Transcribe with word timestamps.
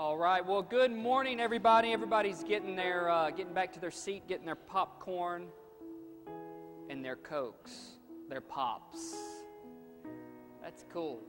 All 0.00 0.16
right. 0.16 0.42
Well, 0.42 0.62
good 0.62 0.92
morning, 0.92 1.40
everybody. 1.40 1.92
Everybody's 1.92 2.42
getting 2.42 2.74
their 2.74 3.10
uh, 3.10 3.28
getting 3.28 3.52
back 3.52 3.70
to 3.74 3.80
their 3.80 3.90
seat, 3.90 4.26
getting 4.26 4.46
their 4.46 4.54
popcorn 4.56 5.48
and 6.88 7.04
their 7.04 7.16
cokes, 7.16 7.98
their 8.30 8.40
pops. 8.40 9.14
That's 10.62 10.86
cool. 10.90 11.20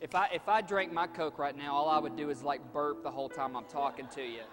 If 0.00 0.14
I 0.14 0.30
if 0.32 0.48
I 0.48 0.62
drank 0.62 0.94
my 0.94 1.06
coke 1.06 1.38
right 1.38 1.54
now, 1.54 1.74
all 1.74 1.90
I 1.90 1.98
would 1.98 2.16
do 2.16 2.30
is 2.30 2.42
like 2.42 2.72
burp 2.72 3.02
the 3.02 3.10
whole 3.10 3.28
time 3.28 3.54
I'm 3.54 3.66
talking 3.66 4.08
to 4.14 4.22
you, 4.22 4.44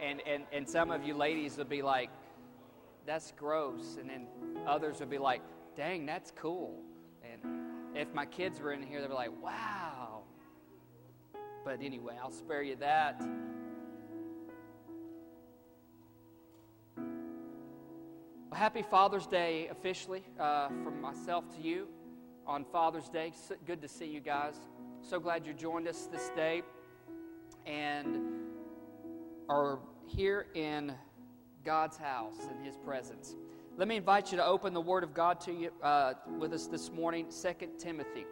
and 0.00 0.22
and 0.26 0.44
and 0.50 0.66
some 0.66 0.90
of 0.90 1.04
you 1.04 1.12
ladies 1.12 1.58
would 1.58 1.68
be 1.68 1.82
like, 1.82 2.08
"That's 3.04 3.30
gross," 3.32 3.98
and 4.00 4.08
then 4.08 4.26
others 4.66 5.00
would 5.00 5.10
be 5.10 5.18
like, 5.18 5.42
"Dang, 5.76 6.06
that's 6.06 6.32
cool." 6.34 6.80
And 7.30 7.94
if 7.94 8.14
my 8.14 8.24
kids 8.24 8.58
were 8.58 8.72
in 8.72 8.82
here, 8.82 9.02
they'd 9.02 9.08
be 9.08 9.12
like, 9.12 9.42
"Wow." 9.42 9.93
But 11.64 11.80
anyway, 11.80 12.18
I'll 12.22 12.30
spare 12.30 12.62
you 12.62 12.76
that. 12.76 13.20
Well, 18.50 18.60
happy 18.60 18.82
Father's 18.82 19.26
Day 19.26 19.68
officially 19.68 20.22
uh, 20.38 20.68
from 20.68 21.00
myself 21.00 21.44
to 21.56 21.62
you 21.62 21.88
on 22.46 22.64
Father's 22.66 23.08
Day. 23.08 23.32
So 23.48 23.54
good 23.66 23.80
to 23.80 23.88
see 23.88 24.06
you 24.06 24.20
guys. 24.20 24.54
So 25.00 25.18
glad 25.18 25.46
you 25.46 25.54
joined 25.54 25.88
us 25.88 26.06
this 26.12 26.30
day 26.36 26.62
and 27.66 28.18
are 29.48 29.78
here 30.06 30.46
in 30.54 30.94
God's 31.64 31.96
house 31.96 32.36
in 32.50 32.62
His 32.62 32.76
presence. 32.76 33.36
Let 33.76 33.88
me 33.88 33.96
invite 33.96 34.30
you 34.30 34.38
to 34.38 34.44
open 34.44 34.74
the 34.74 34.80
Word 34.80 35.02
of 35.02 35.14
God 35.14 35.40
to 35.40 35.52
you 35.52 35.70
uh, 35.82 36.14
with 36.38 36.52
us 36.52 36.66
this 36.66 36.92
morning, 36.92 37.26
2 37.26 37.68
Timothy. 37.78 38.26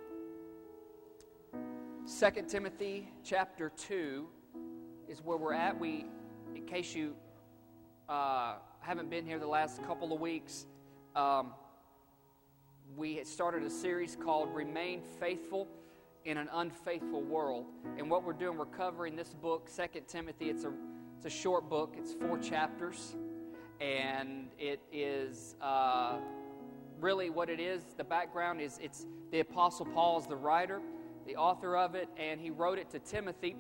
2 2.05 2.31
Timothy 2.48 3.08
chapter 3.22 3.70
2 3.77 4.27
is 5.08 5.22
where 5.22 5.39
we're 5.39 5.55
at. 5.55 5.78
We, 5.78 6.06
in 6.53 6.67
case 6.67 6.97
you 6.97 7.14
uh, 8.09 8.56
haven't 8.81 9.09
been 9.09 9.25
here 9.25 9.39
the 9.39 9.47
last 9.47 9.81
couple 9.84 10.12
of 10.12 10.20
weeks, 10.20 10.67
um, 11.14 11.53
we 12.97 13.14
had 13.14 13.28
started 13.28 13.62
a 13.62 13.70
series 13.70 14.17
called 14.17 14.53
Remain 14.53 15.00
Faithful 15.20 15.69
in 16.25 16.39
an 16.39 16.48
Unfaithful 16.53 17.22
World. 17.22 17.67
And 17.97 18.11
what 18.11 18.25
we're 18.25 18.33
doing, 18.33 18.59
we're 18.59 18.66
covering 18.66 19.14
this 19.14 19.33
book, 19.34 19.70
2 19.75 20.00
Timothy. 20.09 20.50
It's 20.50 20.64
a, 20.64 20.72
it's 21.16 21.27
a 21.27 21.31
short 21.31 21.70
book, 21.70 21.94
it's 21.97 22.14
four 22.14 22.37
chapters. 22.37 23.14
And 23.81 24.48
it 24.59 24.81
is 24.92 25.55
uh, 25.61 26.16
really 27.00 27.31
what 27.31 27.48
it 27.48 27.61
is. 27.61 27.83
The 27.97 28.05
background 28.05 28.61
is 28.61 28.81
it's 28.83 29.06
the 29.31 29.39
Apostle 29.39 29.87
Paul 29.87 30.19
is 30.19 30.27
the 30.27 30.34
writer 30.34 30.81
the 31.27 31.37
author 31.37 31.77
of 31.77 31.95
it, 31.95 32.09
and 32.17 32.41
he 32.41 32.51
wrote 32.51 32.78
it 32.78 32.91
to 32.91 32.98
Timothy, 32.98 33.56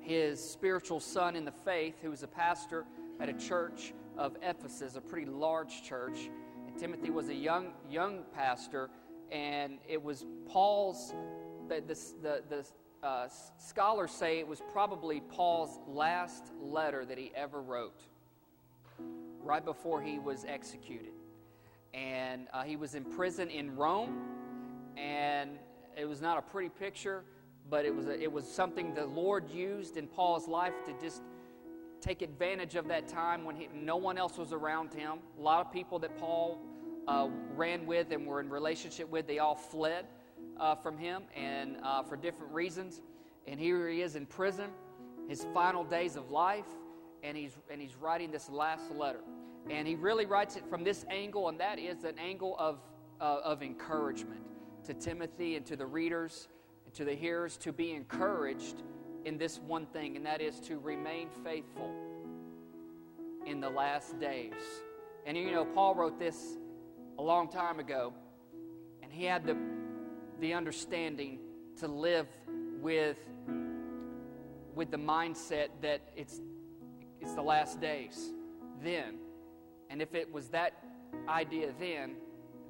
his 0.00 0.42
spiritual 0.42 1.00
son 1.00 1.36
in 1.36 1.44
the 1.44 1.52
faith, 1.52 1.94
who 2.02 2.10
was 2.10 2.22
a 2.22 2.28
pastor 2.28 2.84
at 3.20 3.28
a 3.28 3.32
church 3.32 3.94
of 4.18 4.36
Ephesus, 4.42 4.96
a 4.96 5.00
pretty 5.00 5.26
large 5.30 5.82
church. 5.82 6.30
And 6.66 6.76
Timothy 6.78 7.10
was 7.10 7.28
a 7.28 7.34
young 7.34 7.72
young 7.90 8.24
pastor, 8.34 8.90
and 9.32 9.78
it 9.88 10.02
was 10.02 10.26
Paul's. 10.46 11.14
The 11.68 11.80
the 11.80 11.94
the, 12.22 12.42
the 12.48 13.06
uh, 13.06 13.28
scholars 13.58 14.10
say 14.10 14.38
it 14.38 14.48
was 14.48 14.62
probably 14.72 15.20
Paul's 15.20 15.78
last 15.86 16.52
letter 16.60 17.04
that 17.04 17.18
he 17.18 17.32
ever 17.34 17.60
wrote, 17.60 18.00
right 19.42 19.64
before 19.64 20.02
he 20.02 20.18
was 20.18 20.44
executed. 20.46 21.12
And 21.92 22.48
uh, 22.52 22.64
he 22.64 22.76
was 22.76 22.94
in 22.94 23.04
prison 23.04 23.48
in 23.50 23.76
Rome, 23.76 24.20
and 24.96 25.58
it 25.96 26.08
was 26.08 26.20
not 26.20 26.38
a 26.38 26.42
pretty 26.42 26.68
picture, 26.68 27.24
but 27.70 27.84
it 27.84 27.94
was, 27.94 28.06
a, 28.06 28.20
it 28.20 28.30
was 28.30 28.46
something 28.50 28.94
the 28.94 29.06
Lord 29.06 29.48
used 29.50 29.96
in 29.96 30.06
Paul's 30.06 30.48
life 30.48 30.74
to 30.86 30.92
just 31.00 31.22
take 32.00 32.22
advantage 32.22 32.74
of 32.74 32.88
that 32.88 33.08
time 33.08 33.44
when 33.44 33.56
he, 33.56 33.68
no 33.74 33.96
one 33.96 34.18
else 34.18 34.36
was 34.36 34.52
around 34.52 34.92
him. 34.92 35.18
A 35.38 35.40
lot 35.40 35.64
of 35.64 35.72
people 35.72 35.98
that 36.00 36.16
Paul 36.18 36.60
uh, 37.08 37.28
ran 37.54 37.86
with 37.86 38.10
and 38.12 38.26
were 38.26 38.40
in 38.40 38.50
relationship 38.50 39.08
with, 39.08 39.26
they 39.26 39.38
all 39.38 39.54
fled 39.54 40.06
uh, 40.58 40.74
from 40.74 40.98
him 40.98 41.22
and 41.34 41.76
uh, 41.82 42.02
for 42.02 42.16
different 42.16 42.52
reasons. 42.52 43.00
And 43.46 43.58
here 43.58 43.88
he 43.88 44.02
is 44.02 44.16
in 44.16 44.26
prison, 44.26 44.70
his 45.28 45.46
final 45.54 45.84
days 45.84 46.16
of 46.16 46.30
life, 46.30 46.66
and 47.22 47.36
he's, 47.36 47.56
and 47.70 47.80
he's 47.80 47.96
writing 47.96 48.30
this 48.30 48.50
last 48.50 48.90
letter. 48.90 49.20
And 49.70 49.88
he 49.88 49.94
really 49.94 50.26
writes 50.26 50.56
it 50.56 50.66
from 50.68 50.84
this 50.84 51.06
angle, 51.10 51.48
and 51.48 51.58
that 51.60 51.78
is 51.78 52.04
an 52.04 52.18
angle 52.18 52.56
of, 52.58 52.80
uh, 53.20 53.40
of 53.42 53.62
encouragement 53.62 54.40
to 54.84 54.94
Timothy 54.94 55.56
and 55.56 55.64
to 55.66 55.76
the 55.76 55.86
readers 55.86 56.48
and 56.84 56.94
to 56.94 57.04
the 57.04 57.14
hearers 57.14 57.56
to 57.58 57.72
be 57.72 57.92
encouraged 57.92 58.82
in 59.24 59.38
this 59.38 59.58
one 59.58 59.86
thing, 59.86 60.16
and 60.16 60.26
that 60.26 60.40
is 60.40 60.60
to 60.60 60.78
remain 60.78 61.28
faithful 61.42 61.90
in 63.46 63.60
the 63.60 63.70
last 63.70 64.18
days. 64.20 64.52
And 65.26 65.36
you 65.36 65.50
know, 65.50 65.64
Paul 65.64 65.94
wrote 65.94 66.18
this 66.18 66.58
a 67.18 67.22
long 67.22 67.48
time 67.48 67.78
ago, 67.78 68.12
and 69.02 69.10
he 69.10 69.24
had 69.24 69.46
the, 69.46 69.56
the 70.40 70.52
understanding 70.52 71.38
to 71.78 71.88
live 71.88 72.26
with, 72.80 73.18
with 74.74 74.90
the 74.90 74.98
mindset 74.98 75.68
that 75.80 76.02
it's, 76.16 76.40
it's 77.20 77.34
the 77.34 77.42
last 77.42 77.80
days 77.80 78.32
then. 78.82 79.16
And 79.88 80.02
if 80.02 80.14
it 80.14 80.30
was 80.30 80.48
that 80.48 80.84
idea 81.28 81.72
then, 81.78 82.16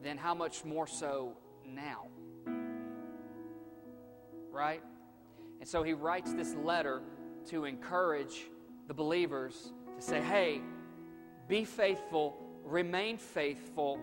then 0.02 0.18
how 0.18 0.34
much 0.34 0.64
more 0.64 0.86
so 0.86 1.36
now. 1.66 2.08
Right? 4.50 4.82
And 5.60 5.68
so 5.68 5.82
he 5.82 5.92
writes 5.92 6.32
this 6.32 6.54
letter 6.54 7.02
to 7.46 7.64
encourage 7.64 8.46
the 8.88 8.94
believers 8.94 9.72
to 9.96 10.02
say, 10.02 10.20
hey, 10.20 10.60
be 11.48 11.64
faithful, 11.64 12.36
remain 12.64 13.16
faithful 13.16 13.98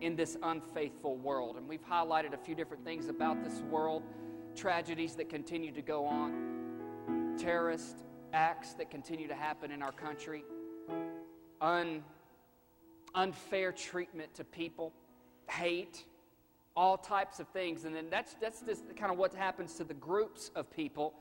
in 0.00 0.16
this 0.16 0.36
unfaithful 0.42 1.16
world. 1.16 1.56
And 1.56 1.68
we've 1.68 1.84
highlighted 1.86 2.34
a 2.34 2.38
few 2.38 2.54
different 2.54 2.84
things 2.84 3.08
about 3.08 3.42
this 3.42 3.60
world 3.62 4.02
tragedies 4.54 5.14
that 5.16 5.28
continue 5.28 5.72
to 5.72 5.82
go 5.82 6.04
on, 6.04 7.34
terrorist 7.38 8.04
acts 8.32 8.74
that 8.74 8.90
continue 8.90 9.28
to 9.28 9.34
happen 9.34 9.70
in 9.70 9.82
our 9.82 9.92
country, 9.92 10.44
un, 11.60 12.02
unfair 13.14 13.72
treatment 13.72 14.32
to 14.34 14.44
people, 14.44 14.92
hate, 15.48 16.04
all 16.76 16.96
types 16.96 17.40
of 17.40 17.48
things. 17.48 17.84
And 17.84 17.94
then 17.94 18.06
that's, 18.10 18.34
that's 18.34 18.60
just 18.60 18.84
kind 18.96 19.12
of 19.12 19.18
what 19.18 19.34
happens 19.34 19.74
to 19.74 19.84
the 19.84 19.94
groups 19.94 20.50
of 20.54 20.70
people. 20.70 21.14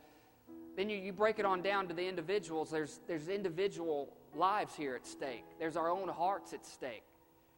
Then 0.75 0.89
you, 0.89 0.97
you 0.97 1.13
break 1.13 1.39
it 1.39 1.45
on 1.45 1.61
down 1.61 1.87
to 1.87 1.93
the 1.93 2.07
individuals. 2.07 2.71
There's, 2.71 2.99
there's 3.07 3.27
individual 3.29 4.09
lives 4.35 4.75
here 4.75 4.95
at 4.95 5.05
stake, 5.05 5.45
there's 5.59 5.77
our 5.77 5.91
own 5.91 6.07
hearts 6.07 6.53
at 6.53 6.65
stake, 6.65 7.03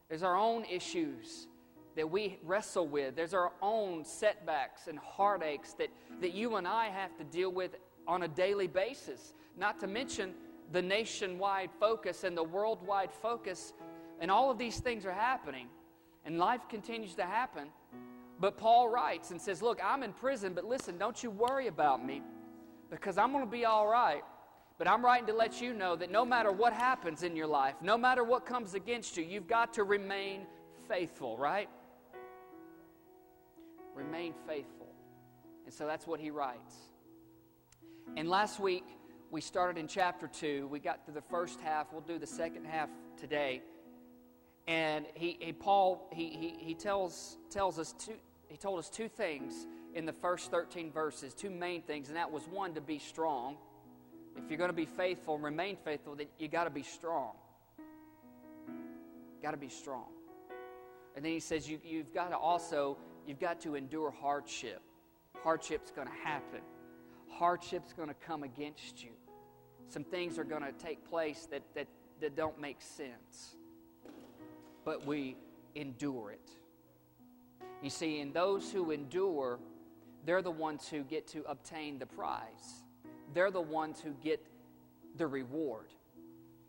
there's 0.10 0.24
our 0.24 0.36
own 0.36 0.66
issues 0.66 1.48
that 1.96 2.12
we 2.12 2.38
wrestle 2.44 2.86
with, 2.86 3.16
there's 3.16 3.34
our 3.34 3.54
own 3.62 4.04
setbacks 4.04 4.88
and 4.88 5.00
heartaches 5.00 5.74
that, 5.78 5.88
that 6.20 6.34
you 6.34 6.58
and 6.58 6.68
I 6.68 6.88
have 6.88 7.16
to 7.18 7.24
deal 7.24 7.50
with 7.50 7.78
on 8.06 8.24
a 8.24 8.28
daily 8.28 8.68
basis. 8.68 9.34
Not 9.58 9.80
to 9.80 9.88
mention 9.88 10.34
the 10.72 10.82
nationwide 10.82 11.70
focus 11.80 12.24
and 12.24 12.36
the 12.36 12.44
worldwide 12.44 13.14
focus. 13.14 13.74
And 14.20 14.30
all 14.30 14.52
of 14.52 14.58
these 14.58 14.80
things 14.80 15.06
are 15.06 15.14
happening. 15.14 15.68
And 16.26 16.40
life 16.40 16.68
continues 16.70 17.16
to 17.16 17.24
happen. 17.24 17.68
But 18.40 18.58
Paul 18.58 18.90
writes 18.90 19.32
and 19.32 19.40
says, 19.40 19.62
Look, 19.62 19.80
I'm 19.84 20.04
in 20.04 20.12
prison, 20.12 20.54
but 20.54 20.66
listen, 20.66 20.98
don't 20.98 21.22
you 21.24 21.30
worry 21.30 21.68
about 21.68 22.06
me 22.06 22.22
because 22.90 23.18
I'm 23.18 23.32
going 23.32 23.46
to 23.46 23.50
be 23.50 23.66
all 23.66 23.88
right. 23.88 24.24
But 24.78 24.90
I'm 24.90 25.06
writing 25.06 25.28
to 25.28 25.34
let 25.34 25.62
you 25.62 25.74
know 25.74 25.96
that 25.96 26.12
no 26.12 26.26
matter 26.26 26.52
what 26.52 26.74
happens 26.74 27.24
in 27.24 27.36
your 27.36 27.48
life, 27.48 27.76
no 27.82 27.98
matter 27.98 28.24
what 28.24 28.46
comes 28.46 28.74
against 28.74 29.16
you, 29.16 29.24
you've 29.24 29.48
got 29.48 29.74
to 29.76 29.84
remain 29.84 30.42
faithful, 30.90 31.38
right? 31.38 31.70
Remain 33.94 34.34
faithful. 34.46 34.90
And 35.64 35.74
so 35.74 35.88
that's 35.88 36.06
what 36.06 36.20
he 36.20 36.30
writes. 36.30 36.76
And 38.18 38.30
last 38.30 38.60
week, 38.60 38.84
we 39.32 39.40
started 39.40 39.80
in 39.80 39.88
chapter 39.88 40.28
2. 40.28 40.68
We 40.68 40.80
got 40.80 41.06
to 41.06 41.12
the 41.12 41.22
first 41.22 41.62
half. 41.62 41.88
We'll 41.94 42.02
do 42.02 42.20
the 42.20 42.28
second 42.28 42.66
half 42.66 42.90
today. 43.18 43.62
And 44.68 45.06
he, 45.14 45.38
he 45.40 45.54
Paul, 45.54 46.10
he, 46.12 46.30
he, 46.30 46.56
he 46.60 46.74
tells, 46.74 47.38
tells 47.50 47.78
us 47.78 47.94
two, 47.94 48.16
he 48.48 48.58
told 48.58 48.80
us 48.80 48.90
two 48.90 49.08
things 49.08 49.68
in 49.94 50.06
the 50.06 50.14
first 50.14 50.50
13 50.50 50.92
verses, 50.92 51.34
two 51.34 51.50
main 51.50 51.82
things, 51.82 52.08
and 52.08 52.18
that 52.18 52.32
was 52.32 52.44
one, 52.48 52.74
to 52.74 52.82
be 52.82 53.00
strong. 53.00 53.58
If 54.36 54.50
you're 54.50 54.58
going 54.58 54.70
to 54.70 54.74
be 54.74 54.86
faithful 54.86 55.36
and 55.36 55.44
remain 55.44 55.78
faithful, 55.78 56.16
then 56.16 56.28
you 56.38 56.48
got 56.48 56.66
to 56.66 56.70
be 56.70 56.84
strong. 56.84 57.34
Got 59.42 59.52
to 59.52 59.58
be 59.58 59.70
strong. 59.70 60.08
And 61.16 61.24
then 61.24 61.32
he 61.32 61.40
says 61.40 61.70
you, 61.70 61.80
you've 61.84 62.14
got 62.14 62.30
to 62.30 62.38
also, 62.38 62.98
you've 63.26 63.40
got 63.40 63.62
to 63.62 63.76
endure 63.76 64.12
hardship. 64.12 64.82
Hardship's 65.44 65.92
going 65.92 66.08
to 66.08 66.28
happen. 66.28 66.62
Hardship's 67.30 67.94
going 67.94 68.10
to 68.10 68.16
come 68.16 68.44
against 68.44 69.04
you. 69.04 69.12
Some 69.88 70.04
things 70.04 70.38
are 70.40 70.44
going 70.44 70.64
to 70.64 70.72
take 70.74 71.08
place 71.08 71.48
that, 71.52 71.62
that, 71.76 71.88
that 72.20 72.36
don't 72.36 72.60
make 72.60 72.82
sense 72.82 73.56
but 74.86 75.06
we 75.06 75.36
endure 75.74 76.32
it. 76.32 76.52
You 77.82 77.90
see, 77.90 78.20
in 78.20 78.32
those 78.32 78.72
who 78.72 78.92
endure, 78.92 79.60
they're 80.26 80.42
the 80.42 80.52
ones 80.52 80.88
who 80.88 81.04
get 81.04 81.28
to 81.30 81.44
obtain 81.50 82.00
the 82.00 82.06
prize. 82.06 82.84
they're 83.34 83.52
the 83.52 83.60
ones 83.60 84.00
who 84.00 84.12
get 84.24 84.40
the 85.18 85.28
reward. 85.28 85.88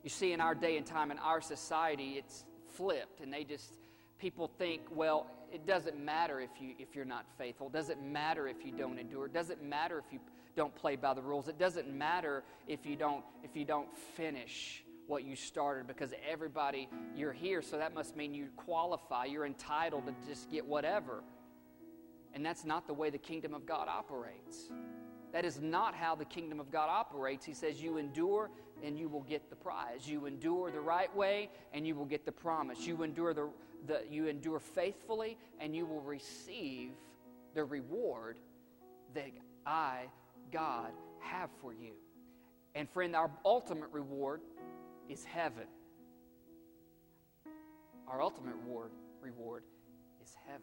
You 0.03 0.11
see, 0.11 0.33
in 0.33 0.41
our 0.41 0.55
day 0.55 0.77
and 0.77 0.87
time, 0.87 1.11
in 1.11 1.19
our 1.19 1.41
society, 1.41 2.15
it's 2.17 2.45
flipped, 2.75 3.21
and 3.21 3.33
they 3.33 3.45
just, 3.45 3.79
people 4.19 4.51
think, 4.59 4.83
well, 4.91 5.27
it 5.53 5.67
doesn't 5.67 5.99
matter 5.99 6.41
if, 6.41 6.51
you, 6.61 6.75
if 6.79 6.95
you're 6.95 7.05
not 7.05 7.27
faithful. 7.39 7.69
It 7.69 7.73
doesn't 7.73 8.03
matter 8.03 8.49
if 8.49 8.65
you 8.65 8.73
don't 8.73 8.99
endure. 8.99 9.27
It 9.27 9.33
doesn't 9.33 9.63
matter 9.63 9.99
if 9.99 10.13
you 10.13 10.19
don't 10.57 10.75
play 10.75 10.97
by 10.97 11.15
the 11.15 11.23
rules. 11.23 11.49
It 11.49 11.59
doesn't 11.59 11.93
matter 11.93 12.43
if 12.67 12.85
you 12.85 12.97
don't, 12.97 13.25
if 13.45 13.57
you 13.57 13.65
don't 13.65 13.89
finish 14.17 14.83
what 15.07 15.25
you 15.25 15.37
started 15.37 15.87
because 15.87 16.11
everybody, 16.29 16.89
you're 17.15 17.33
here, 17.33 17.63
so 17.63 17.79
that 17.79 17.95
must 17.95 18.17
mean 18.17 18.35
you 18.35 18.49
qualify. 18.57 19.25
You're 19.25 19.47
entitled 19.47 20.07
to 20.07 20.15
just 20.29 20.51
get 20.51 20.67
whatever. 20.67 21.23
And 22.35 22.45
that's 22.45 22.65
not 22.65 22.87
the 22.87 22.95
way 22.95 23.11
the 23.11 23.19
kingdom 23.19 23.55
of 23.55 23.67
God 23.67 23.89
operates. 23.89 24.71
That 25.33 25.45
is 25.45 25.61
not 25.61 25.95
how 25.95 26.15
the 26.15 26.25
kingdom 26.25 26.61
of 26.61 26.71
God 26.71 26.89
operates. 26.89 27.45
He 27.45 27.55
says, 27.55 27.81
You 27.81 27.99
endure 27.99 28.51
and 28.83 28.99
you 28.99 29.09
will 29.09 29.23
get 29.23 29.49
the 29.51 29.57
prize. 29.57 30.07
You 30.07 30.27
endure 30.27 30.71
the 30.71 30.81
right 30.81 31.15
way 31.15 31.51
and 31.73 31.87
you 31.87 31.95
will 31.95 32.05
get 32.05 32.25
the 32.25 32.33
promise. 32.33 32.87
You 32.87 33.03
endure, 33.03 33.35
the, 33.35 33.49
the, 33.87 34.03
you 34.11 34.27
endure 34.27 34.61
faithfully 34.61 35.37
and 35.61 35.75
you 35.75 35.87
will 35.87 36.01
receive 36.01 36.91
the 37.55 37.65
reward 37.65 38.39
that 39.15 39.31
I, 39.65 40.05
God, 40.53 40.93
have 41.21 41.51
for 41.61 41.73
you. 41.73 41.93
And 42.75 42.89
friend, 42.91 43.17
our 43.17 43.31
ultimate 43.45 43.91
reward 43.91 44.43
is 45.09 45.25
heaven. 45.25 45.67
Our 48.09 48.23
ultimate 48.23 48.55
reward, 48.65 48.93
reward 49.21 49.65
is 50.23 50.37
heaven. 50.47 50.63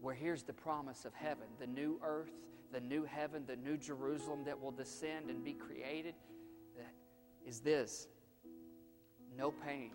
Where 0.00 0.14
here's 0.14 0.42
the 0.42 0.52
promise 0.52 1.04
of 1.04 1.14
heaven 1.14 1.46
the 1.58 1.66
new 1.66 2.00
earth, 2.02 2.32
the 2.72 2.80
new 2.80 3.04
heaven, 3.04 3.44
the 3.46 3.56
new 3.56 3.76
Jerusalem 3.76 4.44
that 4.44 4.60
will 4.60 4.70
descend 4.70 5.28
and 5.28 5.44
be 5.44 5.52
created 5.52 6.14
is 7.46 7.60
this 7.60 8.06
no 9.36 9.50
pain. 9.50 9.90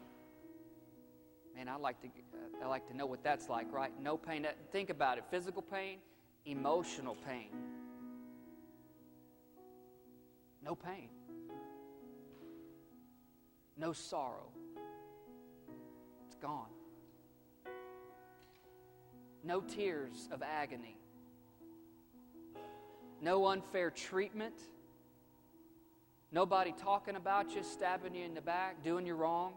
Man, 1.56 1.70
I 1.70 1.76
like 1.78 2.02
to 2.02 2.08
uh, 2.08 2.66
I 2.66 2.68
like 2.68 2.88
to 2.88 2.96
know 2.96 3.06
what 3.06 3.24
that's 3.24 3.48
like, 3.48 3.72
right? 3.72 3.92
No 4.02 4.18
pain. 4.18 4.46
Think 4.72 4.90
about 4.90 5.18
it: 5.18 5.24
physical 5.30 5.62
pain, 5.62 6.00
emotional 6.46 7.16
pain. 7.28 7.50
No 10.62 10.76
pain. 10.76 11.10
No 13.78 13.94
sorrow. 13.94 14.52
It's 16.26 16.36
gone. 16.36 16.70
No 19.44 19.62
tears 19.62 20.30
of 20.32 20.42
agony. 20.42 20.98
No 23.22 23.48
unfair 23.48 23.92
treatment. 23.92 24.56
Nobody 26.32 26.74
talking 26.74 27.16
about 27.16 27.56
you, 27.56 27.64
stabbing 27.64 28.16
you 28.16 28.26
in 28.26 28.34
the 28.34 28.42
back, 28.42 28.84
doing 28.84 29.06
you 29.06 29.14
wrong. 29.14 29.54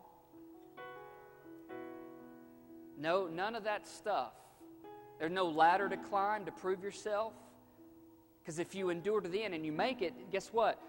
No, 2.99 3.29
none 3.29 3.55
of 3.55 3.65
that 3.65 3.87
stuff. 3.87 4.33
There's 5.19 5.33
no 5.33 5.47
ladder 5.47 5.89
to 5.89 5.97
climb 5.97 6.45
to 6.45 6.53
prove 6.53 6.83
yourself. 6.83 7.33
Because 8.41 8.59
if 8.59 8.75
you 8.75 8.91
endure 8.91 9.21
to 9.21 9.29
the 9.29 9.43
end 9.43 9.55
and 9.55 9.65
you 9.65 9.73
make 9.73 10.03
it, 10.03 10.31
guess 10.31 10.49
what? 10.53 10.81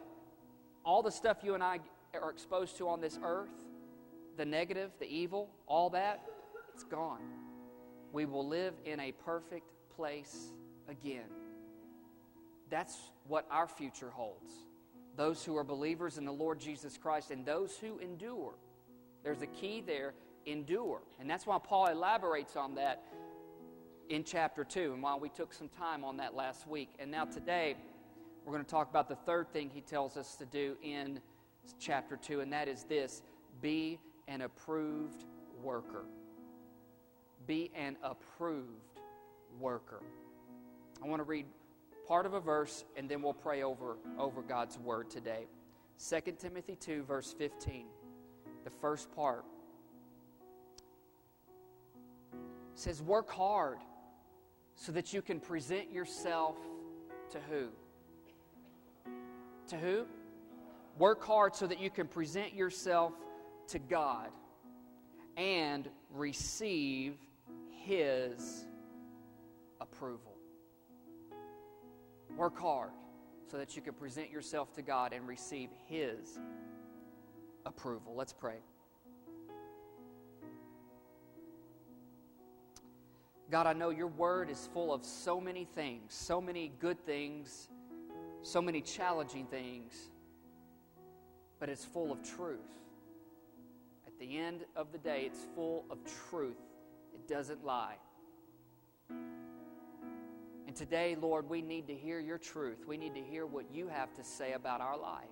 All 0.83 1.03
the 1.03 1.11
stuff 1.11 1.37
you 1.43 1.53
and 1.53 1.63
I 1.63 1.79
are 2.13 2.29
exposed 2.29 2.77
to 2.77 2.87
on 2.87 3.01
this 3.01 3.19
earth, 3.23 3.49
the 4.37 4.45
negative, 4.45 4.91
the 4.99 5.07
evil, 5.07 5.49
all 5.67 5.89
that, 5.91 6.23
it's 6.73 6.83
gone. 6.83 7.21
We 8.11 8.25
will 8.25 8.47
live 8.47 8.73
in 8.85 8.99
a 8.99 9.11
perfect 9.11 9.71
place 9.95 10.51
again. 10.87 11.29
That's 12.69 12.97
what 13.27 13.45
our 13.51 13.67
future 13.67 14.09
holds. 14.09 14.51
Those 15.15 15.43
who 15.43 15.57
are 15.57 15.63
believers 15.63 16.17
in 16.17 16.25
the 16.25 16.31
Lord 16.31 16.59
Jesus 16.59 16.97
Christ 16.97 17.31
and 17.31 17.45
those 17.45 17.75
who 17.77 17.99
endure. 17.99 18.53
There's 19.23 19.41
a 19.41 19.47
key 19.47 19.83
there 19.85 20.13
endure. 20.45 21.01
And 21.19 21.29
that's 21.29 21.45
why 21.45 21.57
Paul 21.61 21.87
elaborates 21.87 22.55
on 22.55 22.75
that 22.75 23.03
in 24.09 24.23
chapter 24.23 24.63
2, 24.63 24.93
and 24.93 25.03
why 25.03 25.15
we 25.15 25.29
took 25.29 25.53
some 25.53 25.69
time 25.69 26.03
on 26.03 26.17
that 26.17 26.33
last 26.35 26.67
week. 26.67 26.89
And 26.97 27.11
now 27.11 27.25
today, 27.25 27.75
we're 28.43 28.53
going 28.53 28.65
to 28.65 28.71
talk 28.71 28.89
about 28.89 29.07
the 29.07 29.15
third 29.15 29.53
thing 29.53 29.69
he 29.69 29.81
tells 29.81 30.17
us 30.17 30.35
to 30.37 30.45
do 30.45 30.77
in 30.81 31.19
chapter 31.79 32.17
2, 32.17 32.41
and 32.41 32.53
that 32.53 32.67
is 32.67 32.83
this 32.83 33.21
be 33.61 33.99
an 34.27 34.41
approved 34.41 35.25
worker. 35.61 36.05
Be 37.47 37.71
an 37.75 37.97
approved 38.03 38.99
worker. 39.59 40.01
I 41.03 41.07
want 41.07 41.19
to 41.19 41.23
read 41.23 41.45
part 42.07 42.25
of 42.25 42.33
a 42.33 42.39
verse 42.39 42.85
and 42.95 43.07
then 43.09 43.21
we'll 43.21 43.33
pray 43.33 43.63
over, 43.63 43.97
over 44.17 44.41
God's 44.41 44.77
word 44.77 45.09
today. 45.09 45.47
2 46.09 46.33
Timothy 46.39 46.75
2, 46.75 47.03
verse 47.03 47.35
15, 47.37 47.85
the 48.63 48.69
first 48.69 49.13
part 49.15 49.45
says, 52.75 53.01
Work 53.01 53.29
hard 53.29 53.79
so 54.75 54.91
that 54.93 55.13
you 55.13 55.21
can 55.21 55.39
present 55.39 55.91
yourself 55.91 56.55
to 57.31 57.39
who? 57.49 57.67
To 59.67 59.77
who? 59.77 60.05
Work 60.99 61.23
hard 61.23 61.55
so 61.55 61.65
that 61.65 61.79
you 61.79 61.89
can 61.89 62.07
present 62.07 62.53
yourself 62.53 63.13
to 63.69 63.79
God 63.79 64.31
and 65.37 65.87
receive 66.13 67.15
His 67.85 68.65
approval. 69.79 70.35
Work 72.35 72.59
hard 72.59 72.91
so 73.49 73.57
that 73.57 73.77
you 73.77 73.81
can 73.81 73.93
present 73.93 74.29
yourself 74.29 74.73
to 74.73 74.81
God 74.81 75.13
and 75.13 75.25
receive 75.25 75.69
His 75.87 76.37
approval. 77.65 78.13
Let's 78.13 78.33
pray. 78.33 78.57
God, 83.49 83.67
I 83.67 83.73
know 83.73 83.89
your 83.89 84.07
word 84.07 84.49
is 84.49 84.69
full 84.73 84.93
of 84.93 85.05
so 85.05 85.39
many 85.39 85.63
things, 85.63 86.13
so 86.13 86.41
many 86.41 86.73
good 86.77 87.03
things, 87.05 87.69
so 88.41 88.61
many 88.61 88.81
challenging 88.81 89.45
things 89.45 90.09
but 91.59 91.69
it's 91.69 91.85
full 91.85 92.11
of 92.11 92.23
truth. 92.23 92.59
At 94.07 94.17
the 94.19 94.37
end 94.37 94.65
of 94.75 94.91
the 94.91 94.97
day, 94.97 95.23
it's 95.25 95.45
full 95.55 95.85
of 95.89 95.97
truth. 96.29 96.57
It 97.13 97.27
doesn't 97.27 97.63
lie. 97.65 97.97
And 99.09 100.75
today, 100.75 101.17
Lord, 101.19 101.49
we 101.49 101.61
need 101.61 101.87
to 101.87 101.95
hear 101.95 102.19
your 102.19 102.37
truth. 102.37 102.85
We 102.87 102.97
need 102.97 103.15
to 103.15 103.21
hear 103.21 103.45
what 103.45 103.65
you 103.73 103.87
have 103.87 104.13
to 104.15 104.23
say 104.23 104.53
about 104.53 104.81
our 104.81 104.97
life. 104.97 105.25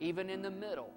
Even 0.00 0.30
in 0.30 0.42
the 0.42 0.50
middle 0.50 0.92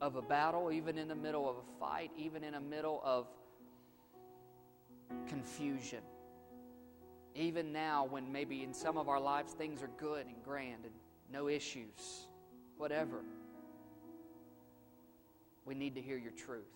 of 0.00 0.16
a 0.16 0.22
battle, 0.22 0.70
even 0.70 0.98
in 0.98 1.08
the 1.08 1.14
middle 1.14 1.48
of 1.48 1.56
a 1.56 1.80
fight, 1.80 2.10
even 2.16 2.44
in 2.44 2.52
the 2.52 2.60
middle 2.60 3.00
of 3.04 3.26
confusion 5.28 6.00
even 7.34 7.72
now 7.72 8.06
when 8.08 8.30
maybe 8.30 8.62
in 8.62 8.72
some 8.72 8.96
of 8.96 9.08
our 9.08 9.20
lives 9.20 9.52
things 9.52 9.82
are 9.82 9.90
good 9.98 10.26
and 10.26 10.36
grand 10.44 10.84
and 10.84 10.94
no 11.32 11.48
issues, 11.48 12.28
whatever. 12.78 13.22
We 15.64 15.74
need 15.74 15.94
to 15.94 16.00
hear 16.00 16.18
your 16.18 16.32
truth 16.32 16.70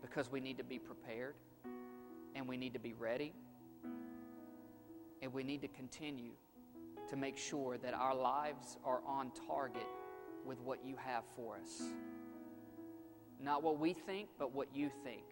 because 0.00 0.30
we 0.30 0.40
need 0.40 0.58
to 0.58 0.64
be 0.64 0.78
prepared 0.78 1.34
and 2.34 2.48
we 2.48 2.56
need 2.56 2.72
to 2.74 2.78
be 2.78 2.94
ready 2.94 3.32
and 5.22 5.32
we 5.32 5.42
need 5.42 5.62
to 5.62 5.68
continue 5.68 6.32
to 7.08 7.16
make 7.16 7.36
sure 7.36 7.76
that 7.78 7.94
our 7.94 8.14
lives 8.14 8.76
are 8.84 9.00
on 9.06 9.30
target 9.46 9.86
with 10.44 10.60
what 10.60 10.78
you 10.84 10.96
have 10.96 11.24
for 11.34 11.56
us. 11.56 11.82
Not 13.42 13.62
what 13.62 13.78
we 13.78 13.92
think, 13.92 14.28
but 14.38 14.54
what 14.54 14.68
you 14.74 14.90
think. 15.02 15.24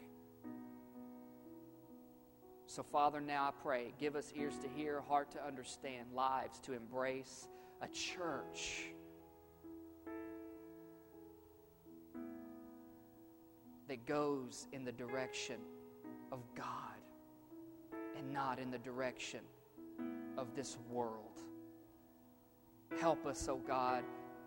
So, 2.74 2.82
Father, 2.82 3.20
now 3.20 3.48
I 3.48 3.50
pray, 3.62 3.92
give 4.00 4.16
us 4.16 4.32
ears 4.34 4.54
to 4.62 4.66
hear, 4.66 5.02
heart 5.02 5.30
to 5.32 5.46
understand, 5.46 6.06
lives 6.14 6.58
to 6.60 6.72
embrace, 6.72 7.46
a 7.82 7.88
church 7.88 8.86
that 13.88 14.06
goes 14.06 14.68
in 14.72 14.86
the 14.86 14.92
direction 14.92 15.56
of 16.32 16.38
God 16.54 16.96
and 18.16 18.32
not 18.32 18.58
in 18.58 18.70
the 18.70 18.78
direction 18.78 19.40
of 20.38 20.56
this 20.56 20.78
world. 20.88 21.42
Help 22.98 23.26
us, 23.26 23.46
oh 23.50 23.60
God, 23.66 24.02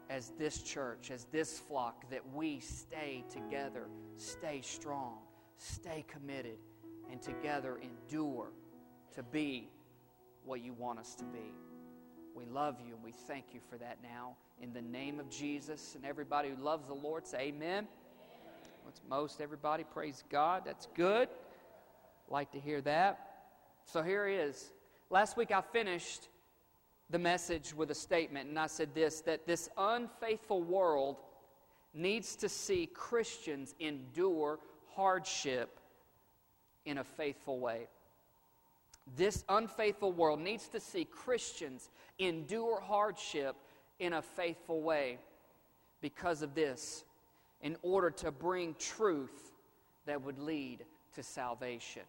as 0.09 0.31
this 0.39 0.63
church, 0.63 1.11
as 1.11 1.25
this 1.25 1.59
flock, 1.59 2.09
that 2.09 2.23
we 2.33 2.59
stay 2.59 3.23
together, 3.29 3.85
stay 4.17 4.61
strong, 4.63 5.19
stay 5.59 6.03
committed 6.07 6.57
and 7.11 7.21
together 7.21 7.79
endure 7.81 8.47
to 9.15 9.23
be 9.23 9.69
what 10.43 10.61
you 10.61 10.73
want 10.73 10.99
us 10.99 11.15
to 11.15 11.23
be. 11.25 11.53
We 12.35 12.45
love 12.45 12.77
you 12.85 12.95
and 12.95 13.03
we 13.03 13.11
thank 13.11 13.53
you 13.53 13.59
for 13.69 13.77
that 13.77 13.97
now. 14.03 14.35
In 14.61 14.73
the 14.73 14.81
name 14.81 15.19
of 15.19 15.29
Jesus, 15.29 15.95
and 15.95 16.05
everybody 16.05 16.49
who 16.49 16.61
loves 16.61 16.87
the 16.87 16.93
Lord, 16.93 17.25
say 17.25 17.47
amen. 17.47 17.87
What's 18.83 19.01
most 19.09 19.41
everybody? 19.41 19.83
Praise 19.83 20.23
God. 20.29 20.63
That's 20.65 20.87
good. 20.95 21.29
Like 22.29 22.51
to 22.51 22.59
hear 22.59 22.81
that. 22.81 23.19
So 23.85 24.03
here 24.03 24.27
he 24.27 24.35
is. 24.35 24.71
Last 25.09 25.37
week 25.37 25.51
I 25.51 25.61
finished 25.61 26.27
the 27.09 27.19
message 27.19 27.73
with 27.73 27.91
a 27.91 27.95
statement, 27.95 28.49
and 28.49 28.57
I 28.57 28.67
said 28.67 28.93
this 28.93 29.21
that 29.21 29.45
this 29.45 29.69
unfaithful 29.77 30.61
world 30.61 31.17
needs 31.93 32.35
to 32.37 32.49
see 32.49 32.87
Christians 32.87 33.75
endure 33.79 34.59
hardship 34.95 35.79
in 36.85 36.97
a 36.97 37.03
faithful 37.03 37.59
way. 37.59 37.87
This 39.15 39.43
unfaithful 39.49 40.11
world 40.11 40.39
needs 40.39 40.67
to 40.69 40.79
see 40.79 41.05
Christians 41.05 41.89
endure 42.17 42.79
hardship 42.79 43.55
in 43.99 44.13
a 44.13 44.21
faithful 44.21 44.81
way 44.81 45.19
because 46.01 46.41
of 46.41 46.55
this, 46.55 47.03
in 47.61 47.77
order 47.81 48.09
to 48.11 48.31
bring 48.31 48.75
truth 48.79 49.53
that 50.05 50.21
would 50.21 50.39
lead 50.39 50.85
to 51.13 51.23
salvation. 51.23 52.03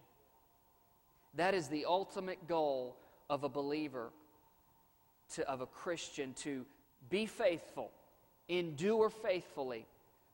That 1.35 1.53
is 1.53 1.67
the 1.67 1.85
ultimate 1.85 2.47
goal 2.47 2.97
of 3.29 3.43
a 3.43 3.49
believer, 3.49 4.09
to, 5.35 5.47
of 5.49 5.61
a 5.61 5.65
Christian, 5.65 6.33
to 6.35 6.65
be 7.09 7.25
faithful, 7.25 7.91
endure 8.49 9.09
faithfully, 9.09 9.85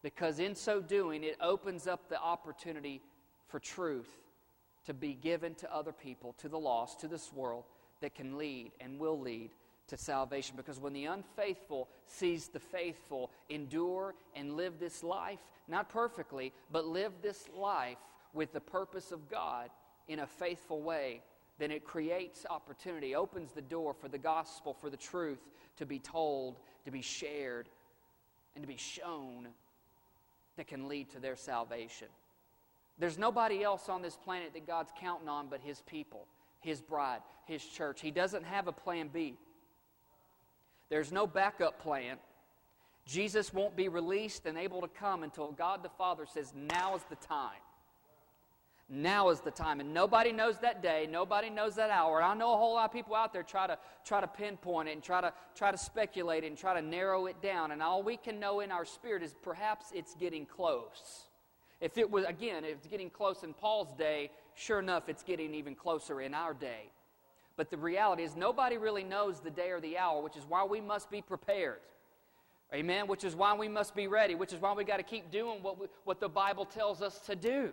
because 0.01 0.39
in 0.39 0.55
so 0.55 0.81
doing, 0.81 1.23
it 1.23 1.37
opens 1.41 1.87
up 1.87 2.09
the 2.09 2.19
opportunity 2.19 3.01
for 3.47 3.59
truth 3.59 4.22
to 4.85 4.93
be 4.93 5.13
given 5.13 5.55
to 5.55 5.73
other 5.73 5.91
people, 5.91 6.33
to 6.39 6.49
the 6.49 6.59
lost, 6.59 6.99
to 7.01 7.07
this 7.07 7.31
world, 7.33 7.63
that 8.01 8.15
can 8.15 8.37
lead 8.37 8.71
and 8.79 8.99
will 8.99 9.19
lead 9.19 9.51
to 9.87 9.97
salvation. 9.97 10.55
Because 10.57 10.79
when 10.79 10.93
the 10.93 11.05
unfaithful 11.05 11.87
sees 12.07 12.47
the 12.47 12.59
faithful 12.59 13.31
endure 13.49 14.13
and 14.35 14.55
live 14.57 14.79
this 14.79 15.03
life, 15.03 15.39
not 15.67 15.89
perfectly, 15.89 16.53
but 16.71 16.85
live 16.85 17.13
this 17.21 17.47
life 17.55 17.97
with 18.33 18.51
the 18.51 18.59
purpose 18.59 19.11
of 19.11 19.29
God 19.29 19.69
in 20.07 20.19
a 20.19 20.27
faithful 20.27 20.81
way, 20.81 21.21
then 21.59 21.71
it 21.71 21.85
creates 21.85 22.45
opportunity, 22.49 23.15
opens 23.15 23.51
the 23.51 23.61
door 23.61 23.93
for 23.93 24.09
the 24.09 24.17
gospel, 24.17 24.73
for 24.73 24.89
the 24.89 24.97
truth 24.97 25.39
to 25.77 25.85
be 25.85 25.99
told, 25.99 26.57
to 26.83 26.91
be 26.91 27.01
shared, 27.01 27.69
and 28.55 28.63
to 28.63 28.67
be 28.67 28.77
shown 28.77 29.47
that 30.57 30.67
can 30.67 30.87
lead 30.87 31.09
to 31.11 31.19
their 31.19 31.35
salvation. 31.35 32.07
There's 32.99 33.17
nobody 33.17 33.63
else 33.63 33.89
on 33.89 34.01
this 34.01 34.15
planet 34.15 34.53
that 34.53 34.67
God's 34.67 34.91
counting 34.99 35.27
on 35.27 35.47
but 35.49 35.61
His 35.61 35.81
people, 35.81 36.27
His 36.61 36.81
bride, 36.81 37.21
His 37.45 37.63
church. 37.63 38.01
He 38.01 38.11
doesn't 38.11 38.43
have 38.43 38.67
a 38.67 38.71
plan 38.71 39.09
B. 39.11 39.35
There's 40.89 41.11
no 41.11 41.25
backup 41.25 41.81
plan. 41.81 42.17
Jesus 43.05 43.53
won't 43.53 43.75
be 43.75 43.89
released 43.89 44.45
and 44.45 44.57
able 44.57 44.81
to 44.81 44.87
come 44.87 45.23
until 45.23 45.51
God 45.51 45.83
the 45.83 45.89
Father 45.89 46.25
says, 46.31 46.53
Now 46.55 46.95
is 46.95 47.03
the 47.09 47.15
time. 47.15 47.59
Now 48.89 49.29
is 49.29 49.39
the 49.39 49.51
time. 49.51 49.79
And 49.79 49.93
nobody 49.93 50.31
knows 50.31 50.59
that 50.59 50.83
day. 50.83 51.07
Nobody 51.09 51.49
knows 51.49 51.75
that 51.75 51.89
hour. 51.89 52.19
And 52.19 52.25
I 52.25 52.33
know 52.35 52.53
a 52.53 52.57
whole 52.57 52.75
lot 52.75 52.85
of 52.85 52.91
people 52.91 53.15
out 53.15 53.33
there 53.33 53.41
try 53.41 53.65
to 53.65 53.77
try 54.05 54.21
to 54.21 54.27
pinpoint 54.27 54.89
it 54.89 54.91
and 54.91 55.01
try 55.01 55.19
to 55.19 55.33
try 55.55 55.71
to 55.71 55.77
speculate 55.77 56.43
it 56.43 56.47
and 56.47 56.57
try 56.57 56.79
to 56.79 56.85
narrow 56.85 57.25
it 57.25 57.41
down. 57.41 57.71
And 57.71 57.81
all 57.81 58.03
we 58.03 58.17
can 58.17 58.39
know 58.39 58.59
in 58.59 58.71
our 58.71 58.85
spirit 58.85 59.23
is 59.23 59.35
perhaps 59.41 59.87
it's 59.93 60.13
getting 60.15 60.45
close. 60.45 61.23
If 61.83 61.97
it 61.97 62.09
was, 62.09 62.23
again, 62.23 62.63
if 62.63 62.77
it's 62.77 62.87
getting 62.87 63.09
close 63.09 63.43
in 63.43 63.53
Paul's 63.53 63.91
day, 63.97 64.31
sure 64.55 64.79
enough, 64.79 65.09
it's 65.09 65.21
getting 65.21 65.53
even 65.53 65.75
closer 65.75 66.21
in 66.21 66.33
our 66.33 66.53
day. 66.53 66.89
But 67.57 67.69
the 67.69 67.75
reality 67.75 68.23
is, 68.23 68.37
nobody 68.37 68.77
really 68.77 69.03
knows 69.03 69.41
the 69.41 69.49
day 69.49 69.69
or 69.69 69.81
the 69.81 69.97
hour, 69.97 70.21
which 70.23 70.37
is 70.37 70.45
why 70.47 70.63
we 70.63 70.79
must 70.79 71.11
be 71.11 71.21
prepared. 71.21 71.81
Amen? 72.73 73.05
Which 73.05 73.25
is 73.25 73.35
why 73.35 73.53
we 73.53 73.67
must 73.67 73.95
be 73.95 74.07
ready, 74.07 74.33
which 74.33 74.53
is 74.53 74.61
why 74.61 74.71
we 74.71 74.85
got 74.85 74.95
to 74.95 75.03
keep 75.03 75.29
doing 75.29 75.61
what, 75.61 75.77
we, 75.77 75.87
what 76.05 76.21
the 76.21 76.29
Bible 76.29 76.63
tells 76.63 77.01
us 77.01 77.19
to 77.25 77.35
do. 77.35 77.71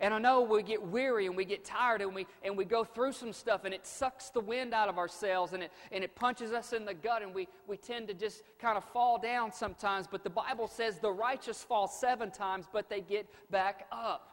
And 0.00 0.12
I 0.12 0.18
know 0.18 0.42
we 0.42 0.62
get 0.62 0.82
weary 0.82 1.26
and 1.26 1.36
we 1.36 1.44
get 1.44 1.64
tired 1.64 2.00
and 2.00 2.14
we, 2.14 2.26
and 2.42 2.56
we 2.56 2.64
go 2.64 2.82
through 2.82 3.12
some 3.12 3.32
stuff 3.32 3.64
and 3.64 3.72
it 3.72 3.86
sucks 3.86 4.30
the 4.30 4.40
wind 4.40 4.74
out 4.74 4.88
of 4.88 4.98
ourselves 4.98 5.52
and 5.52 5.62
it, 5.62 5.72
and 5.92 6.02
it 6.02 6.16
punches 6.16 6.52
us 6.52 6.72
in 6.72 6.84
the 6.84 6.94
gut 6.94 7.22
and 7.22 7.32
we, 7.32 7.46
we 7.68 7.76
tend 7.76 8.08
to 8.08 8.14
just 8.14 8.42
kind 8.58 8.76
of 8.76 8.84
fall 8.84 9.18
down 9.18 9.52
sometimes. 9.52 10.08
But 10.10 10.24
the 10.24 10.30
Bible 10.30 10.66
says 10.66 10.98
the 10.98 11.12
righteous 11.12 11.62
fall 11.62 11.86
seven 11.86 12.30
times, 12.30 12.66
but 12.72 12.88
they 12.88 13.00
get 13.00 13.28
back 13.50 13.86
up. 13.92 14.28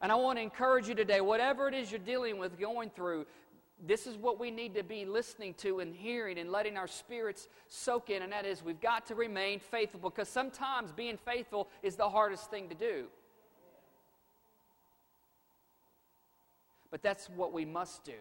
And 0.00 0.10
I 0.10 0.16
want 0.16 0.38
to 0.38 0.42
encourage 0.42 0.88
you 0.88 0.96
today, 0.96 1.20
whatever 1.20 1.68
it 1.68 1.74
is 1.74 1.92
you're 1.92 2.00
dealing 2.00 2.38
with, 2.38 2.58
going 2.58 2.90
through, 2.90 3.24
this 3.86 4.06
is 4.06 4.16
what 4.16 4.38
we 4.38 4.50
need 4.50 4.74
to 4.74 4.82
be 4.82 5.04
listening 5.04 5.54
to 5.54 5.80
and 5.80 5.94
hearing 5.94 6.38
and 6.38 6.50
letting 6.50 6.76
our 6.76 6.86
spirits 6.86 7.48
soak 7.68 8.10
in, 8.10 8.22
and 8.22 8.32
that 8.32 8.44
is 8.44 8.64
we've 8.64 8.80
got 8.80 9.06
to 9.06 9.14
remain 9.14 9.58
faithful 9.58 10.00
because 10.00 10.28
sometimes 10.28 10.92
being 10.92 11.16
faithful 11.16 11.68
is 11.82 11.96
the 11.96 12.08
hardest 12.08 12.50
thing 12.50 12.68
to 12.68 12.74
do. 12.74 13.06
But 16.92 17.02
that's 17.02 17.28
what 17.30 17.52
we 17.52 17.64
must 17.64 18.04
do. 18.04 18.12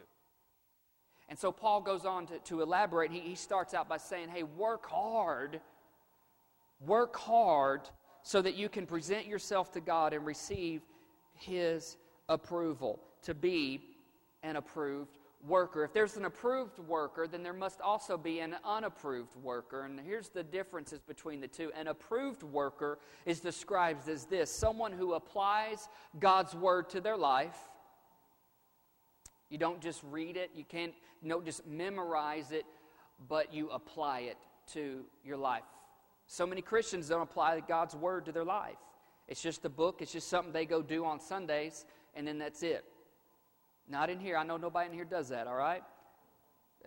And 1.30 1.38
so 1.38 1.52
Paul 1.52 1.82
goes 1.82 2.06
on 2.06 2.26
to, 2.28 2.40
to 2.40 2.62
elaborate. 2.62 3.12
He, 3.12 3.20
he 3.20 3.36
starts 3.36 3.74
out 3.74 3.88
by 3.88 3.98
saying, 3.98 4.30
hey, 4.30 4.44
work 4.44 4.90
hard. 4.90 5.60
Work 6.86 7.16
hard 7.16 7.82
so 8.24 8.42
that 8.42 8.56
you 8.56 8.70
can 8.70 8.88
present 8.88 9.28
yourself 9.28 9.72
to 9.74 9.82
God 9.82 10.14
and 10.14 10.26
receive 10.26 10.82
His 11.36 11.98
approval 12.28 13.00
to 13.24 13.34
be 13.34 13.82
an 14.42 14.56
approved 14.56 15.20
worker. 15.48 15.84
If 15.84 15.94
there's 15.94 16.18
an 16.18 16.26
approved 16.26 16.80
worker, 16.80 17.28
then 17.28 17.44
there 17.44 17.54
must 17.54 17.82
also 17.82 18.18
be 18.18 18.40
an 18.40 18.56
unapproved 18.64 19.36
worker. 19.38 19.84
And 19.84 20.00
here's 20.00 20.30
the 20.30 20.44
differences 20.44 21.02
between 21.02 21.42
the 21.42 21.48
two. 21.48 21.72
An 21.76 21.88
approved 21.88 22.44
worker 22.44 23.00
is 23.26 23.40
described 23.40 24.08
as 24.08 24.26
this 24.26 24.52
someone 24.52 24.92
who 24.92 25.14
applies 25.14 25.90
God's 26.20 26.54
word 26.56 26.90
to 26.92 27.02
their 27.02 27.18
life 27.18 27.58
you 29.52 29.60
don't 29.60 29.82
just 29.82 30.02
read 30.10 30.38
it, 30.38 30.50
you 30.56 30.64
can't 30.64 30.94
you 31.22 31.30
don't 31.30 31.46
just 31.46 31.68
memorize 31.68 32.52
it, 32.52 32.66
but 33.30 33.54
you 33.54 33.70
apply 33.70 34.22
it 34.22 34.38
to 34.74 35.04
your 35.24 35.38
life. 35.38 35.64
So 36.26 36.48
many 36.48 36.62
Christians 36.62 37.10
don't 37.10 37.22
apply 37.22 37.60
God's 37.68 37.96
word 37.96 38.26
to 38.26 38.32
their 38.32 38.46
life. 38.46 38.78
It's 39.28 39.42
just 39.42 39.64
a 39.66 39.70
book, 39.70 40.02
it's 40.02 40.12
just 40.12 40.30
something 40.30 40.52
they 40.52 40.66
go 40.66 40.82
do 40.82 41.06
on 41.06 41.20
Sundays, 41.20 41.86
and 42.16 42.28
then 42.28 42.40
that's 42.40 42.64
it. 42.64 42.84
Not 43.88 44.10
in 44.10 44.20
here. 44.20 44.38
I 44.38 44.44
know 44.44 44.58
nobody 44.58 44.90
in 44.90 44.96
here 44.96 45.06
does 45.06 45.30
that, 45.30 45.48
all 45.48 45.56
right? 45.56 45.84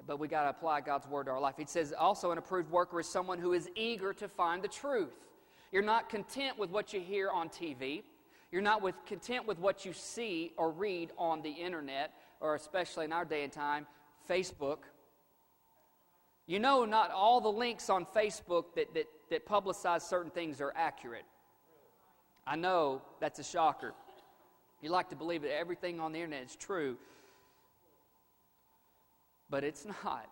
But 0.06 0.18
we 0.18 0.26
got 0.26 0.44
to 0.44 0.50
apply 0.50 0.80
God's 0.80 1.06
word 1.06 1.24
to 1.24 1.32
our 1.32 1.40
life. 1.40 1.54
It 1.58 1.68
says 1.68 1.92
also 1.96 2.32
an 2.32 2.38
approved 2.38 2.70
worker 2.70 2.98
is 2.98 3.08
someone 3.08 3.38
who 3.38 3.52
is 3.52 3.68
eager 3.76 4.12
to 4.14 4.28
find 4.28 4.62
the 4.62 4.68
truth. 4.68 5.14
You're 5.70 5.82
not 5.82 6.08
content 6.08 6.58
with 6.58 6.70
what 6.70 6.92
you 6.92 7.00
hear 7.00 7.30
on 7.30 7.48
TV. 7.48 8.02
You're 8.50 8.62
not 8.62 8.82
with, 8.82 8.94
content 9.06 9.46
with 9.46 9.58
what 9.58 9.84
you 9.84 9.92
see 9.92 10.52
or 10.56 10.70
read 10.70 11.10
on 11.18 11.42
the 11.42 11.50
internet 11.50 12.12
or 12.40 12.54
especially 12.54 13.04
in 13.04 13.12
our 13.12 13.24
day 13.24 13.44
and 13.44 13.52
time, 13.52 13.86
Facebook. 14.28 14.78
You 16.46 16.58
know, 16.58 16.84
not 16.84 17.10
all 17.10 17.40
the 17.40 17.48
links 17.48 17.88
on 17.88 18.06
Facebook 18.14 18.74
that, 18.76 18.92
that, 18.94 19.06
that 19.30 19.46
publicize 19.46 20.02
certain 20.02 20.30
things 20.30 20.60
are 20.60 20.72
accurate. 20.76 21.24
I 22.46 22.56
know 22.56 23.02
that's 23.20 23.38
a 23.38 23.44
shocker. 23.44 23.94
You 24.82 24.90
like 24.90 25.08
to 25.10 25.16
believe 25.16 25.42
that 25.42 25.56
everything 25.56 26.00
on 26.00 26.12
the 26.12 26.18
internet 26.18 26.44
is 26.44 26.56
true, 26.56 26.98
but 29.48 29.64
it's 29.64 29.86
not. 29.86 30.28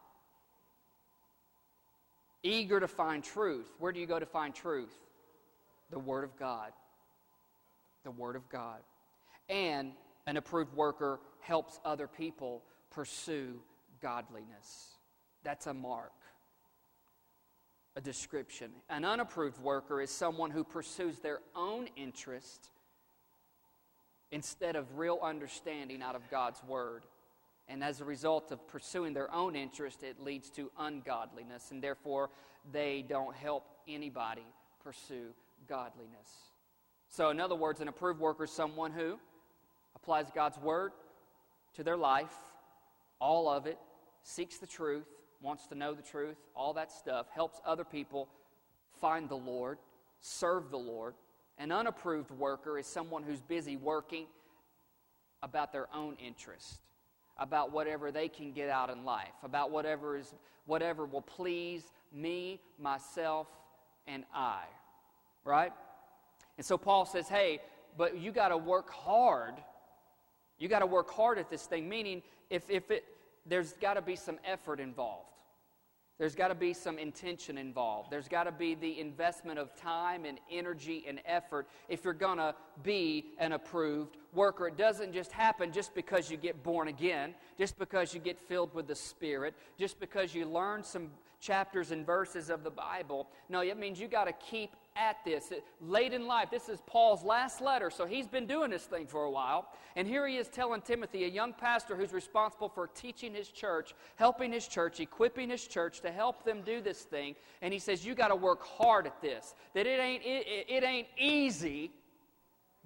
Eager 2.43 2.81
to 2.81 2.89
find 2.89 3.23
truth. 3.23 3.73
Where 3.79 3.93
do 3.93 4.01
you 4.01 4.07
go 4.07 4.19
to 4.19 4.27
find 4.27 4.55
truth? 4.55 4.93
The 5.91 5.99
Word 5.99 6.25
of 6.25 6.37
God. 6.39 6.73
The 8.05 8.11
Word 8.11 8.37
of 8.37 8.49
God. 8.51 8.81
And 9.49 9.93
an 10.27 10.37
approved 10.37 10.75
worker 10.75 11.21
helps 11.41 11.81
other 11.85 12.07
people 12.07 12.63
pursue 12.91 13.61
godliness. 14.01 14.97
That's 15.45 15.67
a 15.67 15.75
mark, 15.75 16.13
a 17.97 18.01
description. 18.01 18.71
An 18.89 19.05
unapproved 19.05 19.61
worker 19.61 20.01
is 20.01 20.11
someone 20.11 20.51
who 20.51 20.65
pursues 20.65 21.19
their 21.19 21.41
own 21.57 21.89
interest 21.97 22.71
instead 24.31 24.77
of 24.77 24.99
real 24.99 25.19
understanding 25.23 26.03
out 26.03 26.15
of 26.15 26.23
God's 26.31 26.63
word. 26.65 27.05
And 27.69 27.83
as 27.83 28.01
a 28.01 28.05
result 28.05 28.51
of 28.51 28.67
pursuing 28.69 29.15
their 29.15 29.33
own 29.33 29.57
interest, 29.57 30.03
it 30.03 30.21
leads 30.21 30.51
to 30.51 30.71
ungodliness, 30.79 31.71
and 31.71 31.83
therefore 31.83 32.31
they 32.73 33.05
don't 33.09 33.35
help 33.35 33.67
anybody 33.89 34.47
pursue 34.83 35.29
godliness. 35.69 36.29
So, 37.09 37.31
in 37.31 37.41
other 37.41 37.55
words, 37.55 37.81
an 37.81 37.89
approved 37.89 38.21
worker 38.21 38.45
is 38.45 38.51
someone 38.51 38.91
who 38.91 39.19
applies 40.03 40.27
God's 40.35 40.59
word, 40.59 40.93
to 41.75 41.85
their 41.85 41.97
life, 41.97 42.33
all 43.21 43.49
of 43.49 43.67
it, 43.67 43.79
seeks 44.23 44.59
the 44.59 44.67
truth, 44.67 45.07
wants 45.41 45.67
to 45.69 45.75
know 45.75 45.95
the 45.95 46.03
truth, 46.03 46.37
all 46.57 46.73
that 46.75 46.91
stuff, 46.91 47.27
helps 47.33 47.61
other 47.65 47.85
people 47.85 48.29
find 49.01 49.29
the 49.29 49.37
Lord, 49.37 49.79
serve 50.21 50.71
the 50.71 50.79
Lord. 50.79 51.15
An 51.59 51.71
unapproved 51.71 52.31
worker 52.33 52.79
is 52.79 52.87
someone 52.87 53.23
who's 53.23 53.41
busy 53.41 53.77
working 53.77 54.27
about 55.43 55.73
their 55.73 55.89
own 55.95 56.17
interest, 56.25 56.81
about 57.39 57.73
whatever 57.73 58.11
they 58.11 58.29
can 58.29 58.53
get 58.53 58.69
out 58.69 58.91
in 58.91 59.05
life, 59.05 59.35
about 59.43 59.71
whatever 59.71 60.17
is 60.17 60.35
whatever 60.67 61.05
will 61.05 61.23
please 61.23 61.83
me, 62.13 62.61
myself, 62.79 63.49
and 64.07 64.25
I. 64.33 64.63
Right? 65.45 65.73
And 66.57 66.65
so 66.65 66.79
Paul 66.79 67.05
says, 67.05 67.29
"Hey, 67.29 67.61
but 67.97 68.17
you 68.17 68.31
got 68.31 68.49
to 68.49 68.57
work 68.57 68.91
hard 68.91 69.55
you 70.63 70.69
got 70.69 70.79
to 70.79 70.87
work 70.87 71.11
hard 71.11 71.39
at 71.39 71.51
this 71.51 71.67
thing, 71.67 71.89
meaning 71.89 72.23
if, 72.49 72.71
if 72.71 72.93
it, 72.93 73.05
there's 73.47 73.73
got 73.75 73.95
to 73.95 74.03
be 74.03 74.15
some 74.15 74.39
effort 74.45 74.79
involved. 74.79 75.27
There's 76.19 76.37
got 76.37 76.49
to 76.49 76.55
be 76.55 76.73
some 76.73 77.01
intention 77.01 77.59
involved. 77.59 78.13
There's 78.13 78.29
got 78.29 78.45
to 78.45 78.53
be 78.53 78.77
the 78.77 79.01
investment 79.01 79.59
of 79.59 79.75
time 79.75 80.25
and 80.25 80.39
energy 80.53 81.05
and 81.09 81.21
effort 81.27 81.67
if 81.89 82.05
you're 82.05 82.15
going 82.15 82.39
to 82.39 82.55
be 82.85 83.33
an 83.39 83.51
approved 83.51 84.17
worker. 84.33 84.69
It 84.69 84.77
doesn't 84.77 85.13
just 85.13 85.33
happen 85.33 85.73
just 85.73 85.97
because 85.97 86.31
you 86.31 86.37
get 86.37 86.63
born 86.63 86.87
again, 86.87 87.35
just 87.59 87.77
because 87.77 88.15
you 88.15 88.21
get 88.21 88.39
filled 88.39 88.73
with 88.73 88.87
the 88.87 88.95
Spirit, 88.95 89.55
just 89.81 89.99
because 89.99 90.33
you 90.33 90.47
learn 90.47 90.85
some 90.85 91.11
chapters 91.43 91.91
and 91.91 92.07
verses 92.07 92.49
of 92.49 92.63
the 92.63 92.71
Bible. 92.71 93.29
No, 93.49 93.61
it 93.61 93.77
means 93.77 94.01
you 94.01 94.07
got 94.07 94.25
to 94.25 94.33
keep 94.33 94.71
at 94.95 95.17
this. 95.25 95.53
Late 95.81 96.13
in 96.13 96.27
life, 96.27 96.49
this 96.51 96.69
is 96.69 96.81
Paul's 96.87 97.25
last 97.25 97.61
letter, 97.61 97.91
so 97.91 98.07
he's 98.07 98.29
been 98.29 98.47
doing 98.47 98.71
this 98.71 98.85
thing 98.85 99.07
for 99.07 99.25
a 99.25 99.31
while. 99.31 99.67
And 99.97 100.07
here 100.07 100.27
he 100.27 100.37
is 100.37 100.49
telling 100.49 100.81
Timothy, 100.81 101.25
a 101.25 101.29
young 101.29 101.53
pastor 101.53 101.97
who's 101.97 102.13
responsible 102.13 102.69
for 102.69 102.87
teaching 102.87 103.35
his 103.35 103.49
church, 103.49 103.95
helping 104.17 104.53
his 104.53 104.69
church, 104.69 105.01
equipping 105.01 105.51
his 105.51 105.67
church 105.67 106.01
to 106.03 106.13
help 106.13 106.45
them 106.45 106.63
do 106.65 106.81
this 106.81 107.03
thing. 107.03 107.35
And 107.61 107.73
he 107.73 107.81
says, 107.81 108.07
You 108.07 108.15
got 108.15 108.29
to 108.29 108.37
work 108.37 108.63
hard 108.63 109.07
at 109.07 109.21
this. 109.21 109.55
That 109.75 109.87
it 109.87 109.99
ain't, 109.99 110.23
it, 110.25 110.67
it 110.69 110.85
ain't 110.85 111.09
easy 111.19 111.91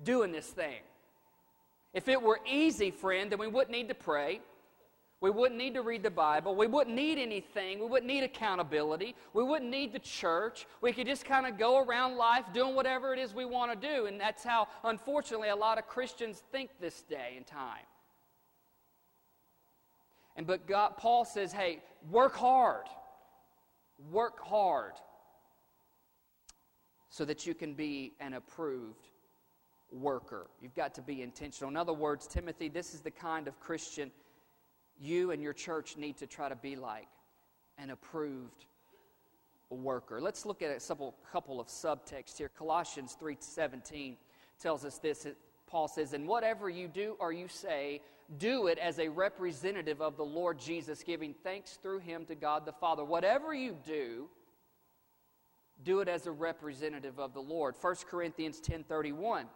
doing 0.03 0.33
this 0.33 0.47
thing. 0.47 0.81
If 1.93 2.09
it 2.09 2.21
were 2.21 2.41
easy, 2.47 2.91
friend, 2.91 3.31
then 3.31 3.39
we 3.39 3.49
wouldn't 3.49 3.71
need 3.71 3.89
to 3.89 3.95
pray. 3.95 4.41
We 5.21 5.31
wouldn't 5.31 5.59
need 5.59 5.75
to 5.75 5.83
read 5.83 6.03
the 6.03 6.11
Bible. 6.11 6.55
We 6.55 6.67
wouldn't 6.67 6.95
need 6.95 7.19
anything. 7.19 7.81
We 7.81 7.87
wouldn't 7.87 8.07
need 8.07 8.23
accountability. 8.23 9.15
We 9.33 9.43
wouldn't 9.43 9.71
need 9.71 9.93
the 9.93 9.99
church. 9.99 10.67
We 10.83 10.93
could 10.93 11.07
just 11.07 11.25
kind 11.25 11.47
of 11.47 11.59
go 11.59 11.83
around 11.83 12.17
life 12.17 12.45
doing 12.53 12.75
whatever 12.75 13.15
it 13.15 13.19
is 13.19 13.35
we 13.35 13.47
want 13.47 13.81
to 13.81 13.89
do. 13.89 14.07
And 14.07 14.21
that's 14.21 14.45
how, 14.45 14.69
unfortunately, 14.85 15.49
a 15.49 15.57
lot 15.57 15.79
of 15.79 15.87
Christians 15.87 16.43
think 16.53 16.71
this 16.81 17.03
day 17.03 17.35
and 17.37 17.47
time. 17.47 17.87
And 20.37 20.47
but 20.47 20.67
God, 20.67 20.99
Paul 20.99 21.25
says, 21.25 21.51
hey, 21.51 21.83
work 22.11 22.37
hard. 22.37 22.85
Work 24.13 24.45
hard 24.45 24.93
so 27.09 27.25
that 27.25 27.47
you 27.47 27.55
can 27.55 27.73
be 27.73 28.13
an 28.21 28.35
approved 28.35 29.09
worker. 29.91 30.49
You've 30.61 30.75
got 30.75 30.95
to 30.97 31.01
be 31.01 31.23
intentional. 31.23 31.71
In 31.71 31.77
other 31.79 31.95
words, 31.95 32.27
Timothy, 32.27 32.69
this 32.69 32.93
is 32.93 33.01
the 33.01 33.11
kind 33.11 33.49
of 33.49 33.59
Christian 33.59 34.11
you 34.99 35.31
and 35.31 35.43
your 35.43 35.53
church 35.53 35.97
need 35.97 36.17
to 36.19 36.26
try 36.26 36.49
to 36.49 36.57
be 36.57 36.76
like 36.76 37.09
an 37.79 37.91
approved 37.91 38.65
worker. 39.71 40.21
Let's 40.21 40.47
look 40.47 40.62
at 40.62 40.71
a 40.71 41.12
couple, 41.31 41.61
of 41.61 41.67
subtexts 41.67 42.38
here. 42.38 42.49
Colossians 42.49 43.17
3:17 43.17 44.17
tells 44.59 44.85
us 44.85 44.99
this. 44.99 45.26
Paul 45.67 45.88
says, 45.88 46.12
"And 46.12 46.29
whatever 46.29 46.71
you 46.71 46.88
do 46.88 47.17
or 47.19 47.33
you 47.33 47.49
say, 47.49 48.00
do 48.38 48.69
it 48.69 48.79
as 48.79 48.99
a 48.99 49.09
representative 49.09 50.00
of 50.00 50.17
the 50.17 50.25
Lord 50.25 50.59
Jesus, 50.59 51.03
giving 51.03 51.35
thanks 51.35 51.76
through 51.76 51.99
him 51.99 52.26
to 52.26 52.35
God 52.35 52.65
the 52.65 52.73
Father. 52.73 53.05
Whatever 53.05 53.53
you 53.53 53.75
do, 53.85 54.31
do 55.83 56.00
it 56.00 56.09
as 56.09 56.26
a 56.26 56.33
representative 56.33 57.19
of 57.19 57.35
the 57.35 57.43
Lord." 57.43 57.76
1 57.76 58.07
Corinthians 58.07 58.61
10:31. 58.61 59.50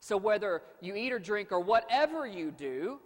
So 0.00 0.16
whether 0.16 0.62
you 0.80 0.94
eat 0.96 1.12
or 1.12 1.18
drink 1.18 1.50
or 1.50 1.60
whatever 1.60 2.26
you 2.26 2.50
do, 2.50 3.00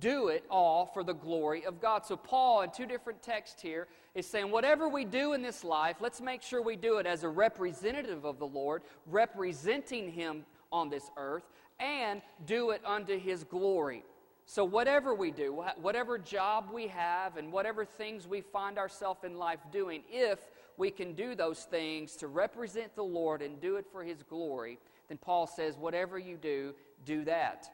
do 0.00 0.28
it 0.28 0.44
all 0.50 0.86
for 0.86 1.04
the 1.04 1.12
glory 1.12 1.64
of 1.64 1.80
God. 1.80 2.04
So, 2.06 2.16
Paul, 2.16 2.62
in 2.62 2.70
two 2.70 2.86
different 2.86 3.22
texts 3.22 3.60
here, 3.60 3.86
is 4.14 4.26
saying, 4.26 4.50
whatever 4.50 4.88
we 4.88 5.04
do 5.04 5.32
in 5.32 5.42
this 5.42 5.64
life, 5.64 5.96
let's 6.00 6.20
make 6.20 6.42
sure 6.42 6.62
we 6.62 6.76
do 6.76 6.98
it 6.98 7.06
as 7.06 7.22
a 7.22 7.28
representative 7.28 8.24
of 8.24 8.38
the 8.38 8.46
Lord, 8.46 8.82
representing 9.06 10.10
Him 10.10 10.44
on 10.72 10.90
this 10.90 11.10
earth, 11.16 11.44
and 11.78 12.22
do 12.46 12.70
it 12.70 12.80
unto 12.84 13.18
His 13.18 13.44
glory. 13.44 14.04
So, 14.46 14.64
whatever 14.64 15.14
we 15.14 15.30
do, 15.30 15.64
whatever 15.80 16.18
job 16.18 16.68
we 16.72 16.88
have, 16.88 17.36
and 17.36 17.52
whatever 17.52 17.84
things 17.84 18.26
we 18.26 18.40
find 18.40 18.78
ourselves 18.78 19.24
in 19.24 19.38
life 19.38 19.60
doing, 19.72 20.02
if 20.10 20.38
we 20.76 20.90
can 20.90 21.14
do 21.14 21.34
those 21.34 21.64
things 21.64 22.16
to 22.16 22.26
represent 22.26 22.94
the 22.94 23.04
Lord 23.04 23.42
and 23.42 23.60
do 23.60 23.76
it 23.76 23.86
for 23.90 24.02
His 24.02 24.22
glory, 24.22 24.78
then 25.08 25.18
Paul 25.18 25.46
says, 25.46 25.76
whatever 25.76 26.18
you 26.18 26.36
do, 26.36 26.74
do 27.04 27.24
that. 27.24 27.70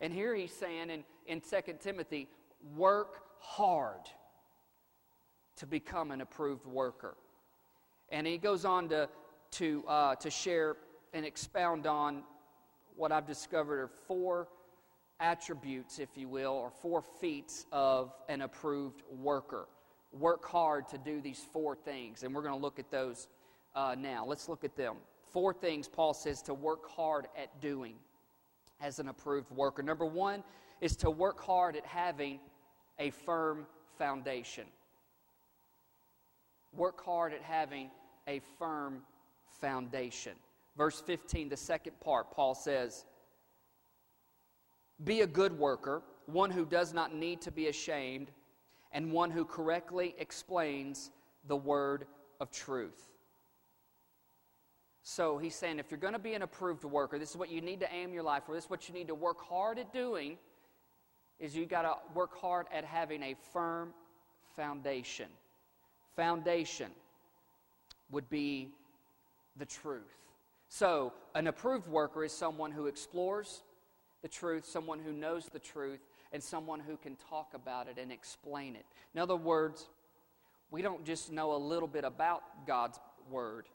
And 0.00 0.12
here 0.12 0.34
he's 0.34 0.52
saying 0.52 0.90
in, 0.90 1.04
in 1.26 1.40
2 1.40 1.74
Timothy, 1.80 2.28
work 2.76 3.22
hard 3.38 4.00
to 5.56 5.66
become 5.66 6.10
an 6.10 6.20
approved 6.20 6.66
worker. 6.66 7.16
And 8.10 8.26
he 8.26 8.38
goes 8.38 8.64
on 8.64 8.88
to, 8.88 9.08
to, 9.52 9.84
uh, 9.86 10.14
to 10.16 10.30
share 10.30 10.76
and 11.12 11.24
expound 11.24 11.86
on 11.86 12.22
what 12.96 13.12
I've 13.12 13.26
discovered 13.26 13.80
are 13.80 13.90
four 14.06 14.48
attributes, 15.20 15.98
if 15.98 16.16
you 16.16 16.28
will, 16.28 16.52
or 16.52 16.70
four 16.70 17.02
feats 17.02 17.66
of 17.72 18.12
an 18.28 18.42
approved 18.42 19.02
worker. 19.10 19.66
Work 20.12 20.44
hard 20.46 20.88
to 20.88 20.98
do 20.98 21.20
these 21.20 21.40
four 21.52 21.76
things, 21.76 22.22
and 22.22 22.34
we're 22.34 22.42
going 22.42 22.54
to 22.54 22.60
look 22.60 22.78
at 22.78 22.90
those 22.90 23.28
uh, 23.74 23.94
now. 23.96 24.24
Let's 24.26 24.48
look 24.48 24.64
at 24.64 24.76
them. 24.76 24.96
Four 25.30 25.52
things 25.52 25.88
Paul 25.88 26.14
says 26.14 26.42
to 26.42 26.54
work 26.54 26.88
hard 26.88 27.26
at 27.40 27.60
doing 27.60 27.94
as 28.80 28.98
an 28.98 29.08
approved 29.08 29.50
worker. 29.50 29.82
Number 29.82 30.06
one 30.06 30.42
is 30.80 30.96
to 30.96 31.10
work 31.10 31.40
hard 31.40 31.76
at 31.76 31.84
having 31.84 32.40
a 32.98 33.10
firm 33.10 33.66
foundation. 33.98 34.64
Work 36.74 37.04
hard 37.04 37.32
at 37.32 37.42
having 37.42 37.90
a 38.26 38.40
firm 38.58 39.02
foundation. 39.60 40.32
Verse 40.76 41.00
15, 41.00 41.48
the 41.48 41.56
second 41.56 41.98
part, 42.00 42.30
Paul 42.30 42.54
says, 42.54 43.04
Be 45.04 45.22
a 45.22 45.26
good 45.26 45.58
worker, 45.58 46.02
one 46.26 46.50
who 46.50 46.64
does 46.64 46.94
not 46.94 47.14
need 47.14 47.40
to 47.42 47.50
be 47.50 47.68
ashamed, 47.68 48.30
and 48.92 49.12
one 49.12 49.30
who 49.30 49.44
correctly 49.44 50.14
explains 50.18 51.10
the 51.48 51.56
word 51.56 52.06
of 52.40 52.50
truth. 52.50 53.10
So 55.02 55.38
he's 55.38 55.54
saying 55.54 55.78
if 55.78 55.90
you're 55.90 55.98
going 55.98 56.12
to 56.12 56.18
be 56.18 56.34
an 56.34 56.42
approved 56.42 56.84
worker, 56.84 57.18
this 57.18 57.30
is 57.30 57.36
what 57.36 57.50
you 57.50 57.60
need 57.60 57.80
to 57.80 57.92
aim 57.92 58.12
your 58.12 58.22
life 58.22 58.44
for. 58.44 58.54
This 58.54 58.64
is 58.64 58.70
what 58.70 58.88
you 58.88 58.94
need 58.94 59.08
to 59.08 59.14
work 59.14 59.40
hard 59.40 59.78
at 59.78 59.92
doing 59.92 60.36
is 61.40 61.56
you 61.56 61.66
got 61.66 61.82
to 61.82 61.94
work 62.14 62.38
hard 62.38 62.66
at 62.72 62.84
having 62.84 63.22
a 63.22 63.34
firm 63.52 63.92
foundation. 64.54 65.28
Foundation 66.14 66.90
would 68.10 68.28
be 68.28 68.68
the 69.56 69.64
truth. 69.64 70.02
So, 70.68 71.12
an 71.34 71.46
approved 71.46 71.88
worker 71.88 72.24
is 72.24 72.32
someone 72.32 72.70
who 72.70 72.86
explores 72.86 73.62
the 74.22 74.28
truth, 74.28 74.66
someone 74.66 75.00
who 75.00 75.12
knows 75.12 75.46
the 75.46 75.58
truth, 75.58 76.00
and 76.32 76.42
someone 76.42 76.78
who 76.78 76.96
can 76.96 77.16
talk 77.28 77.54
about 77.54 77.88
it 77.88 77.98
and 78.00 78.12
explain 78.12 78.76
it. 78.76 78.84
In 79.14 79.20
other 79.20 79.34
words, 79.34 79.88
we 80.70 80.82
don't 80.82 81.04
just 81.04 81.32
know 81.32 81.54
a 81.54 81.58
little 81.58 81.88
bit 81.88 82.04
about 82.04 82.42
God's 82.66 83.00
Word, 83.30 83.66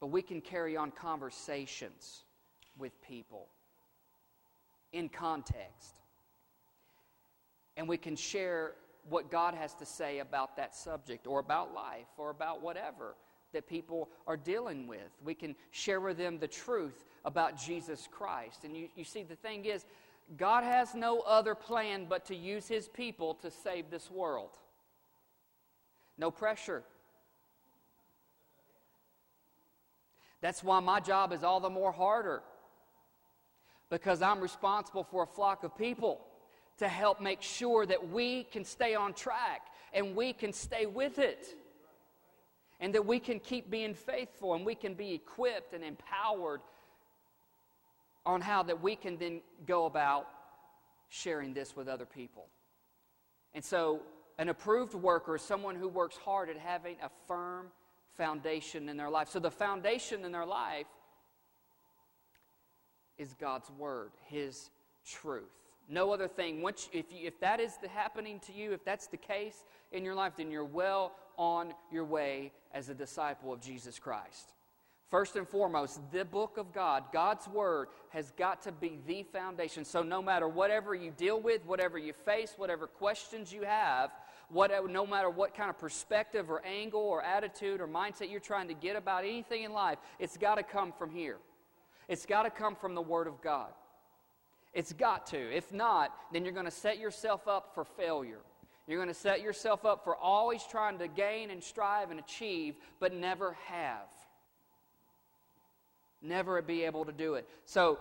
but 0.00 0.08
we 0.08 0.22
can 0.22 0.40
carry 0.40 0.76
on 0.76 0.90
conversations 0.90 2.24
with 2.78 2.92
people 3.02 3.46
in 4.92 5.08
context. 5.08 5.99
And 7.80 7.88
we 7.88 7.96
can 7.96 8.14
share 8.14 8.72
what 9.08 9.30
God 9.30 9.54
has 9.54 9.72
to 9.76 9.86
say 9.86 10.18
about 10.18 10.54
that 10.58 10.76
subject 10.76 11.26
or 11.26 11.38
about 11.40 11.72
life 11.72 12.08
or 12.18 12.28
about 12.28 12.60
whatever 12.60 13.14
that 13.54 13.66
people 13.66 14.10
are 14.26 14.36
dealing 14.36 14.86
with. 14.86 15.08
We 15.24 15.32
can 15.32 15.56
share 15.70 15.98
with 15.98 16.18
them 16.18 16.38
the 16.38 16.46
truth 16.46 17.06
about 17.24 17.58
Jesus 17.58 18.06
Christ. 18.12 18.64
And 18.64 18.76
you, 18.76 18.88
you 18.96 19.04
see, 19.04 19.22
the 19.22 19.34
thing 19.34 19.64
is, 19.64 19.86
God 20.36 20.62
has 20.62 20.94
no 20.94 21.20
other 21.20 21.54
plan 21.54 22.04
but 22.06 22.26
to 22.26 22.36
use 22.36 22.68
his 22.68 22.86
people 22.86 23.32
to 23.36 23.50
save 23.50 23.88
this 23.90 24.10
world. 24.10 24.50
No 26.18 26.30
pressure. 26.30 26.82
That's 30.42 30.62
why 30.62 30.80
my 30.80 31.00
job 31.00 31.32
is 31.32 31.42
all 31.42 31.60
the 31.60 31.70
more 31.70 31.92
harder. 31.92 32.42
Because 33.88 34.20
I'm 34.20 34.40
responsible 34.40 35.02
for 35.02 35.22
a 35.22 35.26
flock 35.26 35.64
of 35.64 35.74
people 35.78 36.26
to 36.80 36.88
help 36.88 37.20
make 37.20 37.42
sure 37.42 37.84
that 37.84 38.08
we 38.08 38.44
can 38.44 38.64
stay 38.64 38.94
on 38.94 39.12
track 39.12 39.66
and 39.92 40.16
we 40.16 40.32
can 40.32 40.50
stay 40.50 40.86
with 40.86 41.18
it. 41.18 41.46
And 42.80 42.94
that 42.94 43.04
we 43.04 43.20
can 43.20 43.38
keep 43.38 43.70
being 43.70 43.92
faithful 43.92 44.54
and 44.54 44.64
we 44.64 44.74
can 44.74 44.94
be 44.94 45.12
equipped 45.12 45.74
and 45.74 45.84
empowered 45.84 46.62
on 48.24 48.40
how 48.40 48.62
that 48.62 48.82
we 48.82 48.96
can 48.96 49.18
then 49.18 49.42
go 49.66 49.84
about 49.84 50.26
sharing 51.10 51.52
this 51.52 51.76
with 51.76 51.86
other 51.86 52.06
people. 52.06 52.46
And 53.52 53.62
so, 53.62 54.00
an 54.38 54.48
approved 54.48 54.94
worker 54.94 55.36
is 55.36 55.42
someone 55.42 55.76
who 55.76 55.88
works 55.88 56.16
hard 56.16 56.48
at 56.48 56.56
having 56.56 56.96
a 57.02 57.10
firm 57.28 57.66
foundation 58.16 58.88
in 58.88 58.96
their 58.96 59.10
life. 59.10 59.28
So, 59.28 59.38
the 59.38 59.50
foundation 59.50 60.24
in 60.24 60.32
their 60.32 60.46
life 60.46 60.86
is 63.18 63.34
God's 63.34 63.68
Word, 63.70 64.12
His 64.28 64.70
truth. 65.04 65.59
No 65.90 66.12
other 66.12 66.28
thing. 66.28 66.62
Once, 66.62 66.88
if, 66.92 67.12
you, 67.12 67.26
if 67.26 67.40
that 67.40 67.58
is 67.58 67.76
the 67.82 67.88
happening 67.88 68.38
to 68.46 68.52
you, 68.52 68.72
if 68.72 68.84
that's 68.84 69.08
the 69.08 69.16
case 69.16 69.64
in 69.90 70.04
your 70.04 70.14
life, 70.14 70.34
then 70.36 70.48
you're 70.48 70.64
well 70.64 71.12
on 71.36 71.74
your 71.90 72.04
way 72.04 72.52
as 72.72 72.88
a 72.88 72.94
disciple 72.94 73.52
of 73.52 73.60
Jesus 73.60 73.98
Christ. 73.98 74.52
First 75.10 75.34
and 75.34 75.48
foremost, 75.48 76.00
the 76.12 76.24
book 76.24 76.58
of 76.58 76.72
God, 76.72 77.04
God's 77.12 77.48
word, 77.48 77.88
has 78.10 78.30
got 78.30 78.62
to 78.62 78.72
be 78.72 79.00
the 79.08 79.24
foundation. 79.24 79.84
So, 79.84 80.04
no 80.04 80.22
matter 80.22 80.46
whatever 80.46 80.94
you 80.94 81.10
deal 81.10 81.40
with, 81.40 81.66
whatever 81.66 81.98
you 81.98 82.12
face, 82.12 82.54
whatever 82.56 82.86
questions 82.86 83.52
you 83.52 83.62
have, 83.62 84.12
whatever, 84.48 84.86
no 84.86 85.04
matter 85.04 85.28
what 85.28 85.56
kind 85.56 85.68
of 85.68 85.76
perspective 85.76 86.48
or 86.48 86.64
angle 86.64 87.00
or 87.00 87.24
attitude 87.24 87.80
or 87.80 87.88
mindset 87.88 88.30
you're 88.30 88.38
trying 88.38 88.68
to 88.68 88.74
get 88.74 88.94
about 88.94 89.24
anything 89.24 89.64
in 89.64 89.72
life, 89.72 89.98
it's 90.20 90.36
got 90.36 90.54
to 90.54 90.62
come 90.62 90.92
from 90.92 91.10
here. 91.10 91.38
It's 92.08 92.26
got 92.26 92.44
to 92.44 92.50
come 92.50 92.76
from 92.76 92.94
the 92.94 93.02
Word 93.02 93.26
of 93.26 93.42
God. 93.42 93.70
It's 94.72 94.92
got 94.92 95.26
to. 95.28 95.56
If 95.56 95.72
not, 95.72 96.14
then 96.32 96.44
you're 96.44 96.54
going 96.54 96.66
to 96.66 96.70
set 96.70 96.98
yourself 96.98 97.48
up 97.48 97.74
for 97.74 97.84
failure. 97.84 98.40
You're 98.86 98.98
going 98.98 99.08
to 99.08 99.20
set 99.20 99.40
yourself 99.40 99.84
up 99.84 100.04
for 100.04 100.16
always 100.16 100.62
trying 100.64 100.98
to 100.98 101.08
gain 101.08 101.50
and 101.50 101.62
strive 101.62 102.10
and 102.10 102.18
achieve, 102.18 102.74
but 102.98 103.12
never 103.12 103.56
have. 103.66 104.08
Never 106.22 106.60
be 106.62 106.84
able 106.84 107.04
to 107.04 107.12
do 107.12 107.34
it. 107.34 107.48
So, 107.64 107.98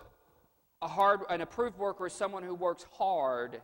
a 0.82 0.88
hard, 0.88 1.21
an 1.29 1.41
approved 1.41 1.77
worker 1.77 2.08
is 2.08 2.13
someone 2.13 2.43
who 2.43 2.55
works 2.55 2.86
hard 2.93 3.62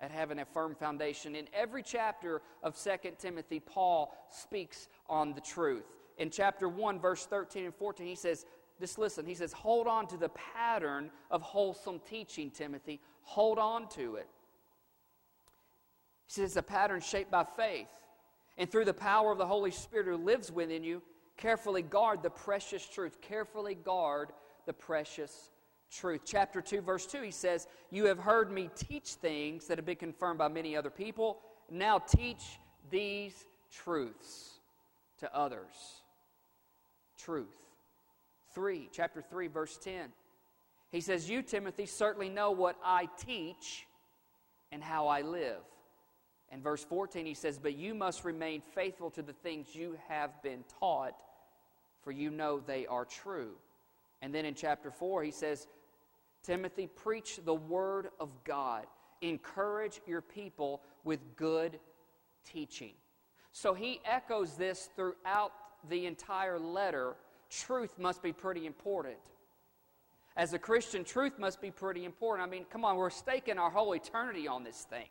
at 0.00 0.10
having 0.10 0.38
a 0.38 0.44
firm 0.44 0.74
foundation. 0.74 1.34
In 1.34 1.46
every 1.54 1.82
chapter 1.82 2.42
of 2.62 2.76
2 2.76 3.12
Timothy, 3.18 3.60
Paul 3.60 4.14
speaks 4.30 4.88
on 5.08 5.32
the 5.34 5.40
truth. 5.40 5.84
In 6.18 6.30
chapter 6.30 6.68
1, 6.68 6.98
verse 6.98 7.26
13 7.26 7.66
and 7.66 7.74
14, 7.74 8.06
he 8.06 8.14
says, 8.14 8.46
just 8.80 8.98
listen, 8.98 9.24
he 9.24 9.34
says, 9.34 9.52
hold 9.52 9.86
on 9.86 10.06
to 10.08 10.16
the 10.16 10.28
pattern 10.30 11.10
of 11.30 11.42
wholesome 11.42 12.00
teaching, 12.08 12.50
Timothy. 12.50 13.00
Hold 13.22 13.58
on 13.58 13.88
to 13.90 14.16
it. 14.16 14.28
He 16.26 16.34
says 16.34 16.44
it's 16.44 16.56
a 16.56 16.62
pattern 16.62 17.00
shaped 17.00 17.30
by 17.30 17.44
faith. 17.44 17.88
And 18.58 18.70
through 18.70 18.84
the 18.84 18.94
power 18.94 19.32
of 19.32 19.38
the 19.38 19.46
Holy 19.46 19.70
Spirit 19.70 20.06
who 20.06 20.16
lives 20.16 20.50
within 20.50 20.84
you, 20.84 21.02
carefully 21.36 21.82
guard 21.82 22.22
the 22.22 22.30
precious 22.30 22.86
truth. 22.86 23.20
Carefully 23.20 23.74
guard 23.74 24.30
the 24.66 24.72
precious 24.72 25.50
truth. 25.90 26.22
Chapter 26.24 26.60
2, 26.60 26.80
verse 26.80 27.06
2, 27.06 27.22
he 27.22 27.30
says, 27.30 27.66
You 27.90 28.06
have 28.06 28.18
heard 28.18 28.50
me 28.50 28.70
teach 28.76 29.14
things 29.14 29.66
that 29.66 29.78
have 29.78 29.86
been 29.86 29.96
confirmed 29.96 30.38
by 30.38 30.48
many 30.48 30.76
other 30.76 30.90
people. 30.90 31.38
Now 31.70 31.98
teach 31.98 32.58
these 32.90 33.46
truths 33.70 34.58
to 35.18 35.34
others. 35.34 36.02
Truth. 37.18 37.65
3, 38.56 38.88
chapter 38.90 39.20
3, 39.20 39.48
verse 39.48 39.76
10. 39.76 40.08
He 40.90 41.02
says, 41.02 41.28
You, 41.28 41.42
Timothy, 41.42 41.84
certainly 41.84 42.30
know 42.30 42.52
what 42.52 42.76
I 42.82 43.06
teach 43.18 43.86
and 44.72 44.82
how 44.82 45.08
I 45.08 45.20
live. 45.20 45.60
And 46.50 46.62
verse 46.62 46.82
14, 46.82 47.26
he 47.26 47.34
says, 47.34 47.58
But 47.58 47.76
you 47.76 47.94
must 47.94 48.24
remain 48.24 48.62
faithful 48.74 49.10
to 49.10 49.20
the 49.20 49.34
things 49.34 49.74
you 49.74 49.98
have 50.08 50.42
been 50.42 50.64
taught, 50.80 51.12
for 52.02 52.12
you 52.12 52.30
know 52.30 52.58
they 52.58 52.86
are 52.86 53.04
true. 53.04 53.52
And 54.22 54.34
then 54.34 54.46
in 54.46 54.54
chapter 54.54 54.90
4, 54.90 55.22
he 55.22 55.32
says, 55.32 55.66
Timothy, 56.42 56.86
preach 56.86 57.40
the 57.44 57.54
word 57.54 58.08
of 58.18 58.30
God. 58.44 58.86
Encourage 59.20 60.00
your 60.06 60.22
people 60.22 60.80
with 61.04 61.20
good 61.36 61.78
teaching. 62.50 62.94
So 63.52 63.74
he 63.74 64.00
echoes 64.06 64.54
this 64.54 64.88
throughout 64.96 65.52
the 65.90 66.06
entire 66.06 66.58
letter. 66.58 67.16
Truth 67.50 67.98
must 67.98 68.22
be 68.22 68.32
pretty 68.32 68.66
important. 68.66 69.18
As 70.36 70.52
a 70.52 70.58
Christian, 70.58 71.04
truth 71.04 71.38
must 71.38 71.60
be 71.62 71.70
pretty 71.70 72.04
important. 72.04 72.46
I 72.46 72.50
mean, 72.50 72.66
come 72.70 72.84
on, 72.84 72.96
we're 72.96 73.10
staking 73.10 73.58
our 73.58 73.70
whole 73.70 73.94
eternity 73.94 74.46
on 74.46 74.64
this 74.64 74.82
thing. 74.82 75.06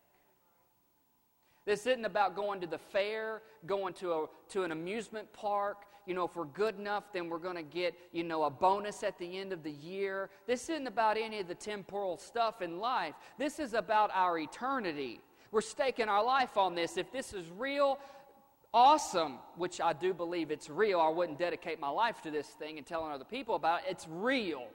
This 1.66 1.88
isn't 1.88 2.06
about 2.06 2.36
going 2.36 2.62
to 2.62 2.68
the 2.68 2.78
fair, 2.78 3.42
going 3.66 3.96
to, 3.96 4.12
a, 4.14 4.26
to 4.50 4.64
an 4.64 4.72
amusement 4.72 5.32
park. 5.34 5.78
You 6.06 6.14
know, 6.14 6.26
if 6.26 6.36
we're 6.36 6.46
good 6.46 6.78
enough, 6.78 7.06
then 7.12 7.28
we're 7.28 7.40
going 7.40 7.56
to 7.56 7.64
get, 7.64 7.96
you 8.12 8.24
know, 8.24 8.44
a 8.44 8.52
bonus 8.52 9.02
at 9.02 9.18
the 9.18 9.40
end 9.40 9.52
of 9.52 9.64
the 9.64 9.72
year. 9.72 10.30
This 10.46 10.70
isn't 10.70 10.86
about 10.86 11.18
any 11.18 11.40
of 11.40 11.48
the 11.48 11.56
temporal 11.56 12.18
stuff 12.18 12.62
in 12.62 12.78
life. 12.80 13.16
This 13.40 13.58
is 13.58 13.74
about 13.74 14.12
our 14.14 14.38
eternity. 14.38 15.22
We're 15.52 15.62
staking 15.62 16.08
our 16.08 16.24
life 16.24 16.56
on 16.56 16.76
this. 16.76 16.98
If 16.98 17.12
this 17.12 17.34
is 17.34 17.50
real, 17.50 17.98
awesome, 18.76 19.40
which 19.56 19.80
I 19.80 19.94
do 19.94 20.14
believe 20.14 20.52
it's 20.52 20.70
real, 20.70 21.00
I 21.00 21.08
wouldn't 21.10 21.40
dedicate 21.40 21.80
my 21.80 21.90
life 21.90 22.22
to 22.24 22.30
this 22.30 22.46
thing 22.48 22.78
and 22.78 22.86
telling 22.86 23.12
other 23.12 23.24
people 23.24 23.56
about 23.56 23.80
it. 23.80 23.86
It's 23.92 24.06
real. 24.08 24.68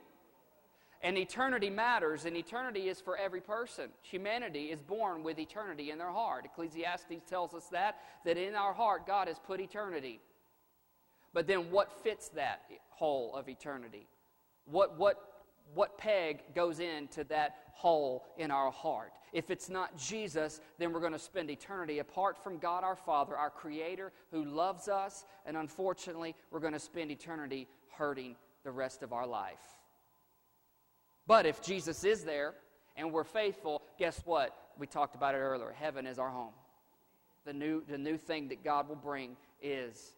And 1.03 1.17
eternity 1.17 1.71
matters, 1.71 2.25
and 2.25 2.37
eternity 2.37 2.89
is 2.89 3.01
for 3.01 3.17
every 3.17 3.41
person. 3.41 3.91
Humanity 4.03 4.67
is 4.67 4.83
born 4.83 5.23
with 5.23 5.39
eternity 5.39 5.91
in 5.91 5.99
their 5.99 6.11
heart. 6.11 6.47
Ecclesiastes 6.47 7.29
tells 7.29 7.55
us 7.55 7.69
that, 7.73 7.99
that 8.25 8.37
in 8.37 8.55
our 8.55 8.73
heart 8.73 9.07
God 9.07 9.29
has 9.29 9.39
put 9.39 9.61
eternity. 9.61 10.21
But 11.33 11.47
then 11.47 11.71
what 11.71 12.03
fits 12.03 12.29
that 12.31 12.63
hole 12.89 13.35
of 13.35 13.49
eternity? 13.49 14.09
What, 14.65 14.99
what, 14.99 15.45
what 15.75 15.99
peg 15.99 16.55
goes 16.55 16.81
into 16.81 17.25
that 17.25 17.55
hole 17.73 18.25
in 18.37 18.51
our 18.51 18.71
heart? 18.71 19.13
If 19.33 19.51
it's 19.51 19.69
not 19.69 19.97
Jesus, 19.97 20.61
then 20.79 20.93
we're 20.93 21.01
going 21.01 21.13
to 21.13 21.19
spend 21.19 21.51
eternity 21.51 21.99
apart 21.99 22.43
from 22.43 22.59
God 22.59 22.85
our 22.85 22.97
Father, 22.97 23.37
our 23.37 23.51
Creator, 23.51 24.13
who 24.31 24.45
loves 24.45 24.89
us, 24.89 25.25
and 25.47 25.57
unfortunately, 25.57 26.35
we're 26.51 26.61
going 26.61 26.73
to 26.73 26.81
spend 26.81 27.11
eternity 27.11 27.69
hurting 27.97 28.37
the 28.65 28.71
rest 28.71 29.03
of 29.03 29.13
our 29.13 29.27
life. 29.27 29.61
But 31.27 31.47
if 31.47 31.63
Jesus 31.63 32.03
is 32.05 32.25
there 32.25 32.55
and 32.97 33.13
we're 33.13 33.25
faithful, 33.25 33.83
guess 33.99 34.21
what? 34.25 34.57
We 34.79 34.87
talked 34.87 35.15
about 35.15 35.35
it 35.35 35.39
earlier. 35.39 35.73
Heaven 35.73 36.07
is 36.07 36.19
our 36.19 36.31
home. 36.31 36.53
The 37.45 37.53
new, 37.53 37.83
the 37.89 37.99
new 37.99 38.17
thing 38.17 38.49
that 38.49 38.65
God 38.65 38.89
will 38.89 38.97
bring 38.97 39.37
is 39.63 40.15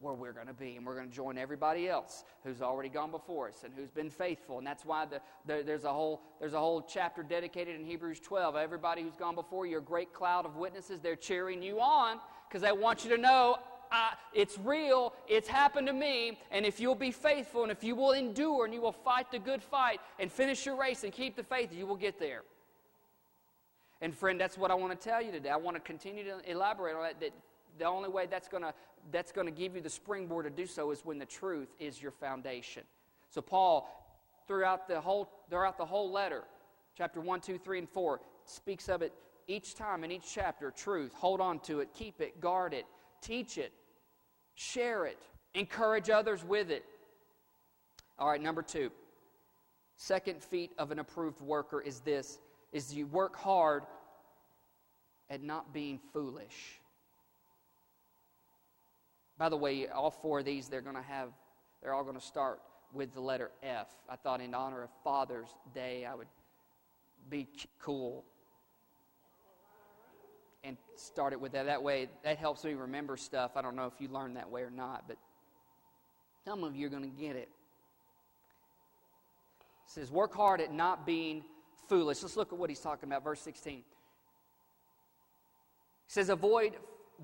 where 0.00 0.14
we're 0.14 0.32
going 0.32 0.46
to 0.48 0.54
be. 0.54 0.76
And 0.76 0.84
we're 0.84 0.96
going 0.96 1.08
to 1.08 1.14
join 1.14 1.38
everybody 1.38 1.88
else 1.88 2.24
who's 2.42 2.60
already 2.60 2.88
gone 2.88 3.10
before 3.10 3.48
us 3.48 3.62
and 3.64 3.72
who's 3.74 3.90
been 3.90 4.10
faithful. 4.10 4.58
And 4.58 4.66
that's 4.66 4.84
why 4.84 5.06
the, 5.06 5.20
the, 5.46 5.62
there's, 5.64 5.84
a 5.84 5.92
whole, 5.92 6.22
there's 6.40 6.54
a 6.54 6.58
whole 6.58 6.82
chapter 6.82 7.22
dedicated 7.22 7.78
in 7.78 7.84
Hebrews 7.84 8.20
12. 8.20 8.56
Everybody 8.56 9.02
who's 9.02 9.16
gone 9.16 9.34
before 9.34 9.66
you, 9.66 9.78
a 9.78 9.82
great 9.82 10.12
cloud 10.12 10.46
of 10.46 10.56
witnesses, 10.56 11.00
they're 11.00 11.16
cheering 11.16 11.62
you 11.62 11.80
on 11.80 12.18
because 12.48 12.62
they 12.62 12.72
want 12.72 13.04
you 13.04 13.14
to 13.14 13.20
know 13.20 13.58
it's 14.32 14.58
real, 14.58 15.14
it's 15.28 15.48
happened 15.48 15.86
to 15.88 15.92
me, 15.92 16.38
and 16.50 16.64
if 16.64 16.78
you'll 16.78 16.94
be 16.94 17.10
faithful 17.10 17.62
and 17.62 17.72
if 17.72 17.82
you 17.82 17.96
will 17.96 18.12
endure 18.12 18.64
and 18.64 18.72
you 18.72 18.80
will 18.80 18.92
fight 18.92 19.30
the 19.32 19.38
good 19.38 19.62
fight 19.62 20.00
and 20.18 20.30
finish 20.30 20.64
your 20.64 20.76
race 20.76 21.04
and 21.04 21.12
keep 21.12 21.36
the 21.36 21.42
faith, 21.42 21.72
you 21.72 21.86
will 21.86 21.96
get 21.96 22.18
there. 22.18 22.42
And 24.00 24.14
friend, 24.14 24.40
that's 24.40 24.56
what 24.56 24.70
I 24.70 24.74
want 24.74 24.98
to 24.98 25.08
tell 25.08 25.20
you 25.20 25.32
today. 25.32 25.50
I 25.50 25.56
want 25.56 25.76
to 25.76 25.80
continue 25.80 26.24
to 26.24 26.50
elaborate 26.50 26.94
on 26.94 27.02
that. 27.02 27.20
That 27.20 27.32
the 27.80 27.86
only 27.86 28.10
way 28.10 28.26
that's 28.30 28.46
going 28.46 28.62
to 28.62 28.72
that's 29.10 29.32
going 29.32 29.46
to 29.46 29.52
give 29.52 29.74
you 29.74 29.80
the 29.80 29.90
springboard 29.90 30.44
to 30.44 30.50
do 30.50 30.66
so 30.66 30.90
is 30.90 31.00
when 31.04 31.18
the 31.18 31.26
truth 31.26 31.68
is 31.80 32.00
your 32.00 32.12
foundation. 32.12 32.82
So 33.30 33.40
Paul, 33.40 33.88
throughout 34.46 34.86
the 34.86 35.00
whole 35.00 35.28
throughout 35.48 35.78
the 35.78 35.86
whole 35.86 36.12
letter, 36.12 36.44
chapter 36.96 37.20
one, 37.20 37.40
two, 37.40 37.58
three, 37.58 37.78
and 37.78 37.88
four, 37.88 38.20
speaks 38.44 38.88
of 38.88 39.00
it 39.00 39.12
each 39.48 39.74
time 39.74 40.04
in 40.04 40.12
each 40.12 40.32
chapter. 40.32 40.70
Truth. 40.70 41.14
Hold 41.14 41.40
on 41.40 41.58
to 41.60 41.80
it. 41.80 41.88
Keep 41.94 42.20
it. 42.20 42.40
Guard 42.40 42.74
it. 42.74 42.84
Teach 43.22 43.56
it. 43.56 43.72
Share 44.54 45.06
it. 45.06 45.18
Encourage 45.54 46.10
others 46.10 46.44
with 46.44 46.70
it. 46.70 46.84
All 48.18 48.28
right, 48.28 48.42
number 48.42 48.62
two. 48.62 48.92
Second 49.96 50.42
feat 50.42 50.70
of 50.78 50.90
an 50.90 50.98
approved 50.98 51.40
worker 51.40 51.80
is 51.80 52.00
this 52.00 52.38
is 52.72 52.94
you 52.94 53.06
work 53.06 53.36
hard 53.36 53.84
at 55.30 55.42
not 55.42 55.72
being 55.72 55.98
foolish. 56.12 56.79
By 59.40 59.48
the 59.48 59.56
way, 59.56 59.88
all 59.88 60.10
four 60.10 60.40
of 60.40 60.44
these 60.44 60.68
they're 60.68 60.82
going 60.82 60.96
to 60.96 61.02
have 61.02 61.30
they're 61.82 61.94
all 61.94 62.04
going 62.04 62.14
to 62.14 62.20
start 62.20 62.60
with 62.92 63.14
the 63.14 63.22
letter 63.22 63.50
F. 63.62 63.88
I 64.06 64.16
thought 64.16 64.42
in 64.42 64.52
honor 64.52 64.82
of 64.82 64.90
Father's 65.02 65.48
Day 65.74 66.04
I 66.04 66.14
would 66.14 66.26
be 67.30 67.48
cool 67.80 68.22
and 70.62 70.76
start 70.94 71.32
it 71.32 71.40
with 71.40 71.52
that. 71.52 71.64
That 71.64 71.82
way, 71.82 72.10
that 72.22 72.36
helps 72.36 72.64
me 72.64 72.74
remember 72.74 73.16
stuff. 73.16 73.52
I 73.56 73.62
don't 73.62 73.76
know 73.76 73.86
if 73.86 73.94
you 73.98 74.08
learned 74.08 74.36
that 74.36 74.50
way 74.50 74.60
or 74.60 74.70
not, 74.70 75.04
but 75.08 75.16
some 76.44 76.62
of 76.62 76.76
you 76.76 76.88
are 76.88 76.90
going 76.90 77.10
to 77.10 77.20
get 77.20 77.34
it. 77.34 77.48
It 77.48 77.48
says, 79.86 80.10
Work 80.10 80.34
hard 80.34 80.60
at 80.60 80.70
not 80.70 81.06
being 81.06 81.44
foolish. 81.88 82.20
Let's 82.20 82.36
look 82.36 82.52
at 82.52 82.58
what 82.58 82.68
he's 82.68 82.80
talking 82.80 83.08
about. 83.08 83.24
Verse 83.24 83.40
16. 83.40 83.76
He 83.76 83.84
says, 86.08 86.28
Avoid 86.28 86.74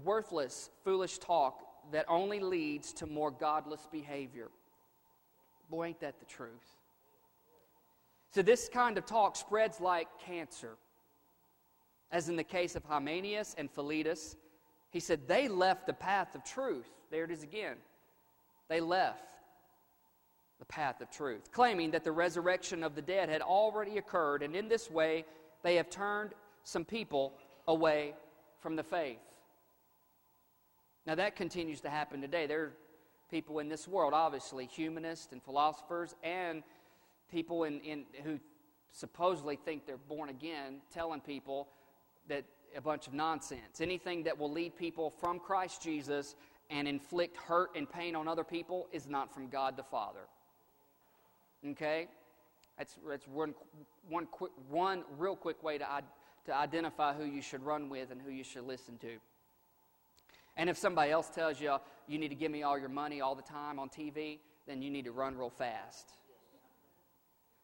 worthless, 0.02 0.70
foolish 0.83 1.18
talk 1.18 1.65
that 1.92 2.05
only 2.09 2.40
leads 2.40 2.92
to 2.94 3.07
more 3.07 3.31
godless 3.31 3.87
behavior. 3.90 4.49
Boy, 5.70 5.87
ain't 5.88 6.01
that 6.01 6.18
the 6.18 6.27
truth. 6.27 6.77
So, 8.31 8.42
this 8.42 8.68
kind 8.68 8.99
of 8.99 9.07
talk 9.07 9.37
spreads 9.37 9.81
like 9.81 10.09
cancer. 10.25 10.77
As 12.12 12.29
in 12.29 12.37
the 12.37 12.44
case 12.44 12.77
of 12.77 12.85
Hymenaeus 12.85 13.55
and 13.59 13.70
Philetus, 13.70 14.37
he 14.90 15.01
said 15.01 15.27
they 15.27 15.49
left 15.49 15.87
the 15.87 15.92
path 15.92 16.35
of 16.35 16.44
truth. 16.44 16.88
There 17.11 17.25
it 17.25 17.31
is 17.31 17.42
again. 17.42 17.77
They 18.68 18.81
left 18.81 19.33
the 20.59 20.64
path 20.64 21.01
of 21.01 21.11
truth, 21.11 21.51
claiming 21.53 21.90
that 21.90 22.05
the 22.05 22.12
resurrection 22.12 22.83
of 22.83 22.94
the 22.94 23.03
dead 23.03 23.29
had 23.29 23.42
already 23.42 23.99
occurred, 23.99 24.42
and 24.42 24.55
in 24.55 24.68
this 24.68 24.90
way 24.90 25.25
they 25.62 25.77
have 25.77 25.90
turned 25.90 26.31
some 26.62 26.85
people 26.85 27.35
away 27.68 28.14
from 28.61 28.77
the 28.77 28.83
faith. 28.83 29.18
Now 31.07 31.14
that 31.14 31.37
continues 31.37 31.81
to 31.83 31.90
happen 31.90 32.21
today. 32.21 32.47
There, 32.47 32.62
are 32.62 32.73
people 33.31 33.59
in 33.59 33.69
this 33.69 33.88
world, 33.88 34.12
obviously, 34.14 34.66
humanists 34.66 35.33
and 35.33 35.42
philosophers, 35.42 36.14
and 36.23 36.62
people 37.31 37.64
in, 37.64 37.81
in, 37.81 38.05
who 38.25 38.38
supposedly 38.92 39.57
think 39.57 39.87
they're 39.87 39.97
born 39.97 40.29
again, 40.29 40.81
telling 40.92 41.21
people 41.21 41.69
that 42.29 42.45
a 42.77 42.81
bunch 42.81 43.07
of 43.07 43.14
nonsense. 43.14 43.81
Anything 43.81 44.25
that 44.25 44.38
will 44.38 44.51
lead 44.51 44.77
people 44.77 45.11
from 45.11 45.38
Christ 45.38 45.83
Jesus 45.83 46.35
and 46.71 46.87
inflict 46.88 47.37
hurt 47.37 47.71
and 47.77 47.90
pain 47.90 48.16
on 48.16 48.29
other 48.29 48.45
people 48.45 48.88
is 48.92 49.07
not 49.09 49.33
from 49.33 49.49
God 49.49 49.77
the 49.77 49.85
Father. 49.85 50.29
Okay? 51.66 52.09
That's, 52.77 52.97
that's 53.09 53.27
one, 53.29 53.55
one, 54.09 54.27
quick, 54.27 54.53
one 54.69 55.05
real 55.16 55.37
quick 55.37 55.62
way 55.62 55.79
to, 55.79 55.87
to 56.47 56.55
identify 56.55 57.14
who 57.14 57.25
you 57.25 57.40
should 57.40 57.64
run 57.64 57.88
with 57.88 58.11
and 58.11 58.21
who 58.21 58.31
you 58.31 58.45
should 58.45 58.64
listen 58.64 58.99
to. 58.99 59.16
And 60.57 60.71
if 60.71 60.79
somebody 60.79 61.11
else 61.11 61.29
tells 61.29 61.61
you 61.61 61.77
you 62.09 62.19
need 62.19 62.29
to 62.29 62.35
give 62.35 62.51
me 62.51 62.62
all 62.62 62.79
your 62.79 62.88
money 62.88 63.21
all 63.21 63.35
the 63.35 63.42
time 63.42 63.79
on 63.79 63.88
TV, 63.88 64.38
then 64.66 64.83
you 64.83 64.90
need 64.90 65.05
to 65.05 65.12
run 65.12 65.37
real 65.37 65.51
fast. 65.51 66.11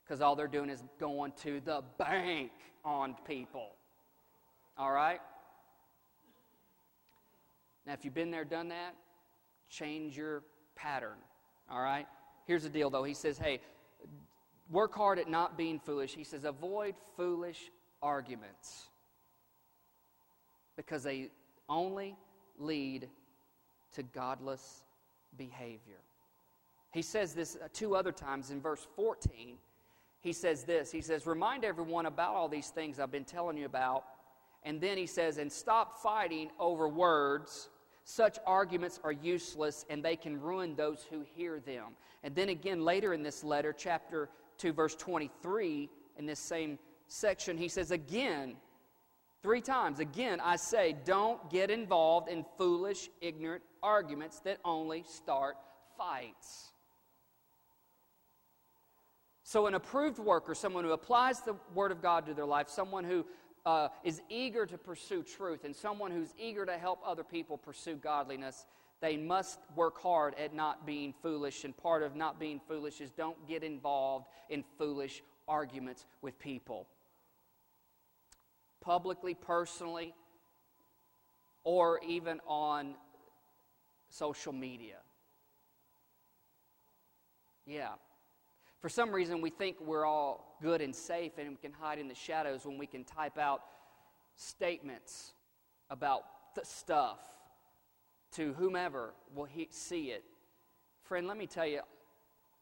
Because 0.05 0.21
all 0.21 0.37
they're 0.37 0.49
doing 0.49 0.69
is 0.69 0.83
going 0.99 1.33
to 1.43 1.61
the 1.61 1.83
bank 1.99 2.51
on 2.85 3.15
people. 3.27 3.71
All 4.77 4.93
right? 4.93 5.21
Now, 7.87 7.95
if 7.95 8.05
you've 8.05 8.15
been 8.15 8.31
there, 8.31 8.45
done 8.45 8.69
that, 8.69 8.95
change 9.69 10.17
your 10.17 10.43
pattern. 10.77 11.19
All 11.71 11.81
right? 11.81 12.07
Here's 12.47 12.63
the 12.63 12.69
deal, 12.69 12.91
though. 12.91 13.05
He 13.05 13.15
says, 13.15 13.39
hey, 13.39 13.61
work 14.71 14.95
hard 14.95 15.19
at 15.19 15.29
not 15.29 15.57
being 15.57 15.79
foolish. 15.79 16.15
He 16.15 16.25
says, 16.25 16.45
avoid 16.45 16.95
foolish 17.17 17.71
arguments 18.03 18.89
because 20.77 21.03
they 21.03 21.31
only 21.69 22.17
lead 22.63 23.09
to 23.95 24.03
godless 24.03 24.85
behavior. 25.37 25.99
He 26.93 27.03
says 27.03 27.35
this 27.35 27.57
uh, 27.57 27.69
two 27.73 27.97
other 27.97 28.13
times 28.13 28.51
in 28.51 28.61
verse 28.61 28.87
14. 28.97 29.57
He 30.21 30.33
says 30.33 30.65
this 30.65 30.93
He 30.93 31.01
says, 31.01 31.27
Remind 31.27 31.65
everyone 31.65 32.07
about 32.07 32.35
all 32.35 32.49
these 32.49 32.69
things 32.69 32.99
I've 32.99 33.13
been 33.13 33.25
telling 33.25 33.57
you 33.57 33.67
about. 33.67 34.05
And 34.65 34.81
then 34.81 34.97
he 34.97 35.07
says, 35.07 35.39
And 35.39 35.51
stop 35.51 36.01
fighting 36.03 36.51
over 36.59 36.89
words. 36.89 37.69
Such 38.05 38.39
arguments 38.47 38.99
are 39.05 39.13
useless 39.13 39.85
and 39.89 40.05
they 40.05 40.17
can 40.17 40.41
ruin 40.41 40.75
those 40.75 41.07
who 41.09 41.25
hear 41.37 41.61
them. 41.61 41.93
And 42.25 42.35
then 42.35 42.49
again, 42.49 42.85
later 42.85 43.15
in 43.15 43.23
this 43.23 43.45
letter, 43.45 43.73
chapter 43.73 44.29
2, 44.59 44.73
verse 44.73 44.97
23, 44.97 45.89
in 46.19 46.27
this 46.27 46.41
same 46.41 46.79
section, 47.07 47.57
he 47.57 47.69
says, 47.69 47.91
Again, 47.91 48.57
Three 49.43 49.61
times. 49.61 49.99
Again, 49.99 50.41
I 50.41 50.55
say, 50.55 50.95
don't 51.05 51.51
get 51.51 51.71
involved 51.71 52.29
in 52.29 52.45
foolish, 52.57 53.11
ignorant 53.21 53.65
arguments 53.83 54.39
that 54.41 54.59
only 54.65 55.03
start 55.03 55.57
fights. 55.99 56.73
So, 59.43 59.67
an 59.67 59.75
approved 59.75 60.21
worker, 60.21 60.55
someone 60.55 60.85
who 60.85 60.93
applies 60.93 61.41
the 61.41 61.57
Word 61.75 61.91
of 61.91 62.01
God 62.01 62.25
to 62.27 62.35
their 62.35 62.47
life, 62.47 62.69
someone 62.69 63.03
who 63.03 63.27
uh, 63.67 63.89
is 64.05 64.23
eager 64.29 64.65
to 64.65 64.79
pursue 64.79 65.25
truth, 65.25 65.65
and 65.65 65.75
someone 65.75 66.13
who's 66.13 66.33
eager 66.39 66.65
to 66.65 66.79
help 66.79 67.01
other 67.05 67.25
people 67.25 67.59
pursue 67.59 67.97
godliness, 67.97 68.65
they 69.01 69.17
must 69.17 69.59
work 69.75 70.01
hard 70.01 70.37
at 70.39 70.55
not 70.55 70.87
being 70.87 71.13
foolish. 71.21 71.65
And 71.65 71.77
part 71.77 72.05
of 72.05 72.15
not 72.15 72.39
being 72.39 72.61
foolish 72.69 73.01
is 73.01 73.11
don't 73.11 73.49
get 73.49 73.65
involved 73.65 74.27
in 74.49 74.63
foolish 74.79 75.25
arguments 75.49 76.07
with 76.23 76.39
people 76.39 76.87
publicly, 78.83 79.33
personally, 79.33 80.15
or 81.65 82.01
even 82.07 82.41
on 82.47 82.95
social 84.11 84.53
media. 84.53 84.99
Yeah. 87.67 87.93
For 88.81 88.89
some 88.89 89.13
reason, 89.13 89.41
we 89.41 89.51
think 89.51 89.77
we're 89.81 90.05
all 90.05 90.59
good 90.61 90.81
and 90.81 90.95
safe 90.95 91.33
and 91.39 91.51
we 91.51 91.57
can 91.57 91.73
hide 91.73 91.99
in 91.99 92.09
the 92.09 92.15
shadows 92.15 92.67
when 92.67 92.77
we 92.77 92.87
can 92.87 93.05
type 93.05 93.39
out 93.39 93.63
statements 94.35 95.33
about 95.89 96.23
the 96.55 96.65
stuff 96.65 97.21
to 98.33 98.53
whomever 98.55 99.15
will 99.35 99.45
he- 99.45 99.69
see 99.71 100.11
it. 100.11 100.25
Friend, 101.05 101.27
let 101.27 101.37
me 101.37 101.47
tell 101.47 101.67
you, 101.67 101.81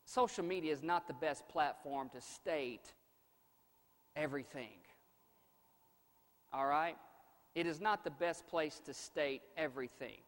social 0.05 0.45
media 0.45 0.73
is 0.73 0.83
not 0.83 1.07
the 1.07 1.15
best 1.15 1.49
platform 1.49 2.11
to 2.11 2.21
state 2.21 2.93
everything. 4.15 4.79
All 6.53 6.67
right? 6.67 6.97
It 7.55 7.67
is 7.67 7.81
not 7.81 8.05
the 8.05 8.11
best 8.11 8.47
place 8.47 8.81
to 8.87 8.95
state 8.95 9.43
everything. 9.57 10.19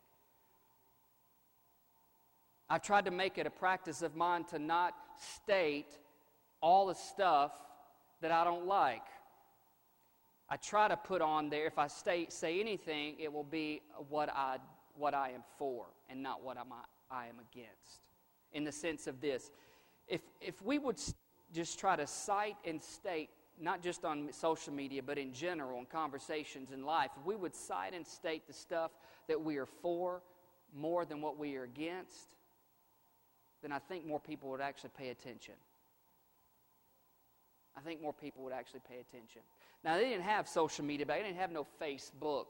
I've 2.69 2.83
tried 2.83 3.05
to 3.05 3.11
make 3.11 3.39
it 3.39 3.47
a 3.47 3.51
practice 3.51 4.03
of 4.03 4.17
mine 4.17 4.45
to 4.45 4.59
not 4.59 4.95
state 5.43 5.99
all 6.61 6.87
the 6.87 6.95
stuff 6.95 7.53
that 8.23 8.33
I 8.33 8.45
don't 8.45 8.67
like. 8.67 9.03
I 10.49 10.57
try 10.57 10.89
to 10.89 10.97
put 10.97 11.23
on 11.23 11.51
there, 11.51 11.67
if 11.67 11.79
I 11.79 11.87
state, 11.87 12.33
say 12.33 12.61
anything, 12.61 13.17
it 13.19 13.33
will 13.33 13.45
be 13.45 13.83
what 14.09 14.29
I, 14.31 14.59
what 14.97 15.15
I 15.15 15.31
am 15.31 15.43
for 15.59 15.87
and 16.09 16.23
not 16.23 16.43
what 16.43 16.57
I'm, 16.59 16.73
I 17.11 17.27
am 17.27 17.37
against. 17.51 18.01
In 18.53 18.65
the 18.65 18.73
sense 18.73 19.07
of 19.07 19.21
this, 19.21 19.51
if, 20.09 20.21
if 20.41 20.61
we 20.63 20.79
would 20.79 20.99
just 21.55 21.79
try 21.79 21.97
to 21.97 22.07
cite 22.07 22.57
and 22.67 22.83
state 22.83 23.31
not 23.61 23.83
just 23.83 24.05
on 24.05 24.33
social 24.33 24.73
media, 24.73 25.03
but 25.03 25.19
in 25.19 25.33
general, 25.33 25.79
in 25.79 25.87
conversations 25.87 26.73
in 26.73 26.85
life, 26.85 27.11
if 27.19 27.25
we 27.27 27.37
would 27.37 27.55
cite 27.55 27.95
and 27.95 28.07
state 28.07 28.47
the 28.47 28.53
stuff 28.53 28.91
that 29.29 29.41
we 29.41 29.57
are 29.57 29.67
for 29.67 30.23
more 30.75 31.05
than 31.05 31.21
what 31.21 31.39
we 31.39 31.57
are 31.57 31.65
against, 31.65 32.35
then 33.63 33.73
I 33.73 33.79
think 33.79 34.07
more 34.07 34.21
people 34.21 34.51
would 34.51 34.61
actually 34.61 34.91
pay 34.97 35.11
attention. 35.11 35.55
I 37.77 37.81
think 37.81 38.03
more 38.03 38.13
people 38.13 38.43
would 38.45 38.53
actually 38.53 38.81
pay 38.89 38.97
attention. 38.97 39.43
Now, 39.85 39.97
they 39.97 40.05
didn't 40.05 40.25
have 40.25 40.49
social 40.49 40.85
media 40.85 41.07
back. 41.07 41.19
They 41.19 41.29
didn't 41.29 41.39
have 41.39 41.53
no 41.53 41.67
Facebook 41.81 42.47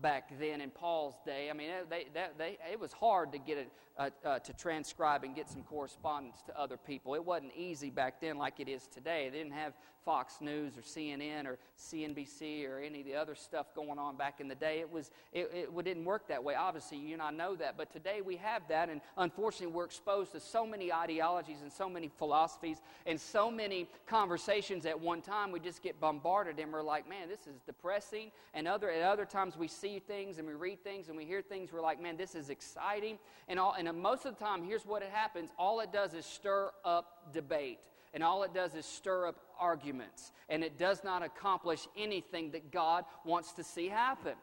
back 0.00 0.38
then 0.38 0.60
in 0.60 0.70
Paul's 0.70 1.16
day. 1.24 1.50
I 1.50 1.52
mean, 1.52 1.70
they, 1.88 2.06
they, 2.12 2.26
they, 2.38 2.58
it 2.70 2.80
was 2.80 2.92
hard 2.92 3.32
to 3.32 3.38
get 3.38 3.58
it 3.58 3.72
uh, 3.98 4.10
uh, 4.24 4.38
to 4.38 4.52
transcribe 4.54 5.24
and 5.24 5.34
get 5.34 5.48
some 5.48 5.62
correspondence 5.62 6.42
to 6.46 6.58
other 6.58 6.76
people. 6.76 7.14
It 7.14 7.24
wasn't 7.24 7.52
easy 7.54 7.90
back 7.90 8.20
then 8.20 8.38
like 8.38 8.58
it 8.58 8.68
is 8.68 8.86
today. 8.86 9.28
They 9.30 9.38
didn't 9.38 9.52
have 9.52 9.74
Fox 10.04 10.40
News 10.40 10.76
or 10.76 10.80
CNN 10.80 11.46
or 11.46 11.58
CNBC 11.78 12.66
or 12.68 12.78
any 12.78 13.00
of 13.00 13.06
the 13.06 13.14
other 13.14 13.34
stuff 13.34 13.74
going 13.74 13.98
on 13.98 14.16
back 14.16 14.40
in 14.40 14.48
the 14.48 14.54
day. 14.54 14.80
It 14.80 14.90
was 14.90 15.10
it, 15.32 15.50
it 15.52 15.84
didn't 15.84 16.04
work 16.04 16.28
that 16.28 16.42
way. 16.42 16.54
Obviously, 16.54 16.98
you 16.98 17.12
and 17.12 17.22
I 17.22 17.30
know 17.30 17.54
that. 17.56 17.76
But 17.76 17.92
today 17.92 18.20
we 18.22 18.36
have 18.36 18.62
that, 18.68 18.88
and 18.88 19.00
unfortunately, 19.16 19.74
we're 19.74 19.84
exposed 19.84 20.32
to 20.32 20.40
so 20.40 20.66
many 20.66 20.92
ideologies 20.92 21.60
and 21.62 21.72
so 21.72 21.88
many 21.88 22.08
philosophies 22.08 22.78
and 23.06 23.20
so 23.20 23.50
many 23.50 23.86
conversations 24.06 24.86
at 24.86 24.98
one 24.98 25.20
time. 25.20 25.52
We 25.52 25.60
just 25.60 25.82
get 25.82 26.00
bombarded, 26.00 26.58
and 26.58 26.72
we're 26.72 26.82
like, 26.82 27.08
man, 27.08 27.28
this 27.28 27.46
is 27.46 27.60
depressing. 27.66 28.30
And 28.54 28.66
other 28.66 28.90
at 28.90 29.02
other 29.02 29.26
times 29.26 29.56
we 29.56 29.68
see 29.80 29.98
things 29.98 30.38
and 30.38 30.46
we 30.46 30.54
read 30.54 30.82
things 30.82 31.08
and 31.08 31.16
we 31.16 31.24
hear 31.24 31.42
things. 31.42 31.72
We're 31.72 31.80
like, 31.80 32.00
man, 32.02 32.16
this 32.16 32.34
is 32.34 32.50
exciting. 32.50 33.18
And 33.48 33.58
all 33.58 33.74
and 33.78 33.90
most 34.00 34.26
of 34.26 34.36
the 34.36 34.44
time, 34.44 34.64
here's 34.64 34.84
what 34.84 35.02
it 35.02 35.10
happens. 35.10 35.50
All 35.58 35.80
it 35.80 35.92
does 35.92 36.14
is 36.14 36.26
stir 36.26 36.70
up 36.84 37.32
debate 37.32 37.78
and 38.12 38.22
all 38.22 38.42
it 38.42 38.52
does 38.52 38.74
is 38.74 38.86
stir 38.86 39.28
up 39.28 39.36
arguments, 39.58 40.32
and 40.48 40.64
it 40.64 40.78
does 40.78 41.04
not 41.04 41.22
accomplish 41.22 41.86
anything 41.96 42.50
that 42.52 42.72
God 42.72 43.04
wants 43.24 43.52
to 43.52 43.64
see 43.64 43.88
happen. 43.88 44.34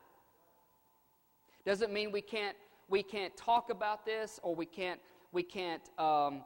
Doesn't 1.66 1.92
mean 1.92 2.12
we 2.12 2.22
can't 2.22 2.56
we 2.90 3.04
can't 3.04 3.36
talk 3.36 3.70
about 3.70 4.06
this 4.06 4.40
or 4.42 4.56
we 4.56 4.66
can't 4.66 5.02
we 5.34 5.44
can't 5.44 5.82
um, 6.00 6.44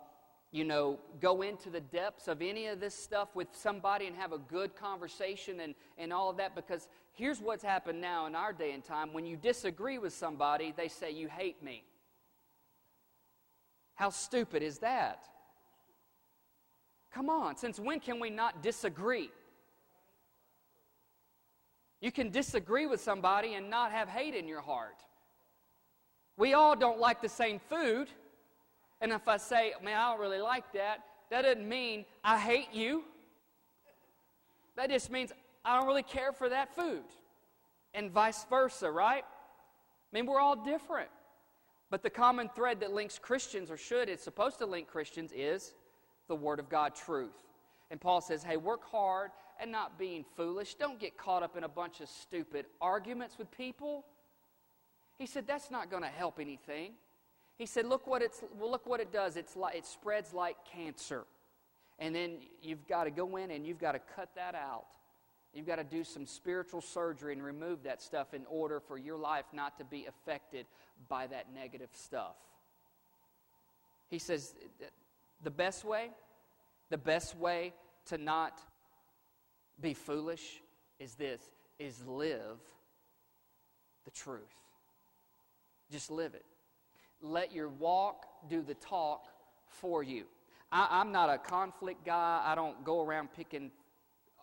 you 0.51 0.63
know 0.63 0.97
go 1.19 1.43
into 1.43 1.69
the 1.69 1.79
depths 1.79 2.27
of 2.27 2.41
any 2.41 2.65
of 2.65 2.79
this 2.79 2.95
stuff 2.95 3.29
with 3.35 3.47
somebody 3.53 4.07
and 4.07 4.15
have 4.15 4.31
a 4.31 4.39
good 4.39 4.75
conversation 4.75 5.59
and 5.59 5.75
and 5.99 6.11
all 6.11 6.31
of 6.31 6.37
that 6.37 6.55
because 6.55 6.87
here's 7.21 7.39
what's 7.39 7.63
happened 7.63 8.01
now 8.01 8.25
in 8.25 8.35
our 8.35 8.51
day 8.51 8.71
and 8.71 8.83
time 8.83 9.13
when 9.13 9.25
you 9.25 9.37
disagree 9.37 9.97
with 9.97 10.13
somebody 10.13 10.73
they 10.75 10.87
say 10.87 11.11
you 11.11 11.27
hate 11.27 11.61
me 11.63 11.83
how 13.95 14.09
stupid 14.09 14.63
is 14.63 14.79
that 14.79 15.23
Come 17.13 17.29
on, 17.29 17.57
since 17.57 17.79
when 17.79 17.99
can 17.99 18.19
we 18.19 18.29
not 18.29 18.63
disagree? 18.63 19.29
You 21.99 22.11
can 22.11 22.29
disagree 22.29 22.87
with 22.87 23.01
somebody 23.01 23.53
and 23.53 23.69
not 23.69 23.91
have 23.91 24.07
hate 24.07 24.33
in 24.33 24.47
your 24.47 24.61
heart. 24.61 24.95
We 26.37 26.53
all 26.53 26.75
don't 26.75 26.99
like 26.99 27.21
the 27.21 27.29
same 27.29 27.59
food. 27.69 28.07
And 29.01 29.11
if 29.11 29.27
I 29.27 29.37
say, 29.37 29.73
man, 29.83 29.97
I 29.97 30.11
don't 30.11 30.21
really 30.21 30.39
like 30.39 30.71
that, 30.73 31.03
that 31.29 31.43
doesn't 31.43 31.67
mean 31.67 32.05
I 32.23 32.39
hate 32.39 32.69
you. 32.73 33.03
That 34.77 34.89
just 34.89 35.11
means 35.11 35.33
I 35.63 35.77
don't 35.77 35.87
really 35.87 36.03
care 36.03 36.31
for 36.31 36.49
that 36.49 36.75
food. 36.75 37.03
And 37.93 38.11
vice 38.11 38.45
versa, 38.49 38.89
right? 38.89 39.23
I 39.23 40.15
mean, 40.15 40.25
we're 40.25 40.39
all 40.39 40.55
different. 40.55 41.09
But 41.89 42.03
the 42.03 42.09
common 42.09 42.49
thread 42.55 42.79
that 42.79 42.93
links 42.93 43.19
Christians, 43.19 43.69
or 43.69 43.77
should, 43.77 44.07
it's 44.09 44.23
supposed 44.23 44.57
to 44.59 44.65
link 44.65 44.87
Christians, 44.87 45.33
is 45.35 45.73
the 46.27 46.35
Word 46.35 46.59
of 46.59 46.69
God 46.69 46.95
truth. 46.95 47.35
And 47.89 47.99
Paul 47.99 48.21
says, 48.21 48.43
hey, 48.43 48.55
work 48.55 48.89
hard 48.89 49.31
and 49.59 49.71
not 49.71 49.99
being 49.99 50.23
foolish. 50.37 50.75
Don't 50.75 50.99
get 50.99 51.17
caught 51.17 51.43
up 51.43 51.57
in 51.57 51.65
a 51.65 51.69
bunch 51.69 51.99
of 51.99 52.07
stupid 52.07 52.65
arguments 52.79 53.37
with 53.37 53.51
people. 53.51 54.05
He 55.17 55.25
said, 55.25 55.45
that's 55.45 55.69
not 55.69 55.91
going 55.91 56.03
to 56.03 56.09
help 56.09 56.39
anything. 56.39 56.93
He 57.57 57.65
said, 57.65 57.85
look 57.85 58.07
what, 58.07 58.21
it's, 58.21 58.41
well, 58.57 58.71
look 58.71 58.87
what 58.87 59.01
it 59.01 59.11
does. 59.11 59.35
It's 59.35 59.55
like, 59.55 59.75
it 59.75 59.85
spreads 59.85 60.33
like 60.33 60.55
cancer. 60.73 61.25
And 61.99 62.15
then 62.15 62.37
you've 62.63 62.87
got 62.87 63.03
to 63.03 63.11
go 63.11 63.35
in 63.35 63.51
and 63.51 63.67
you've 63.67 63.77
got 63.77 63.91
to 63.91 63.99
cut 64.15 64.29
that 64.35 64.55
out. 64.55 64.87
You've 65.53 65.67
got 65.67 65.77
to 65.77 65.83
do 65.83 66.03
some 66.03 66.25
spiritual 66.25 66.81
surgery 66.81 67.33
and 67.33 67.43
remove 67.43 67.83
that 67.83 68.01
stuff 68.01 68.33
in 68.33 68.45
order 68.49 68.79
for 68.79 68.97
your 68.97 69.17
life 69.17 69.45
not 69.51 69.77
to 69.79 69.83
be 69.83 70.05
affected 70.05 70.65
by 71.09 71.27
that 71.27 71.53
negative 71.53 71.89
stuff. 71.91 72.35
He 74.09 74.17
says, 74.17 74.55
the 75.43 75.51
best 75.51 75.83
way, 75.83 76.09
the 76.89 76.97
best 76.97 77.35
way 77.35 77.73
to 78.05 78.17
not 78.17 78.59
be 79.81 79.93
foolish 79.93 80.61
is 80.99 81.15
this, 81.15 81.41
is 81.79 82.05
live 82.05 82.59
the 84.05 84.11
truth. 84.11 84.41
Just 85.91 86.11
live 86.11 86.33
it. 86.33 86.45
Let 87.21 87.53
your 87.53 87.69
walk 87.69 88.25
do 88.49 88.61
the 88.61 88.73
talk 88.75 89.25
for 89.67 90.01
you. 90.01 90.25
I, 90.71 91.01
am 91.01 91.11
not 91.11 91.29
a 91.29 91.37
conflict 91.37 92.05
guy. 92.05 92.41
I 92.45 92.55
don't 92.55 92.83
go 92.85 93.03
around 93.03 93.29
picking 93.35 93.71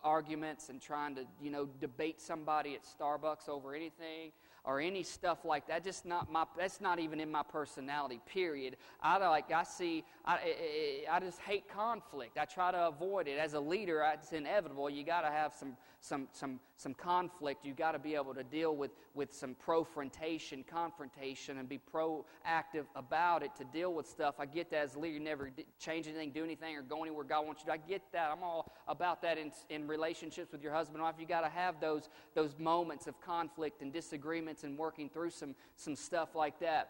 arguments 0.03 0.69
and 0.69 0.81
trying 0.81 1.15
to, 1.15 1.25
you 1.41 1.51
know, 1.51 1.67
debate 1.79 2.21
somebody 2.21 2.75
at 2.75 2.81
Starbucks 2.83 3.49
over 3.49 3.73
anything 3.73 4.31
or 4.69 4.79
any 4.79 5.01
stuff 5.01 5.43
like 5.43 5.67
that. 5.67 5.83
Just 5.83 6.05
not 6.05 6.31
my. 6.31 6.45
That's 6.55 6.79
not 6.79 6.99
even 6.99 7.19
in 7.19 7.31
my 7.31 7.41
personality. 7.41 8.21
Period. 8.27 8.77
I 9.01 9.17
like. 9.17 9.51
I 9.51 9.63
see. 9.63 10.03
I, 10.25 11.05
I 11.11 11.19
just 11.19 11.39
hate 11.39 11.67
conflict. 11.67 12.37
I 12.37 12.45
try 12.45 12.71
to 12.71 12.87
avoid 12.87 13.27
it. 13.27 13.39
As 13.39 13.53
a 13.55 13.59
leader, 13.59 14.05
it's 14.13 14.31
inevitable. 14.31 14.89
You 14.89 15.03
got 15.03 15.21
to 15.21 15.29
have 15.29 15.55
some 15.55 15.75
some 16.01 16.27
some 16.31 16.59
some 16.77 16.93
conflict. 16.93 17.65
You 17.65 17.73
got 17.73 17.93
to 17.93 17.99
be 17.99 18.13
able 18.13 18.35
to 18.35 18.43
deal 18.43 18.75
with 18.75 18.91
with 19.15 19.33
some 19.33 19.55
profrontation, 19.55 20.63
confrontation, 20.65 21.57
and 21.57 21.67
be 21.67 21.79
proactive 21.91 22.85
about 22.95 23.41
it 23.41 23.55
to 23.57 23.63
deal 23.65 23.93
with 23.93 24.07
stuff. 24.07 24.35
I 24.37 24.45
get 24.45 24.69
that 24.69 24.83
as 24.83 24.95
a 24.95 24.99
leader. 24.99 25.15
You 25.15 25.19
never 25.19 25.49
change 25.79 26.07
anything, 26.07 26.31
do 26.31 26.43
anything, 26.43 26.75
or 26.75 26.83
go 26.83 27.01
anywhere 27.01 27.23
God 27.23 27.47
wants 27.47 27.63
you 27.63 27.67
to. 27.67 27.73
I 27.73 27.77
get 27.77 28.03
that. 28.13 28.29
I'm 28.31 28.43
all 28.43 28.71
about 28.87 29.23
that 29.23 29.39
in 29.39 29.51
in 29.69 29.87
relationships 29.87 30.51
with 30.51 30.61
your 30.61 30.73
husband 30.73 30.97
and 30.97 31.05
wife. 31.05 31.15
You 31.19 31.25
got 31.25 31.41
to 31.41 31.49
have 31.49 31.81
those 31.81 32.07
those 32.35 32.55
moments 32.59 33.07
of 33.07 33.19
conflict 33.19 33.81
and 33.81 33.91
disagreements 33.91 34.58
and 34.63 34.77
working 34.77 35.09
through 35.09 35.31
some 35.31 35.55
some 35.75 35.95
stuff 35.95 36.35
like 36.35 36.59
that 36.59 36.89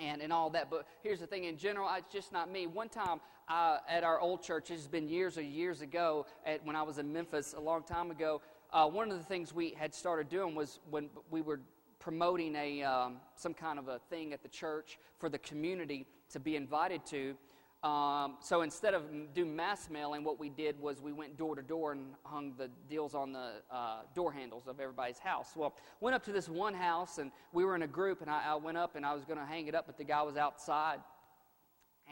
and, 0.00 0.20
and 0.20 0.32
all 0.32 0.50
that. 0.50 0.70
But 0.70 0.86
here's 1.02 1.20
the 1.20 1.26
thing 1.26 1.44
in 1.44 1.56
general, 1.56 1.88
it's 1.96 2.12
just 2.12 2.32
not 2.32 2.50
me. 2.50 2.66
One 2.66 2.88
time 2.88 3.20
uh, 3.48 3.78
at 3.88 4.04
our 4.04 4.20
old 4.20 4.42
church, 4.42 4.70
it's 4.70 4.86
been 4.86 5.08
years 5.08 5.36
or 5.36 5.42
years 5.42 5.80
ago, 5.80 6.26
at, 6.46 6.64
when 6.64 6.76
I 6.76 6.82
was 6.82 6.98
in 6.98 7.12
Memphis 7.12 7.54
a 7.56 7.60
long 7.60 7.82
time 7.82 8.10
ago, 8.10 8.40
uh, 8.72 8.86
one 8.86 9.10
of 9.10 9.18
the 9.18 9.24
things 9.24 9.52
we 9.52 9.74
had 9.76 9.94
started 9.94 10.28
doing 10.28 10.54
was 10.54 10.78
when 10.90 11.10
we 11.30 11.42
were 11.42 11.60
promoting 11.98 12.54
a, 12.56 12.82
um, 12.82 13.16
some 13.36 13.52
kind 13.52 13.78
of 13.78 13.88
a 13.88 13.98
thing 14.08 14.32
at 14.32 14.42
the 14.42 14.48
church 14.48 14.98
for 15.18 15.28
the 15.28 15.38
community 15.38 16.06
to 16.30 16.40
be 16.40 16.56
invited 16.56 17.04
to. 17.06 17.36
Um, 17.82 18.36
so 18.42 18.60
instead 18.60 18.92
of 18.92 19.04
do 19.34 19.46
mass 19.46 19.88
mailing, 19.88 20.22
what 20.22 20.38
we 20.38 20.50
did 20.50 20.78
was 20.78 21.00
we 21.00 21.12
went 21.12 21.38
door 21.38 21.56
to 21.56 21.62
door 21.62 21.92
and 21.92 22.08
hung 22.24 22.52
the 22.58 22.68
deals 22.90 23.14
on 23.14 23.32
the 23.32 23.52
uh, 23.70 24.00
door 24.14 24.32
handles 24.32 24.66
of 24.66 24.80
everybody's 24.80 25.18
house. 25.18 25.52
Well, 25.56 25.74
went 25.98 26.14
up 26.14 26.22
to 26.24 26.32
this 26.32 26.46
one 26.46 26.74
house 26.74 27.16
and 27.16 27.32
we 27.54 27.64
were 27.64 27.74
in 27.74 27.82
a 27.82 27.86
group, 27.86 28.20
and 28.20 28.28
I, 28.28 28.42
I 28.48 28.54
went 28.56 28.76
up 28.76 28.96
and 28.96 29.06
I 29.06 29.14
was 29.14 29.24
going 29.24 29.38
to 29.38 29.46
hang 29.46 29.66
it 29.66 29.74
up, 29.74 29.86
but 29.86 29.96
the 29.96 30.04
guy 30.04 30.20
was 30.20 30.36
outside, 30.36 30.98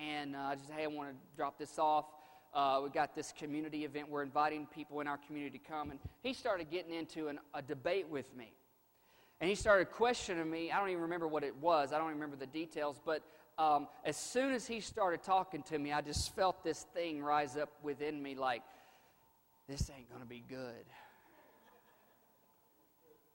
and 0.03 0.35
uh, 0.35 0.39
I 0.39 0.55
just 0.55 0.71
hey, 0.71 0.85
I 0.85 0.87
want 0.87 1.11
to 1.11 1.17
drop 1.37 1.59
this 1.59 1.79
off. 1.79 2.07
Uh, 2.55 2.81
we 2.83 2.89
got 2.89 3.15
this 3.15 3.35
community 3.39 3.85
event. 3.85 4.09
We're 4.09 4.23
inviting 4.23 4.67
people 4.75 5.01
in 5.01 5.07
our 5.07 5.19
community 5.19 5.59
to 5.59 5.65
come, 5.71 5.91
and 5.91 6.01
he 6.23 6.33
started 6.33 6.71
getting 6.71 6.95
into 6.95 7.29
an, 7.29 7.41
a 7.53 7.61
debate 7.61 8.09
with 8.09 8.35
me, 8.35 8.55
and 9.39 9.51
he 9.51 9.55
started 9.55 9.91
questioning 9.91 10.51
me. 10.51 10.73
I 10.73 10.81
don't 10.81 10.89
even 10.89 11.03
remember 11.03 11.29
what 11.29 11.45
it 11.45 11.55
was. 11.57 11.93
I 11.93 11.99
don't 11.99 12.09
remember 12.09 12.37
the 12.37 12.47
details, 12.47 12.99
but 13.05 13.23
um, 13.59 13.89
as 14.05 14.17
soon 14.17 14.53
as 14.53 14.67
he 14.67 14.81
started 14.81 15.23
talking 15.23 15.63
to 15.65 15.79
me, 15.79 15.93
I 15.93 16.01
just 16.01 16.35
felt 16.35 16.63
this 16.63 16.87
thing 16.95 17.23
rise 17.23 17.57
up 17.57 17.71
within 17.83 18.23
me 18.23 18.37
like, 18.37 18.63
this 19.69 19.91
ain't 19.95 20.09
going 20.09 20.23
to 20.23 20.29
be 20.29 20.45
good. 20.49 20.87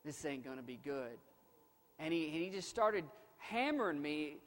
This 0.06 0.26
ain't 0.26 0.44
going 0.44 0.58
to 0.58 0.64
be 0.64 0.80
good. 0.84 1.18
And 2.00 2.14
he, 2.14 2.26
and 2.26 2.36
he 2.36 2.50
just 2.50 2.70
started 2.70 3.04
hammering 3.38 4.02
me 4.02 4.38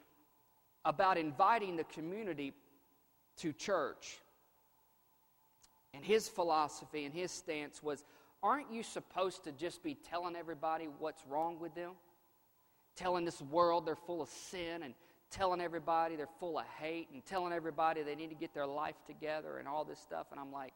about 0.83 1.17
inviting 1.17 1.77
the 1.77 1.83
community 1.85 2.53
to 3.37 3.53
church. 3.53 4.17
And 5.93 6.03
his 6.03 6.27
philosophy 6.27 7.05
and 7.05 7.13
his 7.13 7.31
stance 7.31 7.81
was 7.81 8.03
aren't 8.43 8.71
you 8.71 8.83
supposed 8.83 9.43
to 9.45 9.51
just 9.51 9.81
be 9.83 9.95
telling 9.95 10.35
everybody 10.35 10.87
what's 10.99 11.23
wrong 11.27 11.59
with 11.59 11.73
them? 11.75 11.91
Telling 12.95 13.25
this 13.25 13.41
world 13.41 13.85
they're 13.85 13.95
full 13.95 14.21
of 14.21 14.29
sin 14.29 14.83
and 14.83 14.93
telling 15.29 15.61
everybody 15.61 16.15
they're 16.15 16.27
full 16.39 16.57
of 16.57 16.65
hate 16.79 17.07
and 17.13 17.25
telling 17.25 17.53
everybody 17.53 18.03
they 18.03 18.15
need 18.15 18.29
to 18.29 18.35
get 18.35 18.53
their 18.53 18.67
life 18.67 18.95
together 19.05 19.57
and 19.57 19.67
all 19.67 19.83
this 19.83 19.99
stuff. 19.99 20.27
And 20.31 20.39
I'm 20.39 20.51
like, 20.51 20.73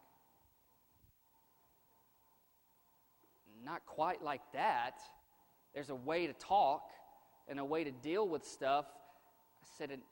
not 3.64 3.84
quite 3.86 4.22
like 4.22 4.42
that. 4.52 4.98
There's 5.74 5.90
a 5.90 5.94
way 5.94 6.26
to 6.26 6.32
talk 6.34 6.82
and 7.48 7.58
a 7.58 7.64
way 7.64 7.84
to 7.84 7.90
deal 7.90 8.28
with 8.28 8.44
stuff. 8.44 8.86
I 9.62 9.66
said, 9.78 9.90
that's 9.90 10.02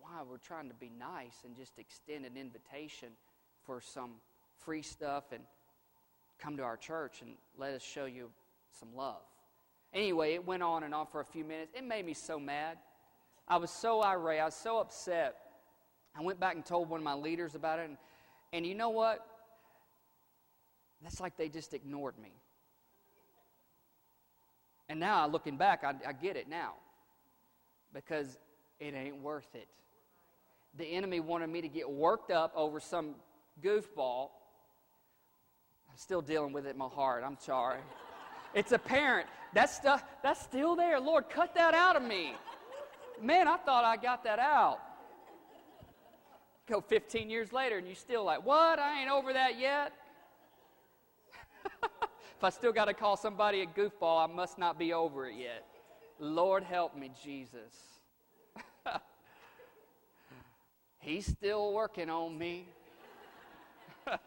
why 0.00 0.22
we're 0.28 0.38
trying 0.38 0.68
to 0.68 0.74
be 0.74 0.90
nice 0.98 1.36
and 1.44 1.56
just 1.56 1.78
extend 1.78 2.24
an 2.24 2.36
invitation 2.36 3.10
for 3.64 3.80
some 3.80 4.12
free 4.58 4.82
stuff 4.82 5.24
and 5.32 5.42
come 6.38 6.56
to 6.56 6.62
our 6.62 6.76
church 6.76 7.22
and 7.22 7.32
let 7.58 7.74
us 7.74 7.82
show 7.82 8.06
you 8.06 8.30
some 8.78 8.94
love. 8.94 9.22
Anyway, 9.94 10.34
it 10.34 10.44
went 10.44 10.62
on 10.62 10.82
and 10.82 10.92
on 10.92 11.06
for 11.06 11.20
a 11.20 11.24
few 11.24 11.44
minutes. 11.44 11.72
It 11.72 11.84
made 11.84 12.04
me 12.04 12.14
so 12.14 12.40
mad. 12.40 12.78
I 13.46 13.58
was 13.58 13.70
so 13.70 14.02
irate. 14.02 14.40
I 14.40 14.44
was 14.44 14.54
so 14.54 14.78
upset. 14.78 15.36
I 16.18 16.22
went 16.22 16.40
back 16.40 16.56
and 16.56 16.66
told 16.66 16.88
one 16.88 16.98
of 16.98 17.04
my 17.04 17.14
leaders 17.14 17.54
about 17.54 17.78
it. 17.78 17.88
And, 17.88 17.96
and 18.52 18.66
you 18.66 18.74
know 18.74 18.90
what? 18.90 19.24
That's 21.02 21.20
like 21.20 21.36
they 21.36 21.48
just 21.48 21.74
ignored 21.74 22.14
me. 22.20 22.32
And 24.88 24.98
now, 24.98 25.26
looking 25.26 25.56
back, 25.56 25.84
I, 25.84 25.94
I 26.06 26.12
get 26.12 26.36
it 26.36 26.48
now. 26.48 26.74
Because 27.92 28.38
it 28.80 28.94
ain't 28.94 29.20
worth 29.22 29.54
it. 29.54 29.68
The 30.76 30.84
enemy 30.84 31.20
wanted 31.20 31.48
me 31.50 31.60
to 31.60 31.68
get 31.68 31.88
worked 31.88 32.32
up 32.32 32.52
over 32.56 32.80
some 32.80 33.14
goofball. 33.62 34.30
I'm 35.88 35.96
still 35.96 36.20
dealing 36.20 36.52
with 36.52 36.66
it 36.66 36.70
in 36.70 36.78
my 36.78 36.88
heart. 36.88 37.22
I'm 37.24 37.38
sorry. 37.38 37.78
It's 38.54 38.72
apparent. 38.72 39.28
That 39.52 39.70
stuff, 39.70 40.02
that's 40.22 40.40
still 40.40 40.76
there. 40.76 41.00
Lord, 41.00 41.28
cut 41.28 41.54
that 41.54 41.74
out 41.74 41.96
of 41.96 42.02
me. 42.02 42.34
Man, 43.20 43.48
I 43.48 43.56
thought 43.56 43.84
I 43.84 43.96
got 43.96 44.24
that 44.24 44.38
out. 44.38 44.78
Go 46.66 46.80
15 46.80 47.28
years 47.28 47.52
later 47.52 47.78
and 47.78 47.86
you're 47.86 47.94
still 47.94 48.24
like, 48.24 48.44
what? 48.44 48.78
I 48.78 49.00
ain't 49.00 49.10
over 49.10 49.32
that 49.32 49.58
yet. 49.58 49.92
if 51.82 52.42
I 52.42 52.50
still 52.50 52.72
got 52.72 52.86
to 52.86 52.94
call 52.94 53.16
somebody 53.16 53.60
a 53.62 53.66
goofball, 53.66 54.28
I 54.28 54.32
must 54.32 54.58
not 54.58 54.78
be 54.78 54.92
over 54.92 55.28
it 55.28 55.36
yet. 55.36 55.66
Lord, 56.18 56.62
help 56.62 56.96
me, 56.96 57.10
Jesus. 57.22 57.74
He's 60.98 61.26
still 61.26 61.72
working 61.72 62.08
on 62.08 62.38
me. 62.38 62.66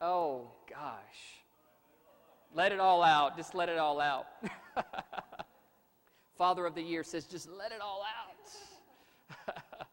oh, 0.00 0.48
gosh. 0.68 1.45
Let 2.56 2.72
it 2.72 2.80
all 2.80 3.02
out. 3.02 3.36
Just 3.36 3.54
let 3.54 3.68
it 3.68 3.76
all 3.76 4.00
out. 4.00 4.28
Father 6.38 6.64
of 6.64 6.74
the 6.74 6.80
year 6.80 7.04
says, 7.04 7.26
just 7.26 7.50
let 7.50 7.70
it 7.70 7.82
all 7.82 8.02
out. 9.46 9.54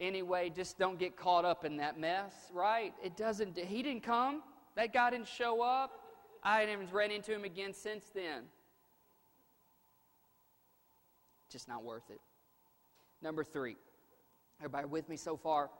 anyway, 0.00 0.52
just 0.54 0.78
don't 0.78 0.98
get 0.98 1.16
caught 1.16 1.46
up 1.46 1.64
in 1.64 1.78
that 1.78 1.98
mess, 1.98 2.34
right? 2.52 2.92
It 3.02 3.16
doesn't, 3.16 3.56
he 3.56 3.82
didn't 3.82 4.02
come. 4.02 4.42
That 4.76 4.92
guy 4.92 5.08
didn't 5.08 5.28
show 5.28 5.62
up. 5.62 5.92
I 6.44 6.60
haven't 6.60 6.92
ran 6.92 7.10
into 7.10 7.32
him 7.32 7.44
again 7.44 7.72
since 7.72 8.04
then. 8.14 8.42
Just 11.50 11.68
not 11.68 11.82
worth 11.82 12.10
it. 12.10 12.20
Number 13.22 13.44
three. 13.44 13.76
Everybody 14.60 14.88
with 14.88 15.08
me 15.08 15.16
so 15.16 15.38
far? 15.38 15.70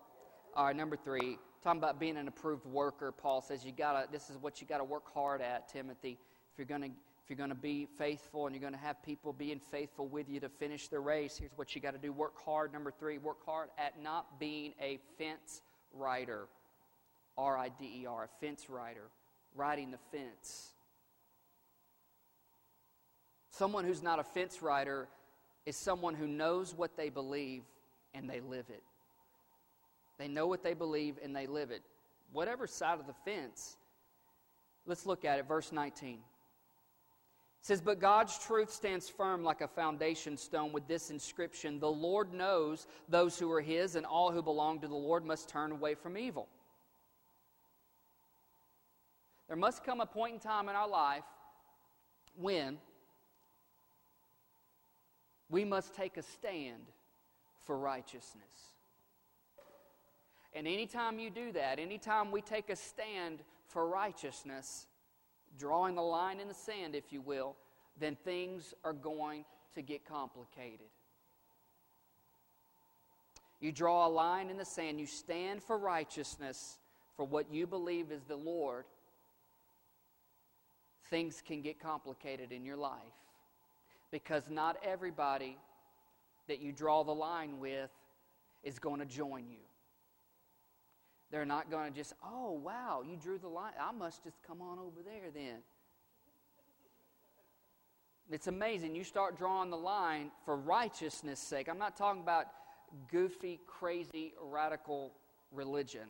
All 0.56 0.64
right, 0.64 0.74
number 0.74 0.96
three. 0.96 1.36
Talking 1.62 1.78
about 1.78 1.98
being 1.98 2.16
an 2.16 2.28
approved 2.28 2.64
worker, 2.66 3.12
Paul 3.12 3.42
says 3.42 3.64
you 3.64 3.72
gotta. 3.72 4.06
This 4.10 4.30
is 4.30 4.36
what 4.36 4.60
you 4.60 4.66
got 4.66 4.78
to 4.78 4.84
work 4.84 5.12
hard 5.12 5.40
at, 5.40 5.68
Timothy. 5.68 6.18
If 6.52 6.58
you're 6.58 6.66
gonna 6.66 6.90
if 7.28 7.36
you're 7.36 7.46
going 7.46 7.54
to 7.54 7.62
be 7.62 7.86
faithful 7.98 8.46
and 8.46 8.54
you're 8.54 8.62
going 8.62 8.72
to 8.72 8.78
have 8.78 9.02
people 9.02 9.34
being 9.34 9.60
faithful 9.60 10.08
with 10.08 10.30
you 10.30 10.40
to 10.40 10.48
finish 10.48 10.88
the 10.88 10.98
race, 10.98 11.36
here's 11.36 11.52
what 11.56 11.74
you 11.74 11.80
got 11.82 11.90
to 11.90 11.98
do 11.98 12.10
work 12.10 12.42
hard. 12.42 12.72
Number 12.72 12.90
three, 12.90 13.18
work 13.18 13.44
hard 13.44 13.68
at 13.76 14.02
not 14.02 14.40
being 14.40 14.72
a 14.80 14.98
fence 15.18 15.60
rider. 15.92 16.46
R 17.36 17.58
I 17.58 17.68
D 17.68 18.00
E 18.00 18.06
R, 18.06 18.24
a 18.24 18.28
fence 18.40 18.70
rider, 18.70 19.10
riding 19.54 19.90
the 19.90 19.98
fence. 20.10 20.70
Someone 23.50 23.84
who's 23.84 24.02
not 24.02 24.18
a 24.18 24.24
fence 24.24 24.62
rider 24.62 25.06
is 25.66 25.76
someone 25.76 26.14
who 26.14 26.26
knows 26.26 26.72
what 26.74 26.96
they 26.96 27.10
believe 27.10 27.62
and 28.14 28.30
they 28.30 28.40
live 28.40 28.64
it. 28.70 28.82
They 30.18 30.28
know 30.28 30.46
what 30.46 30.62
they 30.62 30.74
believe 30.74 31.18
and 31.22 31.34
they 31.34 31.46
live 31.46 31.70
it. 31.70 31.82
Whatever 32.32 32.66
side 32.66 32.98
of 32.98 33.06
the 33.06 33.14
fence, 33.24 33.76
let's 34.86 35.06
look 35.06 35.24
at 35.24 35.38
it, 35.38 35.46
verse 35.46 35.72
19. 35.72 36.18
says, 37.62 37.80
But 37.80 38.00
God's 38.00 38.38
truth 38.38 38.70
stands 38.70 39.08
firm 39.08 39.44
like 39.44 39.60
a 39.60 39.68
foundation 39.68 40.36
stone 40.36 40.72
with 40.72 40.86
this 40.88 41.10
inscription 41.10 41.78
The 41.78 41.90
Lord 41.90 42.34
knows 42.34 42.86
those 43.08 43.38
who 43.38 43.50
are 43.52 43.60
his, 43.60 43.94
and 43.94 44.04
all 44.04 44.32
who 44.32 44.42
belong 44.42 44.80
to 44.80 44.88
the 44.88 44.94
Lord 44.94 45.24
must 45.24 45.48
turn 45.48 45.72
away 45.72 45.94
from 45.94 46.18
evil. 46.18 46.48
There 49.46 49.56
must 49.56 49.82
come 49.84 50.00
a 50.00 50.06
point 50.06 50.34
in 50.34 50.40
time 50.40 50.68
in 50.68 50.76
our 50.76 50.88
life 50.88 51.24
when 52.36 52.76
we 55.48 55.64
must 55.64 55.94
take 55.94 56.18
a 56.18 56.22
stand 56.22 56.82
for 57.64 57.78
righteousness. 57.78 58.77
And 60.58 60.66
anytime 60.66 61.20
you 61.20 61.30
do 61.30 61.52
that, 61.52 61.78
anytime 61.78 62.32
we 62.32 62.40
take 62.40 62.68
a 62.68 62.74
stand 62.74 63.44
for 63.68 63.86
righteousness, 63.86 64.88
drawing 65.56 65.94
the 65.94 66.02
line 66.02 66.40
in 66.40 66.48
the 66.48 66.54
sand, 66.54 66.96
if 66.96 67.12
you 67.12 67.20
will, 67.20 67.54
then 68.00 68.16
things 68.24 68.74
are 68.82 68.92
going 68.92 69.44
to 69.76 69.82
get 69.82 70.04
complicated. 70.04 70.88
You 73.60 73.70
draw 73.70 74.08
a 74.08 74.10
line 74.10 74.50
in 74.50 74.56
the 74.56 74.64
sand, 74.64 74.98
you 74.98 75.06
stand 75.06 75.62
for 75.62 75.78
righteousness, 75.78 76.78
for 77.14 77.24
what 77.24 77.52
you 77.52 77.68
believe 77.68 78.10
is 78.10 78.24
the 78.24 78.34
Lord, 78.34 78.84
things 81.08 81.40
can 81.40 81.62
get 81.62 81.78
complicated 81.78 82.50
in 82.50 82.64
your 82.64 82.76
life. 82.76 82.98
Because 84.10 84.50
not 84.50 84.76
everybody 84.82 85.56
that 86.48 86.58
you 86.58 86.72
draw 86.72 87.04
the 87.04 87.14
line 87.14 87.60
with 87.60 87.90
is 88.64 88.80
going 88.80 88.98
to 88.98 89.06
join 89.06 89.48
you. 89.48 89.67
They're 91.30 91.44
not 91.44 91.70
going 91.70 91.92
to 91.92 91.96
just, 91.96 92.14
oh, 92.24 92.52
wow, 92.52 93.02
you 93.06 93.16
drew 93.16 93.38
the 93.38 93.48
line. 93.48 93.72
I 93.80 93.92
must 93.92 94.24
just 94.24 94.42
come 94.42 94.62
on 94.62 94.78
over 94.78 95.02
there 95.04 95.30
then. 95.32 95.58
It's 98.30 98.46
amazing. 98.46 98.94
You 98.94 99.04
start 99.04 99.36
drawing 99.36 99.70
the 99.70 99.76
line 99.76 100.30
for 100.44 100.56
righteousness' 100.56 101.40
sake. 101.40 101.68
I'm 101.68 101.78
not 101.78 101.96
talking 101.96 102.22
about 102.22 102.46
goofy, 103.10 103.60
crazy, 103.66 104.34
radical 104.42 105.12
religion. 105.52 106.08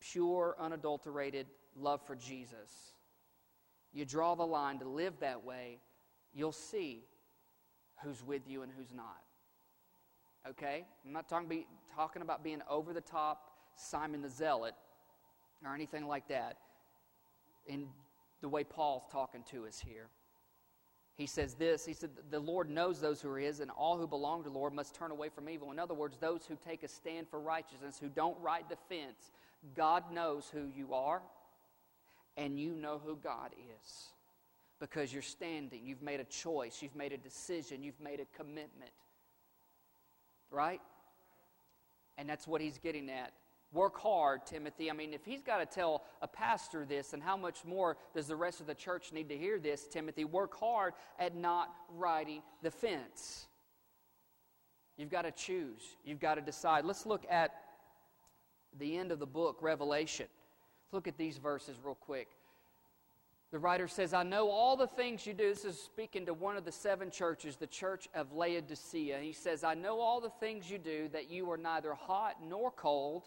Pure, 0.00 0.56
unadulterated 0.58 1.46
love 1.76 2.00
for 2.06 2.16
Jesus. 2.16 2.92
You 3.92 4.04
draw 4.04 4.34
the 4.34 4.46
line 4.46 4.78
to 4.80 4.88
live 4.88 5.14
that 5.20 5.44
way, 5.44 5.78
you'll 6.34 6.52
see 6.52 7.04
who's 8.02 8.22
with 8.24 8.42
you 8.46 8.62
and 8.62 8.72
who's 8.76 8.92
not. 8.94 9.22
Okay? 10.46 10.84
I'm 11.04 11.12
not 11.12 11.28
talking, 11.28 11.48
be, 11.48 11.66
talking 11.94 12.22
about 12.22 12.44
being 12.44 12.60
over 12.68 12.92
the 12.92 13.00
top 13.00 13.50
Simon 13.74 14.22
the 14.22 14.28
Zealot 14.28 14.74
or 15.64 15.74
anything 15.74 16.06
like 16.06 16.28
that 16.28 16.58
in 17.66 17.88
the 18.40 18.48
way 18.48 18.64
Paul's 18.64 19.04
talking 19.10 19.42
to 19.50 19.66
us 19.66 19.80
here. 19.80 20.08
He 21.16 21.26
says 21.26 21.54
this 21.54 21.84
He 21.84 21.92
said, 21.92 22.10
The 22.30 22.38
Lord 22.38 22.70
knows 22.70 23.00
those 23.00 23.20
who 23.20 23.28
are 23.28 23.38
His, 23.38 23.60
and 23.60 23.70
all 23.72 23.98
who 23.98 24.06
belong 24.06 24.44
to 24.44 24.50
the 24.50 24.54
Lord 24.56 24.72
must 24.72 24.94
turn 24.94 25.10
away 25.10 25.28
from 25.28 25.48
evil. 25.48 25.72
In 25.72 25.78
other 25.78 25.94
words, 25.94 26.16
those 26.16 26.46
who 26.46 26.56
take 26.56 26.84
a 26.84 26.88
stand 26.88 27.28
for 27.28 27.40
righteousness, 27.40 27.98
who 28.00 28.08
don't 28.08 28.38
ride 28.40 28.64
the 28.68 28.76
fence, 28.88 29.32
God 29.76 30.04
knows 30.12 30.48
who 30.52 30.66
you 30.74 30.94
are, 30.94 31.20
and 32.36 32.58
you 32.58 32.74
know 32.74 33.00
who 33.04 33.16
God 33.16 33.50
is. 33.52 34.12
Because 34.78 35.12
you're 35.12 35.22
standing, 35.22 35.80
you've 35.82 36.02
made 36.02 36.20
a 36.20 36.24
choice, 36.24 36.80
you've 36.80 36.94
made 36.94 37.12
a 37.12 37.16
decision, 37.16 37.82
you've 37.82 38.00
made 38.00 38.20
a 38.20 38.36
commitment. 38.36 38.92
Right? 40.50 40.80
And 42.16 42.28
that's 42.28 42.46
what 42.46 42.60
he's 42.60 42.78
getting 42.78 43.10
at. 43.10 43.32
Work 43.72 43.98
hard, 43.98 44.46
Timothy. 44.46 44.90
I 44.90 44.94
mean, 44.94 45.12
if 45.12 45.24
he's 45.26 45.42
got 45.42 45.58
to 45.58 45.66
tell 45.66 46.04
a 46.22 46.26
pastor 46.26 46.86
this, 46.86 47.12
and 47.12 47.22
how 47.22 47.36
much 47.36 47.64
more 47.66 47.98
does 48.14 48.26
the 48.26 48.36
rest 48.36 48.60
of 48.60 48.66
the 48.66 48.74
church 48.74 49.12
need 49.12 49.28
to 49.28 49.36
hear 49.36 49.58
this, 49.58 49.86
Timothy? 49.86 50.24
Work 50.24 50.58
hard 50.58 50.94
at 51.18 51.36
not 51.36 51.68
riding 51.94 52.42
the 52.62 52.70
fence. 52.70 53.46
You've 54.96 55.10
got 55.10 55.22
to 55.22 55.30
choose, 55.30 55.82
you've 56.04 56.18
got 56.18 56.36
to 56.36 56.40
decide. 56.40 56.84
Let's 56.84 57.04
look 57.04 57.24
at 57.30 57.54
the 58.78 58.96
end 58.96 59.12
of 59.12 59.18
the 59.18 59.26
book, 59.26 59.58
Revelation. 59.60 60.26
Let's 60.84 60.94
look 60.94 61.06
at 61.06 61.18
these 61.18 61.36
verses 61.36 61.76
real 61.84 61.94
quick. 61.94 62.28
The 63.50 63.58
writer 63.58 63.88
says, 63.88 64.12
I 64.12 64.24
know 64.24 64.50
all 64.50 64.76
the 64.76 64.86
things 64.86 65.26
you 65.26 65.32
do. 65.32 65.48
This 65.48 65.64
is 65.64 65.80
speaking 65.80 66.26
to 66.26 66.34
one 66.34 66.58
of 66.58 66.66
the 66.66 66.72
seven 66.72 67.10
churches, 67.10 67.56
the 67.56 67.66
church 67.66 68.06
of 68.14 68.34
Laodicea. 68.34 69.18
He 69.20 69.32
says, 69.32 69.64
I 69.64 69.72
know 69.72 70.00
all 70.00 70.20
the 70.20 70.32
things 70.40 70.70
you 70.70 70.76
do, 70.78 71.08
that 71.12 71.30
you 71.30 71.50
are 71.50 71.56
neither 71.56 71.94
hot 71.94 72.36
nor 72.46 72.70
cold, 72.70 73.24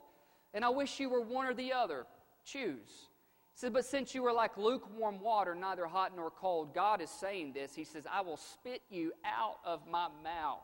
and 0.54 0.64
I 0.64 0.70
wish 0.70 1.00
you 1.00 1.10
were 1.10 1.22
one 1.22 1.48
or 1.48 1.56
the 1.56 1.74
other. 1.74 2.06
Choose. 2.46 3.10
He 3.54 3.60
says, 3.60 3.72
But 3.72 3.86
since 3.86 4.14
you 4.14 4.24
are 4.26 4.34
like 4.34 4.58
lukewarm 4.58 5.22
water, 5.22 5.56
neither 5.56 5.88
hot 5.88 6.12
nor 6.16 6.30
cold, 6.30 6.76
God 6.76 7.02
is 7.02 7.10
saying 7.10 7.54
this. 7.54 7.74
He 7.74 7.84
says, 7.84 8.06
I 8.12 8.22
will 8.22 8.38
spit 8.38 8.84
you 8.92 9.14
out 9.26 9.58
of 9.66 9.88
my 9.90 10.08
mouth. 10.24 10.62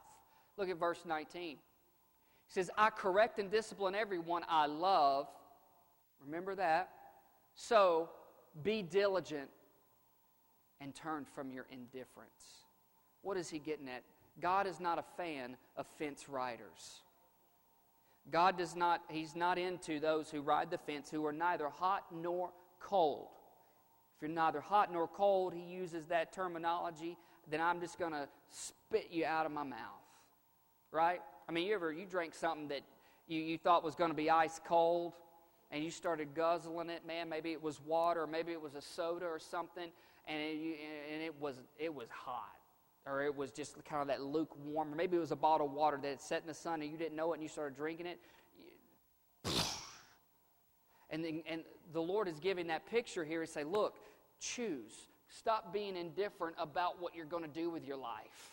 Look 0.57 0.69
at 0.69 0.77
verse 0.77 1.01
19. 1.03 1.41
He 1.41 1.57
says, 2.47 2.69
I 2.77 2.91
correct 2.91 3.39
and 3.39 3.49
discipline 3.49 3.95
everyone 3.95 4.43
I 4.47 4.67
love. 4.67 5.27
Remember 6.23 6.53
that. 6.55 6.89
So 7.55 8.09
be 8.63 8.81
diligent 8.81 9.49
and 10.79 10.93
turn 10.93 11.25
from 11.25 11.51
your 11.51 11.65
indifference. 11.71 12.65
What 13.21 13.37
is 13.37 13.49
he 13.49 13.59
getting 13.59 13.87
at? 13.87 14.03
God 14.39 14.67
is 14.67 14.79
not 14.79 14.99
a 14.99 15.03
fan 15.17 15.57
of 15.75 15.87
fence 15.97 16.29
riders. 16.29 17.01
God 18.31 18.57
does 18.57 18.75
not, 18.75 19.01
he's 19.09 19.35
not 19.35 19.57
into 19.57 19.99
those 19.99 20.29
who 20.29 20.41
ride 20.41 20.69
the 20.69 20.77
fence 20.77 21.09
who 21.09 21.25
are 21.25 21.31
neither 21.31 21.69
hot 21.69 22.05
nor 22.13 22.51
cold. 22.79 23.27
If 24.15 24.21
you're 24.21 24.31
neither 24.31 24.61
hot 24.61 24.91
nor 24.91 25.07
cold, 25.07 25.53
he 25.53 25.61
uses 25.61 26.05
that 26.07 26.33
terminology, 26.33 27.17
then 27.49 27.61
I'm 27.61 27.79
just 27.79 27.97
going 27.97 28.11
to 28.11 28.27
spit 28.49 29.07
you 29.11 29.25
out 29.25 29.45
of 29.45 29.51
my 29.51 29.63
mouth. 29.63 29.79
Right? 30.91 31.21
I 31.47 31.51
mean, 31.51 31.67
you 31.67 31.75
ever, 31.75 31.91
you 31.91 32.05
drank 32.05 32.33
something 32.33 32.67
that 32.69 32.81
you, 33.27 33.41
you 33.41 33.57
thought 33.57 33.83
was 33.83 33.95
going 33.95 34.09
to 34.09 34.15
be 34.15 34.29
ice 34.29 34.59
cold, 34.65 35.13
and 35.71 35.83
you 35.83 35.91
started 35.91 36.33
guzzling 36.33 36.89
it, 36.89 37.05
man, 37.05 37.29
maybe 37.29 37.51
it 37.51 37.61
was 37.61 37.81
water, 37.81 38.25
maybe 38.25 38.51
it 38.51 38.61
was 38.61 38.75
a 38.75 38.81
soda 38.81 39.25
or 39.25 39.39
something, 39.39 39.89
and 40.27 40.41
it, 40.41 40.79
and 41.13 41.21
it 41.21 41.33
was 41.39 41.55
it 41.77 41.93
was 41.93 42.07
hot, 42.09 42.55
or 43.05 43.23
it 43.23 43.35
was 43.35 43.51
just 43.51 43.83
kind 43.85 44.01
of 44.01 44.07
that 44.07 44.21
lukewarm, 44.21 44.93
or 44.93 44.95
maybe 44.95 45.17
it 45.17 45.19
was 45.19 45.31
a 45.31 45.35
bottle 45.35 45.67
of 45.67 45.73
water 45.73 45.97
that 46.01 46.07
had 46.07 46.21
set 46.21 46.41
in 46.41 46.47
the 46.47 46.53
sun 46.53 46.81
and 46.81 46.91
you 46.91 46.97
didn't 46.97 47.15
know 47.15 47.31
it, 47.33 47.35
and 47.35 47.43
you 47.43 47.49
started 47.49 47.75
drinking 47.75 48.07
it. 48.07 48.19
And, 51.09 51.25
and 51.49 51.61
the 51.93 52.01
Lord 52.01 52.27
is 52.27 52.37
giving 52.37 52.67
that 52.67 52.85
picture 52.85 53.23
here 53.23 53.39
and 53.39 53.49
say, 53.49 53.63
look, 53.63 53.95
choose. 54.41 54.91
Stop 55.29 55.73
being 55.73 55.95
indifferent 55.95 56.57
about 56.59 57.01
what 57.01 57.15
you're 57.15 57.25
going 57.25 57.43
to 57.43 57.49
do 57.49 57.69
with 57.69 57.85
your 57.85 57.95
life. 57.95 58.51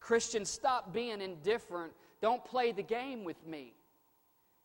Christians, 0.00 0.50
stop 0.50 0.92
being 0.92 1.20
indifferent. 1.20 1.92
Don't 2.20 2.44
play 2.44 2.72
the 2.72 2.82
game 2.82 3.24
with 3.24 3.46
me. 3.46 3.74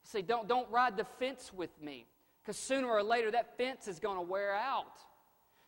Say, 0.05 0.21
don't, 0.21 0.47
don't 0.47 0.69
ride 0.69 0.97
the 0.97 1.03
fence 1.03 1.51
with 1.53 1.71
me. 1.81 2.05
Because 2.41 2.57
sooner 2.57 2.87
or 2.87 3.01
later, 3.01 3.31
that 3.31 3.57
fence 3.57 3.87
is 3.87 3.99
going 3.99 4.17
to 4.17 4.21
wear 4.21 4.53
out. 4.53 4.99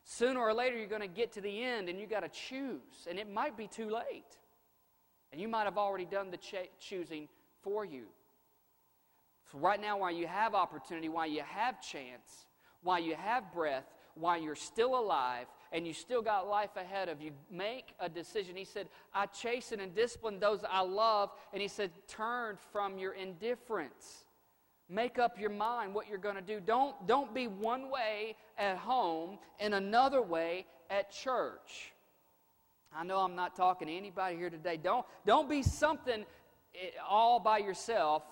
Sooner 0.03 0.39
or 0.39 0.53
later, 0.53 0.77
you're 0.77 0.87
going 0.87 1.01
to 1.01 1.07
get 1.07 1.33
to 1.33 1.41
the 1.41 1.63
end 1.63 1.89
and 1.89 1.99
you 1.99 2.05
got 2.05 2.21
to 2.21 2.29
choose. 2.29 3.07
And 3.09 3.17
it 3.17 3.31
might 3.31 3.57
be 3.57 3.67
too 3.67 3.89
late. 3.89 4.37
And 5.31 5.41
you 5.41 5.47
might 5.47 5.63
have 5.63 5.77
already 5.77 6.05
done 6.05 6.29
the 6.29 6.37
ch- 6.37 6.69
choosing 6.79 7.27
for 7.61 7.83
you. 7.83 8.03
So, 9.51 9.57
right 9.57 9.81
now, 9.81 9.97
while 9.97 10.11
you 10.11 10.27
have 10.27 10.53
opportunity, 10.53 11.09
while 11.09 11.27
you 11.27 11.41
have 11.45 11.81
chance, 11.81 12.45
while 12.83 12.99
you 12.99 13.15
have 13.15 13.51
breath, 13.51 13.85
while 14.15 14.39
you're 14.39 14.55
still 14.55 14.97
alive, 14.97 15.47
and 15.71 15.85
you 15.85 15.93
still 15.93 16.21
got 16.21 16.47
life 16.47 16.75
ahead 16.75 17.09
of 17.09 17.21
you, 17.21 17.31
make 17.51 17.93
a 17.99 18.07
decision. 18.07 18.55
He 18.55 18.65
said, 18.65 18.87
I 19.13 19.25
chasten 19.25 19.79
and 19.79 19.93
discipline 19.93 20.39
those 20.39 20.61
I 20.69 20.81
love. 20.81 21.31
And 21.53 21.61
he 21.61 21.67
said, 21.67 21.91
turn 22.07 22.57
from 22.71 22.97
your 22.97 23.13
indifference. 23.13 24.25
Make 24.89 25.19
up 25.19 25.39
your 25.39 25.49
mind 25.49 25.93
what 25.93 26.07
you're 26.07 26.17
going 26.17 26.35
to 26.35 26.41
do. 26.41 26.59
Don't, 26.59 27.07
don't 27.07 27.33
be 27.33 27.47
one 27.47 27.89
way 27.89 28.35
at 28.57 28.77
home 28.77 29.37
and 29.59 29.73
another 29.73 30.21
way 30.21 30.65
at 30.89 31.11
church. 31.11 31.91
I 32.95 33.03
know 33.03 33.19
I'm 33.19 33.35
not 33.35 33.55
talking 33.55 33.89
to 33.89 33.93
anybody 33.93 34.37
here 34.37 34.49
today. 34.49 34.77
Don't, 34.77 35.05
don't 35.25 35.49
be 35.49 35.61
something 35.61 36.25
eh, 36.73 36.89
all 37.07 37.39
by 37.39 37.57
yourself 37.57 38.23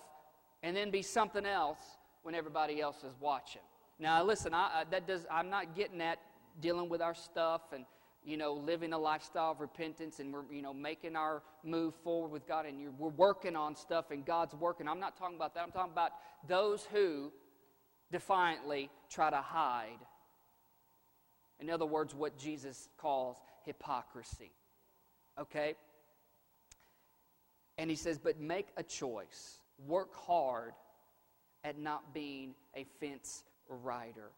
and 0.64 0.76
then 0.76 0.92
be 0.92 1.02
something 1.02 1.46
else 1.46 1.80
when 2.24 2.34
everybody 2.34 2.80
else 2.82 3.04
is 3.04 3.14
watching. 3.20 3.62
Now, 4.00 4.24
listen, 4.24 4.54
I, 4.54 4.86
that 4.90 5.08
does, 5.08 5.26
I'm 5.30 5.50
not 5.50 5.76
getting 5.76 6.02
at 6.02 6.20
dealing 6.62 6.90
with 6.90 7.02
our 7.02 7.14
stuff 7.14 7.62
and 7.74 7.86
you 8.26 8.38
know, 8.38 8.54
living 8.54 8.92
a 8.92 8.98
lifestyle 8.98 9.52
of 9.52 9.62
repentance 9.62 10.20
and 10.20 10.34
we're, 10.34 10.44
you 10.52 10.62
know, 10.62 10.74
making 10.74 11.16
our 11.16 11.44
move 11.64 11.94
forward 12.04 12.32
with 12.32 12.48
God 12.48 12.66
and 12.66 12.78
we're 12.98 13.10
working 13.10 13.56
on 13.56 13.76
stuff 13.76 14.10
and 14.10 14.26
God's 14.26 14.56
working. 14.56 14.88
I'm 14.88 15.00
not 15.00 15.16
talking 15.16 15.36
about 15.36 15.54
that. 15.54 15.64
I'm 15.64 15.72
talking 15.72 15.92
about 15.92 16.12
those 16.48 16.88
who 16.92 17.32
defiantly 18.12 18.90
try 19.10 19.30
to 19.30 19.38
hide. 19.38 20.00
In 21.60 21.70
other 21.70 21.86
words, 21.86 22.16
what 22.16 22.38
Jesus 22.38 22.90
calls 22.98 23.38
hypocrisy. 23.64 24.52
Okay? 25.40 25.76
And 27.78 27.90
he 27.90 27.96
says, 27.96 28.18
but 28.18 28.40
make 28.40 28.70
a 28.76 28.84
choice. 28.84 29.60
Work 29.86 30.16
hard 30.16 30.74
at 31.64 31.78
not 31.78 32.14
being 32.14 32.56
a 32.76 32.86
fence 33.00 33.44
rider. 33.70 34.32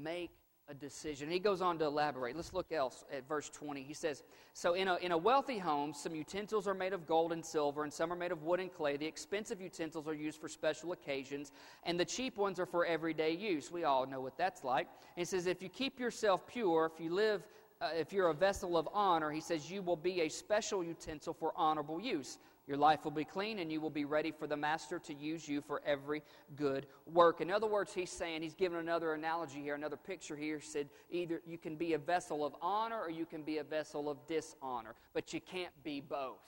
Make 0.00 0.30
a 0.72 0.74
decision. 0.74 1.30
He 1.30 1.38
goes 1.38 1.60
on 1.60 1.78
to 1.78 1.84
elaborate. 1.84 2.34
Let's 2.34 2.54
look 2.54 2.72
else 2.72 3.04
at 3.12 3.28
verse 3.28 3.50
20. 3.50 3.82
He 3.82 3.92
says, 3.92 4.22
So 4.54 4.72
in 4.72 4.88
a, 4.88 4.96
in 4.96 5.12
a 5.12 5.18
wealthy 5.18 5.58
home, 5.58 5.92
some 5.92 6.14
utensils 6.14 6.66
are 6.66 6.74
made 6.74 6.94
of 6.94 7.06
gold 7.06 7.32
and 7.32 7.44
silver, 7.44 7.84
and 7.84 7.92
some 7.92 8.12
are 8.12 8.16
made 8.16 8.32
of 8.32 8.42
wood 8.42 8.58
and 8.58 8.72
clay. 8.72 8.96
The 8.96 9.06
expensive 9.06 9.60
utensils 9.60 10.08
are 10.08 10.14
used 10.14 10.40
for 10.40 10.48
special 10.48 10.92
occasions, 10.92 11.52
and 11.84 12.00
the 12.00 12.04
cheap 12.04 12.38
ones 12.38 12.58
are 12.58 12.66
for 12.66 12.86
everyday 12.86 13.32
use. 13.32 13.70
We 13.70 13.84
all 13.84 14.06
know 14.06 14.20
what 14.20 14.38
that's 14.38 14.64
like. 14.64 14.86
And 14.86 15.20
he 15.20 15.24
says, 15.26 15.46
If 15.46 15.62
you 15.62 15.68
keep 15.68 16.00
yourself 16.00 16.46
pure, 16.46 16.90
if 16.92 17.02
you 17.02 17.14
live 17.14 17.42
uh, 17.82 17.88
if 17.96 18.12
you're 18.12 18.28
a 18.28 18.34
vessel 18.34 18.76
of 18.76 18.88
honor, 18.92 19.32
he 19.32 19.40
says, 19.40 19.68
you 19.68 19.82
will 19.82 19.96
be 19.96 20.20
a 20.20 20.28
special 20.28 20.84
utensil 20.84 21.34
for 21.34 21.52
honorable 21.56 22.00
use. 22.00 22.38
Your 22.66 22.76
life 22.76 23.04
will 23.04 23.10
be 23.10 23.24
clean 23.24 23.58
and 23.58 23.72
you 23.72 23.80
will 23.80 23.90
be 23.90 24.04
ready 24.04 24.30
for 24.30 24.46
the 24.46 24.56
master 24.56 24.98
to 25.00 25.14
use 25.14 25.48
you 25.48 25.60
for 25.60 25.82
every 25.84 26.22
good 26.54 26.86
work. 27.12 27.40
In 27.40 27.50
other 27.50 27.66
words, 27.66 27.92
he's 27.92 28.10
saying, 28.10 28.42
he's 28.42 28.54
giving 28.54 28.78
another 28.78 29.14
analogy 29.14 29.60
here, 29.60 29.74
another 29.74 29.96
picture 29.96 30.36
here. 30.36 30.58
He 30.58 30.64
said, 30.64 30.88
either 31.10 31.42
you 31.44 31.58
can 31.58 31.76
be 31.76 31.94
a 31.94 31.98
vessel 31.98 32.44
of 32.44 32.54
honor 32.62 33.00
or 33.00 33.10
you 33.10 33.26
can 33.26 33.42
be 33.42 33.58
a 33.58 33.64
vessel 33.64 34.08
of 34.08 34.24
dishonor, 34.28 34.94
but 35.12 35.32
you 35.32 35.40
can't 35.40 35.72
be 35.82 36.00
both. 36.00 36.38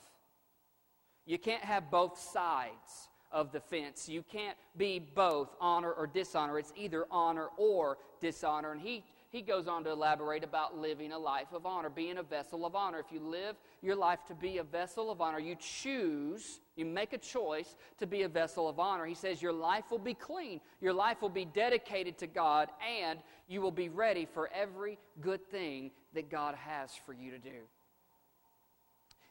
You 1.25 1.37
can't 1.37 1.63
have 1.63 1.91
both 1.91 2.17
sides 2.17 3.09
of 3.31 3.51
the 3.51 3.59
fence. 3.59 4.07
You 4.07 4.23
can't 4.23 4.57
be 4.77 4.99
both 4.99 5.53
honor 5.59 5.91
or 5.91 6.07
dishonor. 6.07 6.57
It's 6.59 6.71
either 6.77 7.05
honor 7.11 7.49
or 7.57 7.97
dishonor. 8.21 8.71
And 8.71 8.79
he 8.79 9.03
he 9.31 9.41
goes 9.41 9.67
on 9.67 9.83
to 9.83 9.91
elaborate 9.91 10.43
about 10.43 10.77
living 10.77 11.11
a 11.11 11.17
life 11.17 11.51
of 11.53 11.65
honor, 11.65 11.89
being 11.89 12.17
a 12.17 12.23
vessel 12.23 12.65
of 12.65 12.75
honor. 12.75 12.99
If 12.99 13.11
you 13.11 13.19
live 13.19 13.55
your 13.81 13.95
life 13.95 14.19
to 14.27 14.35
be 14.35 14.59
a 14.59 14.63
vessel 14.63 15.11
of 15.11 15.21
honor, 15.21 15.39
you 15.39 15.55
choose, 15.55 16.59
you 16.75 16.85
make 16.85 17.13
a 17.13 17.17
choice 17.17 17.75
to 17.99 18.07
be 18.07 18.23
a 18.23 18.29
vessel 18.29 18.69
of 18.69 18.79
honor. 18.79 19.05
He 19.05 19.15
says 19.15 19.41
your 19.41 19.53
life 19.53 19.85
will 19.91 19.99
be 19.99 20.13
clean, 20.13 20.61
your 20.81 20.93
life 20.93 21.21
will 21.21 21.29
be 21.29 21.45
dedicated 21.45 22.17
to 22.19 22.27
God, 22.27 22.69
and 23.03 23.19
you 23.47 23.61
will 23.61 23.71
be 23.71 23.89
ready 23.89 24.25
for 24.25 24.49
every 24.53 24.97
good 25.21 25.45
thing 25.49 25.91
that 26.13 26.29
God 26.29 26.55
has 26.55 26.91
for 27.05 27.13
you 27.13 27.31
to 27.31 27.39
do. 27.39 27.67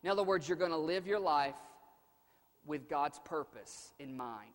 In 0.02 0.10
other 0.10 0.22
words, 0.22 0.48
you're 0.48 0.58
going 0.58 0.70
to 0.70 0.76
live 0.76 1.06
your 1.06 1.20
life 1.20 1.56
with 2.66 2.88
God's 2.88 3.18
purpose 3.24 3.92
in 3.98 4.16
mind. 4.16 4.52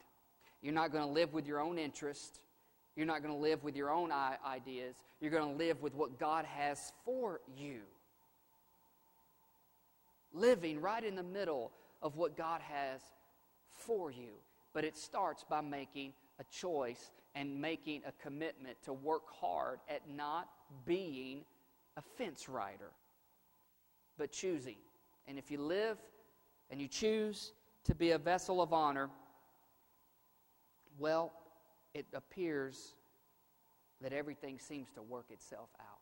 You're 0.62 0.74
not 0.74 0.92
going 0.92 1.04
to 1.04 1.10
live 1.10 1.34
with 1.34 1.48
your 1.48 1.60
own 1.60 1.78
interest. 1.78 2.40
You're 3.00 3.08
not 3.08 3.24
going 3.24 3.34
to 3.34 3.40
live 3.40 3.64
with 3.64 3.78
your 3.78 3.92
own 3.92 4.12
ideas. 4.12 4.94
You're 5.22 5.32
going 5.32 5.50
to 5.50 5.58
live 5.58 5.82
with 5.82 5.96
what 5.96 6.20
God 6.20 6.44
has 6.44 6.92
for 7.06 7.40
you. 7.58 7.80
Living 10.34 10.82
right 10.82 11.02
in 11.02 11.16
the 11.16 11.24
middle 11.24 11.72
of 12.02 12.18
what 12.18 12.36
God 12.36 12.60
has 12.60 13.00
for 13.70 14.12
you. 14.12 14.32
But 14.74 14.84
it 14.84 14.98
starts 14.98 15.46
by 15.50 15.62
making 15.62 16.12
a 16.42 16.44
choice 16.52 17.12
and 17.36 17.62
making 17.62 18.02
a 18.06 18.12
commitment 18.22 18.76
to 18.84 18.92
work 18.92 19.30
hard 19.32 19.80
at 19.88 20.02
not 20.14 20.50
being 20.86 21.46
a 21.96 22.02
fence 22.18 22.50
rider, 22.50 22.92
but 24.18 24.30
choosing. 24.30 24.76
And 25.26 25.38
if 25.38 25.50
you 25.50 25.62
live 25.62 25.98
and 26.70 26.82
you 26.82 26.90
choose 26.90 27.54
to 27.86 27.96
be 27.96 28.12
a 28.12 28.18
vessel 28.18 28.62
of 28.62 28.74
honor, 28.74 29.10
well, 30.98 31.32
it 31.94 32.06
appears 32.14 32.94
that 34.02 34.14
everything 34.14 34.60
seems 34.60 34.90
to 34.92 35.02
work 35.02 35.26
itself 35.30 35.70
out. 35.80 36.00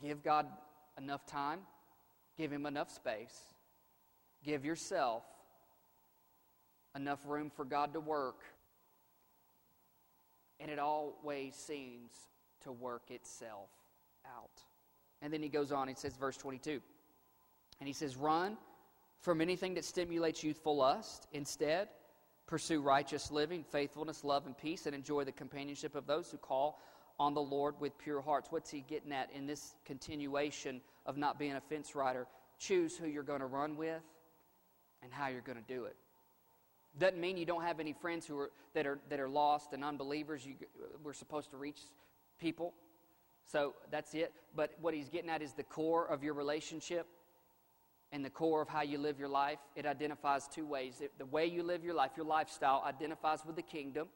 Give 0.00 0.22
God 0.22 0.46
enough 0.96 1.26
time, 1.26 1.60
give 2.36 2.52
Him 2.52 2.66
enough 2.66 2.90
space, 2.90 3.54
give 4.44 4.64
yourself 4.64 5.24
enough 6.94 7.20
room 7.26 7.50
for 7.54 7.64
God 7.64 7.92
to 7.94 8.00
work, 8.00 8.42
and 10.60 10.70
it 10.70 10.78
always 10.78 11.54
seems 11.54 12.10
to 12.62 12.72
work 12.72 13.10
itself 13.10 13.70
out. 14.26 14.62
And 15.22 15.32
then 15.32 15.42
he 15.42 15.48
goes 15.48 15.72
on, 15.72 15.88
he 15.88 15.94
says, 15.94 16.16
verse 16.16 16.36
22, 16.36 16.80
and 17.80 17.86
he 17.86 17.92
says, 17.92 18.16
Run 18.16 18.56
from 19.20 19.40
anything 19.40 19.74
that 19.74 19.84
stimulates 19.84 20.44
youthful 20.44 20.76
lust. 20.76 21.26
Instead, 21.32 21.88
pursue 22.48 22.80
righteous 22.80 23.30
living, 23.30 23.62
faithfulness, 23.62 24.24
love, 24.24 24.46
and 24.46 24.56
peace, 24.56 24.86
and 24.86 24.94
enjoy 24.94 25.22
the 25.22 25.30
companionship 25.30 25.94
of 25.94 26.06
those 26.06 26.30
who 26.30 26.38
call 26.38 26.80
on 27.20 27.34
the 27.34 27.40
Lord 27.40 27.74
with 27.78 27.96
pure 27.98 28.20
hearts. 28.20 28.48
What's 28.50 28.70
he 28.70 28.80
getting 28.80 29.12
at 29.12 29.30
in 29.32 29.46
this 29.46 29.74
continuation 29.84 30.80
of 31.04 31.16
not 31.16 31.38
being 31.38 31.52
a 31.52 31.60
fence 31.60 31.94
rider? 31.94 32.26
Choose 32.58 32.96
who 32.96 33.06
you're 33.06 33.22
going 33.22 33.40
to 33.40 33.46
run 33.46 33.76
with 33.76 34.02
and 35.02 35.12
how 35.12 35.28
you're 35.28 35.42
going 35.42 35.58
to 35.58 35.74
do 35.74 35.84
it. 35.84 35.94
Doesn't 36.98 37.20
mean 37.20 37.36
you 37.36 37.44
don't 37.44 37.62
have 37.62 37.80
any 37.80 37.92
friends 37.92 38.26
who 38.26 38.38
are, 38.38 38.50
that, 38.74 38.86
are, 38.86 38.98
that 39.10 39.20
are 39.20 39.28
lost 39.28 39.72
and 39.72 39.84
unbelievers. 39.84 40.44
You, 40.44 40.54
we're 41.04 41.12
supposed 41.12 41.50
to 41.50 41.58
reach 41.58 41.80
people. 42.40 42.72
So 43.44 43.74
that's 43.90 44.14
it. 44.14 44.32
But 44.56 44.72
what 44.80 44.94
he's 44.94 45.08
getting 45.08 45.30
at 45.30 45.42
is 45.42 45.52
the 45.52 45.62
core 45.62 46.06
of 46.06 46.24
your 46.24 46.34
relationship 46.34 47.06
and 48.12 48.24
the 48.24 48.30
core 48.30 48.62
of 48.62 48.68
how 48.68 48.82
you 48.82 48.98
live 48.98 49.18
your 49.18 49.28
life. 49.28 49.58
It 49.76 49.86
identifies 49.86 50.48
two 50.48 50.66
ways. 50.66 51.00
It, 51.00 51.12
the 51.18 51.26
way 51.26 51.46
you 51.46 51.62
live 51.62 51.84
your 51.84 51.94
life, 51.94 52.12
your 52.16 52.26
lifestyle, 52.26 52.82
identifies 52.86 53.44
with 53.44 53.56
the 53.56 53.62
kingdom. 53.62 54.08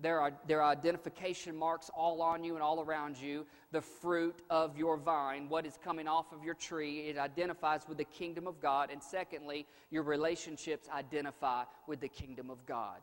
There 0.00 0.20
are, 0.20 0.32
there 0.46 0.62
are 0.62 0.70
identification 0.70 1.56
marks 1.56 1.90
all 1.94 2.22
on 2.22 2.44
you 2.44 2.54
and 2.54 2.62
all 2.62 2.80
around 2.80 3.18
you. 3.20 3.46
The 3.72 3.80
fruit 3.80 4.42
of 4.48 4.78
your 4.78 4.96
vine, 4.96 5.48
what 5.48 5.66
is 5.66 5.76
coming 5.82 6.06
off 6.06 6.32
of 6.32 6.44
your 6.44 6.54
tree, 6.54 7.08
it 7.08 7.18
identifies 7.18 7.82
with 7.88 7.98
the 7.98 8.04
kingdom 8.04 8.46
of 8.46 8.60
God. 8.60 8.90
And 8.92 9.02
secondly, 9.02 9.66
your 9.90 10.04
relationships 10.04 10.88
identify 10.88 11.64
with 11.88 12.00
the 12.00 12.08
kingdom 12.08 12.48
of 12.48 12.64
God. 12.64 12.98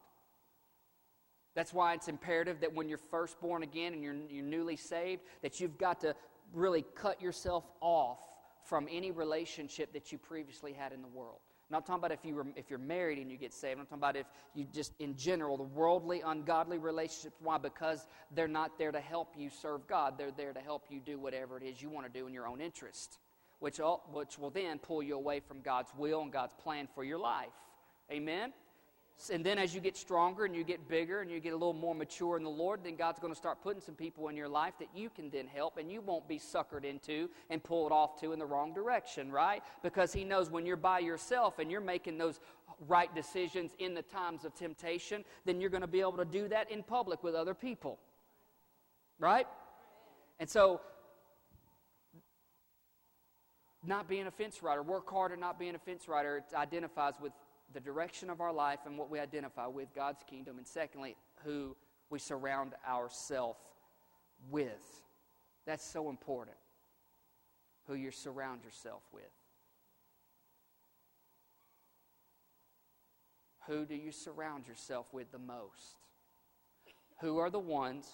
That's 1.53 1.73
why 1.73 1.93
it's 1.93 2.07
imperative 2.07 2.61
that 2.61 2.73
when 2.73 2.87
you're 2.87 2.97
first 2.97 3.39
born 3.41 3.63
again 3.63 3.93
and 3.93 4.01
you're, 4.01 4.15
you're 4.29 4.43
newly 4.43 4.75
saved, 4.77 5.21
that 5.41 5.59
you've 5.59 5.77
got 5.77 6.01
to 6.01 6.15
really 6.53 6.85
cut 6.95 7.21
yourself 7.21 7.65
off 7.81 8.19
from 8.65 8.87
any 8.91 9.11
relationship 9.11 9.93
that 9.93 10.11
you 10.11 10.17
previously 10.17 10.73
had 10.73 10.91
in 10.91 11.01
the 11.01 11.07
world. 11.07 11.39
I'm 11.69 11.73
not 11.73 11.85
talking 11.87 11.99
about 11.99 12.11
if, 12.11 12.23
you 12.23 12.35
were, 12.35 12.45
if 12.55 12.69
you're 12.69 12.77
married 12.77 13.17
and 13.17 13.31
you 13.31 13.37
get 13.37 13.51
saved. 13.51 13.79
I'm 13.79 13.85
talking 13.85 13.97
about 13.97 14.15
if 14.15 14.27
you 14.53 14.65
just, 14.71 14.93
in 14.99 15.15
general, 15.15 15.57
the 15.57 15.63
worldly, 15.63 16.21
ungodly 16.23 16.77
relationships. 16.77 17.37
Why? 17.41 17.57
Because 17.57 18.05
they're 18.31 18.47
not 18.47 18.77
there 18.77 18.91
to 18.91 18.99
help 18.99 19.33
you 19.35 19.49
serve 19.49 19.87
God. 19.87 20.15
They're 20.17 20.31
there 20.31 20.53
to 20.53 20.59
help 20.59 20.85
you 20.89 20.99
do 20.99 21.17
whatever 21.17 21.57
it 21.57 21.63
is 21.63 21.81
you 21.81 21.89
want 21.89 22.05
to 22.05 22.19
do 22.19 22.27
in 22.27 22.33
your 22.33 22.47
own 22.47 22.61
interest, 22.61 23.17
which, 23.59 23.79
all, 23.79 24.07
which 24.13 24.37
will 24.37 24.51
then 24.51 24.77
pull 24.77 25.01
you 25.01 25.15
away 25.15 25.39
from 25.39 25.61
God's 25.61 25.91
will 25.97 26.21
and 26.21 26.31
God's 26.31 26.53
plan 26.53 26.87
for 26.93 27.03
your 27.03 27.17
life. 27.17 27.47
Amen? 28.11 28.53
And 29.31 29.45
then 29.45 29.57
as 29.57 29.73
you 29.73 29.81
get 29.81 29.95
stronger 29.97 30.45
and 30.45 30.55
you 30.55 30.63
get 30.63 30.87
bigger 30.87 31.21
and 31.21 31.31
you 31.31 31.39
get 31.39 31.53
a 31.53 31.55
little 31.55 31.73
more 31.73 31.95
mature 31.95 32.37
in 32.37 32.43
the 32.43 32.49
Lord, 32.49 32.81
then 32.83 32.95
God's 32.95 33.19
going 33.19 33.33
to 33.33 33.37
start 33.37 33.61
putting 33.61 33.81
some 33.81 33.95
people 33.95 34.27
in 34.27 34.35
your 34.35 34.49
life 34.49 34.73
that 34.79 34.89
you 34.93 35.09
can 35.09 35.29
then 35.29 35.47
help 35.47 35.77
and 35.77 35.89
you 35.89 36.01
won't 36.01 36.27
be 36.27 36.37
suckered 36.37 36.83
into 36.83 37.29
and 37.49 37.63
pulled 37.63 37.91
off 37.91 38.19
to 38.19 38.33
in 38.33 38.39
the 38.39 38.45
wrong 38.45 38.73
direction, 38.73 39.31
right? 39.31 39.63
Because 39.81 40.13
He 40.13 40.23
knows 40.25 40.51
when 40.51 40.65
you're 40.65 40.75
by 40.75 40.99
yourself 40.99 41.59
and 41.59 41.71
you're 41.71 41.81
making 41.81 42.17
those 42.17 42.39
right 42.87 43.13
decisions 43.15 43.71
in 43.79 43.93
the 43.93 44.01
times 44.01 44.43
of 44.45 44.53
temptation, 44.53 45.23
then 45.45 45.61
you're 45.61 45.69
going 45.69 45.81
to 45.81 45.87
be 45.87 46.01
able 46.01 46.17
to 46.17 46.25
do 46.25 46.47
that 46.49 46.69
in 46.69 46.83
public 46.83 47.23
with 47.23 47.35
other 47.35 47.53
people, 47.53 47.97
right? 49.17 49.47
And 50.39 50.49
so, 50.49 50.81
not 53.83 54.09
being 54.09 54.27
a 54.27 54.31
fence 54.31 54.61
rider, 54.61 54.83
work 54.83 55.09
hard 55.09 55.31
at 55.31 55.39
not 55.39 55.57
being 55.57 55.75
a 55.75 55.79
fence 55.79 56.07
rider, 56.07 56.43
identifies 56.53 57.13
with 57.21 57.31
the 57.73 57.79
direction 57.79 58.29
of 58.29 58.41
our 58.41 58.53
life 58.53 58.79
and 58.85 58.97
what 58.97 59.09
we 59.09 59.19
identify 59.19 59.67
with 59.67 59.93
God's 59.93 60.23
kingdom, 60.29 60.57
and 60.57 60.67
secondly, 60.67 61.15
who 61.43 61.75
we 62.09 62.19
surround 62.19 62.73
ourselves 62.87 63.59
with. 64.49 65.01
That's 65.65 65.85
so 65.85 66.09
important. 66.09 66.57
Who 67.87 67.95
you 67.95 68.11
surround 68.11 68.63
yourself 68.63 69.01
with. 69.11 69.23
Who 73.67 73.85
do 73.85 73.95
you 73.95 74.11
surround 74.11 74.67
yourself 74.67 75.07
with 75.11 75.31
the 75.31 75.39
most? 75.39 75.97
Who 77.21 77.39
are 77.39 77.49
the 77.49 77.59
ones 77.59 78.07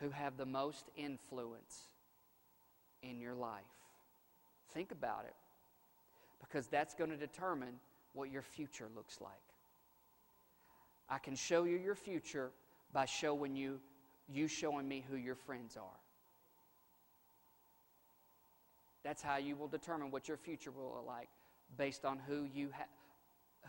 who 0.00 0.10
have 0.10 0.36
the 0.36 0.46
most 0.46 0.90
influence 0.96 1.88
in 3.02 3.20
your 3.20 3.34
life? 3.34 3.62
Think 4.74 4.92
about 4.92 5.24
it 5.26 5.34
because 6.40 6.66
that's 6.66 6.94
going 6.94 7.10
to 7.10 7.16
determine 7.16 7.74
what 8.12 8.30
your 8.30 8.42
future 8.42 8.88
looks 8.94 9.20
like. 9.20 9.32
I 11.08 11.18
can 11.18 11.34
show 11.34 11.64
you 11.64 11.76
your 11.76 11.94
future 11.94 12.50
by 12.92 13.04
showing 13.04 13.56
you 13.56 13.80
you 14.32 14.46
showing 14.46 14.86
me 14.86 15.04
who 15.10 15.16
your 15.16 15.34
friends 15.34 15.76
are. 15.76 15.98
That's 19.02 19.22
how 19.22 19.38
you 19.38 19.56
will 19.56 19.66
determine 19.66 20.10
what 20.10 20.28
your 20.28 20.36
future 20.36 20.70
will 20.70 20.92
look 20.94 21.06
like 21.06 21.28
based 21.76 22.04
on 22.04 22.20
who 22.28 22.44
you 22.44 22.70
ha- 22.72 22.86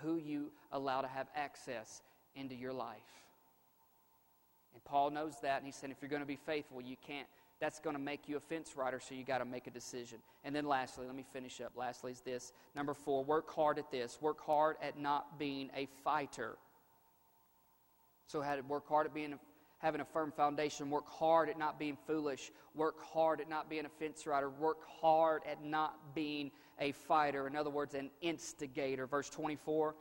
who 0.01 0.17
you 0.17 0.51
allow 0.71 1.01
to 1.01 1.07
have 1.07 1.27
access 1.35 2.01
into 2.35 2.55
your 2.55 2.73
life. 2.73 2.97
And 4.73 4.83
Paul 4.83 5.09
knows 5.09 5.33
that, 5.41 5.57
and 5.57 5.65
he 5.65 5.71
said, 5.71 5.91
if 5.91 5.97
you're 6.01 6.09
going 6.09 6.21
to 6.21 6.27
be 6.27 6.39
faithful, 6.45 6.81
you 6.81 6.95
can't 7.05 7.27
that's 7.61 7.79
going 7.79 7.95
to 7.95 8.01
make 8.01 8.27
you 8.27 8.35
a 8.37 8.39
fence 8.39 8.75
rider, 8.75 8.99
so 8.99 9.13
you 9.13 9.23
got 9.23 9.37
to 9.37 9.45
make 9.45 9.67
a 9.67 9.71
decision. 9.71 10.17
And 10.43 10.53
then 10.53 10.65
lastly, 10.65 11.05
let 11.05 11.15
me 11.15 11.23
finish 11.31 11.61
up. 11.61 11.73
Lastly, 11.75 12.11
is 12.11 12.19
this 12.21 12.51
number 12.75 12.95
four 12.95 13.23
work 13.23 13.49
hard 13.53 13.77
at 13.77 13.91
this. 13.91 14.17
Work 14.19 14.41
hard 14.43 14.77
at 14.81 14.97
not 14.97 15.37
being 15.37 15.69
a 15.77 15.87
fighter. 16.03 16.57
So, 18.25 18.41
how 18.41 18.55
to 18.55 18.61
work 18.61 18.87
hard 18.89 19.05
at 19.05 19.13
being 19.13 19.33
a, 19.33 19.39
having 19.77 20.01
a 20.01 20.05
firm 20.05 20.31
foundation. 20.31 20.89
Work 20.89 21.07
hard 21.07 21.49
at 21.49 21.59
not 21.59 21.77
being 21.77 21.97
foolish. 22.07 22.51
Work 22.73 22.99
hard 23.13 23.39
at 23.39 23.47
not 23.47 23.69
being 23.69 23.85
a 23.85 23.89
fence 23.89 24.25
rider. 24.25 24.49
Work 24.49 24.79
hard 24.99 25.43
at 25.49 25.63
not 25.63 26.15
being 26.15 26.49
a 26.79 26.93
fighter. 26.93 27.45
In 27.45 27.55
other 27.55 27.69
words, 27.69 27.93
an 27.93 28.09
instigator. 28.21 29.05
Verse 29.05 29.29
24 29.29 29.93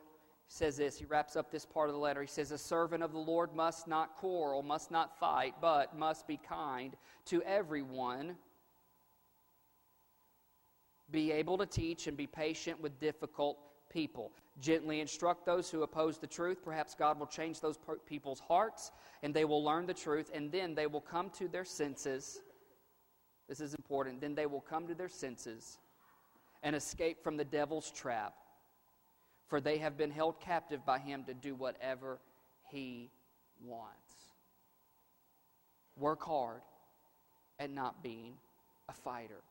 says 0.53 0.77
this. 0.77 0.99
He 0.99 1.05
wraps 1.05 1.37
up 1.37 1.51
this 1.51 1.65
part 1.65 1.89
of 1.89 1.95
the 1.95 2.01
letter. 2.01 2.21
He 2.21 2.27
says, 2.27 2.51
A 2.51 2.59
servant 2.59 3.05
of 3.05 3.13
the 3.13 3.19
Lord 3.19 3.55
must 3.55 3.87
not 3.87 4.17
quarrel, 4.17 4.63
must 4.63 4.91
not 4.91 5.19
fight, 5.19 5.55
but 5.61 5.97
must 5.97 6.27
be 6.27 6.37
kind 6.37 6.97
to 7.27 7.41
everyone 7.45 8.37
be 11.13 11.31
able 11.31 11.57
to 11.57 11.67
teach 11.67 12.09
and 12.09 12.17
be 12.17 12.27
patient 12.27 12.81
with 12.81 12.99
difficult 12.99 13.59
people. 13.91 14.33
Gently 14.61 15.01
instruct 15.01 15.47
those 15.47 15.71
who 15.71 15.83
oppose 15.83 16.19
the 16.19 16.27
truth. 16.27 16.59
Perhaps 16.65 16.97
God 16.97 17.19
will 17.19 17.27
change 17.27 17.61
those 17.61 17.79
people's 18.07 18.41
hearts 18.41 18.91
and 19.23 19.33
they 19.33 19.45
will 19.45 19.63
learn 19.63 19.87
the 19.87 19.95
truth 19.95 20.31
and 20.35 20.51
then 20.51 20.75
they 20.75 20.87
will 20.89 21.01
come 21.01 21.31
to 21.31 21.47
their 21.47 21.65
senses. 21.65 22.41
This 23.49 23.61
is 23.61 23.75
important. 23.75 24.21
Then 24.21 24.35
they 24.35 24.47
will 24.47 24.61
come 24.61 24.89
to 24.89 24.95
their 24.95 25.09
senses 25.09 25.79
and 26.63 26.75
escape 26.75 27.23
from 27.23 27.37
the 27.37 27.45
devil's 27.45 27.91
trap, 27.91 28.35
for 29.51 29.61
they 29.61 29.77
have 29.79 29.99
been 29.99 30.11
held 30.11 30.41
captive 30.41 30.87
by 30.87 30.99
him 30.99 31.25
to 31.25 31.35
do 31.35 31.55
whatever 31.55 32.19
he 32.71 33.11
wants. 33.63 34.15
Work 35.99 36.23
hard 36.23 36.63
at 37.59 37.71
not 37.71 38.03
being 38.03 38.33
a 38.89 38.93
fighter 38.93 39.43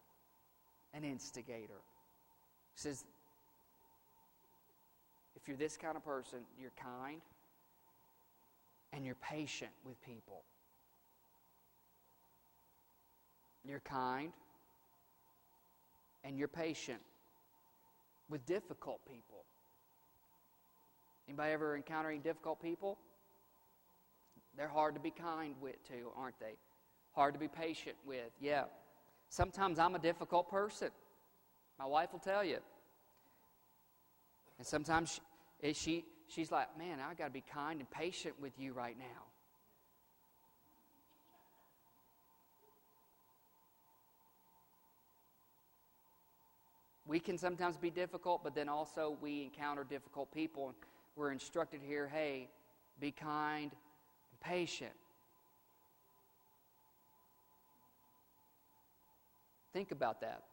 an 0.93 1.03
instigator. 1.03 1.81
He 2.73 2.81
says, 2.81 3.03
if 5.35 5.47
you're 5.47 5.57
this 5.57 5.77
kind 5.77 5.95
of 5.95 6.03
person, 6.03 6.39
you're 6.59 6.71
kind 6.81 7.21
and 8.91 9.05
you're 9.05 9.15
patient 9.15 9.71
with 9.85 10.01
people. 10.01 10.41
You're 13.67 13.81
kind 13.81 14.31
and 16.23 16.37
you're 16.37 16.47
patient 16.47 16.99
with 18.29 18.45
difficult 18.45 18.99
people. 19.05 19.43
Anybody 21.29 21.53
ever 21.53 21.75
encountering 21.75 22.21
difficult 22.21 22.59
people? 22.59 22.97
They're 24.57 24.67
hard 24.67 24.95
to 24.95 24.99
be 24.99 25.11
kind 25.11 25.53
with 25.61 25.75
too, 25.87 26.09
aren't 26.17 26.39
they? 26.39 26.55
Hard 27.11 27.35
to 27.35 27.39
be 27.39 27.47
patient 27.47 27.95
with. 28.03 28.31
Yeah. 28.41 28.63
Sometimes 29.29 29.77
I'm 29.77 29.93
a 29.93 29.99
difficult 29.99 30.49
person. 30.49 30.89
My 31.77 31.85
wife 31.85 32.11
will 32.13 32.19
tell 32.19 32.43
you. 32.43 32.57
And 34.57 34.65
sometimes 34.65 35.11
she, 35.61 35.69
eh, 35.69 35.73
she 35.73 36.05
she's 36.27 36.51
like, 36.51 36.75
man, 36.79 36.97
I 36.99 37.13
got 37.13 37.25
to 37.25 37.29
be 37.29 37.43
kind 37.53 37.79
and 37.79 37.91
patient 37.91 38.33
with 38.41 38.53
you 38.57 38.73
right 38.73 38.97
now. 38.97 39.05
We 47.05 47.19
can 47.19 47.37
sometimes 47.37 47.77
be 47.77 47.91
difficult, 47.91 48.43
but 48.43 48.55
then 48.55 48.67
also 48.67 49.15
we 49.21 49.43
encounter 49.43 49.83
difficult 49.83 50.33
people. 50.33 50.73
We're 51.19 51.33
instructed 51.33 51.81
here 51.85 52.07
hey, 52.07 52.47
be 52.97 53.11
kind 53.11 53.71
and 53.73 54.39
patient. 54.39 54.93
Think 59.73 59.91
about 59.91 60.21
that. 60.21 60.43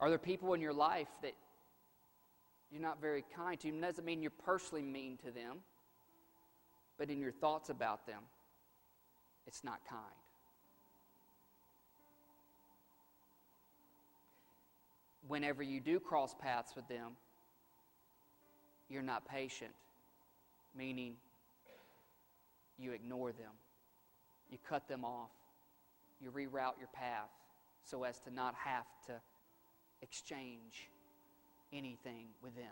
Are 0.00 0.08
there 0.08 0.16
people 0.16 0.54
in 0.54 0.62
your 0.62 0.72
life 0.72 1.08
that 1.20 1.34
you're 2.72 2.80
not 2.80 2.98
very 2.98 3.22
kind 3.36 3.60
to? 3.60 3.68
It 3.68 3.78
doesn't 3.78 4.06
mean 4.06 4.22
you're 4.22 4.30
personally 4.30 4.82
mean 4.82 5.18
to 5.18 5.30
them, 5.30 5.58
but 6.96 7.10
in 7.10 7.20
your 7.20 7.30
thoughts 7.30 7.68
about 7.68 8.06
them, 8.06 8.22
it's 9.46 9.62
not 9.62 9.80
kind. 9.86 10.00
Whenever 15.28 15.62
you 15.62 15.78
do 15.78 16.00
cross 16.00 16.34
paths 16.40 16.74
with 16.74 16.88
them, 16.88 17.16
you're 18.90 19.02
not 19.02 19.26
patient, 19.26 19.72
meaning 20.76 21.14
you 22.78 22.92
ignore 22.92 23.32
them, 23.32 23.52
you 24.50 24.58
cut 24.68 24.88
them 24.88 25.04
off 25.04 25.30
you 26.20 26.30
reroute 26.30 26.78
your 26.78 26.88
path 26.92 27.30
so 27.82 28.04
as 28.04 28.20
to 28.20 28.32
not 28.32 28.54
have 28.54 28.84
to 29.06 29.14
exchange 30.02 30.88
anything 31.72 32.26
with 32.42 32.54
them. 32.54 32.66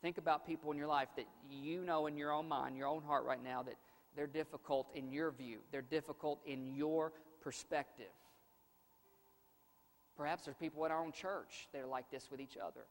Think 0.00 0.18
about 0.18 0.46
people 0.46 0.70
in 0.70 0.78
your 0.78 0.86
life 0.86 1.08
that 1.16 1.26
you 1.50 1.82
know 1.82 2.06
in 2.06 2.16
your 2.16 2.30
own 2.30 2.46
mind, 2.46 2.76
your 2.76 2.88
own 2.88 3.02
heart 3.02 3.24
right 3.24 3.42
now, 3.42 3.62
that 3.62 3.76
they're 4.16 4.26
difficult 4.26 4.86
in 4.94 5.10
your 5.10 5.32
view, 5.32 5.58
they're 5.72 5.82
difficult 5.82 6.38
in 6.46 6.74
your 6.74 7.12
perspective. 7.42 8.06
Perhaps 10.16 10.44
there's 10.44 10.56
people 10.56 10.84
in 10.84 10.92
our 10.92 11.02
own 11.02 11.10
church 11.10 11.68
that 11.72 11.82
are 11.82 11.88
like 11.88 12.08
this 12.10 12.28
with 12.30 12.40
each 12.40 12.56
other. 12.56 12.82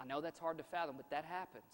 I 0.00 0.04
know 0.04 0.20
that's 0.20 0.38
hard 0.38 0.58
to 0.58 0.64
fathom, 0.64 0.96
but 0.96 1.10
that 1.10 1.24
happens. 1.24 1.64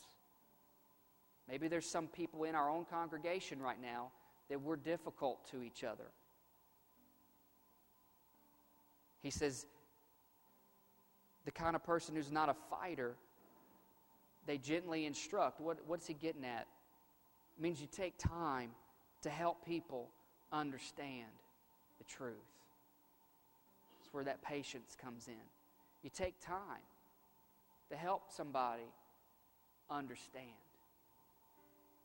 Maybe 1.48 1.68
there's 1.68 1.86
some 1.86 2.06
people 2.06 2.44
in 2.44 2.54
our 2.54 2.70
own 2.70 2.84
congregation 2.84 3.60
right 3.60 3.80
now 3.80 4.10
that 4.48 4.60
we're 4.60 4.76
difficult 4.76 5.50
to 5.50 5.62
each 5.62 5.84
other. 5.84 6.04
He 9.22 9.30
says, 9.30 9.66
the 11.44 11.50
kind 11.50 11.74
of 11.74 11.84
person 11.84 12.14
who's 12.14 12.30
not 12.30 12.48
a 12.48 12.54
fighter, 12.70 13.14
they 14.46 14.58
gently 14.58 15.06
instruct. 15.06 15.60
What, 15.60 15.78
what's 15.86 16.06
he 16.06 16.14
getting 16.14 16.44
at? 16.44 16.66
It 17.58 17.62
means 17.62 17.80
you 17.80 17.88
take 17.90 18.14
time 18.18 18.70
to 19.22 19.30
help 19.30 19.64
people 19.66 20.08
understand 20.52 21.26
the 21.98 22.04
truth. 22.04 22.34
That's 23.98 24.12
where 24.12 24.24
that 24.24 24.42
patience 24.42 24.96
comes 25.00 25.28
in. 25.28 25.34
You 26.02 26.10
take 26.14 26.34
time 26.40 26.82
to 27.90 27.96
help 27.96 28.30
somebody 28.30 28.82
understand. 29.90 30.46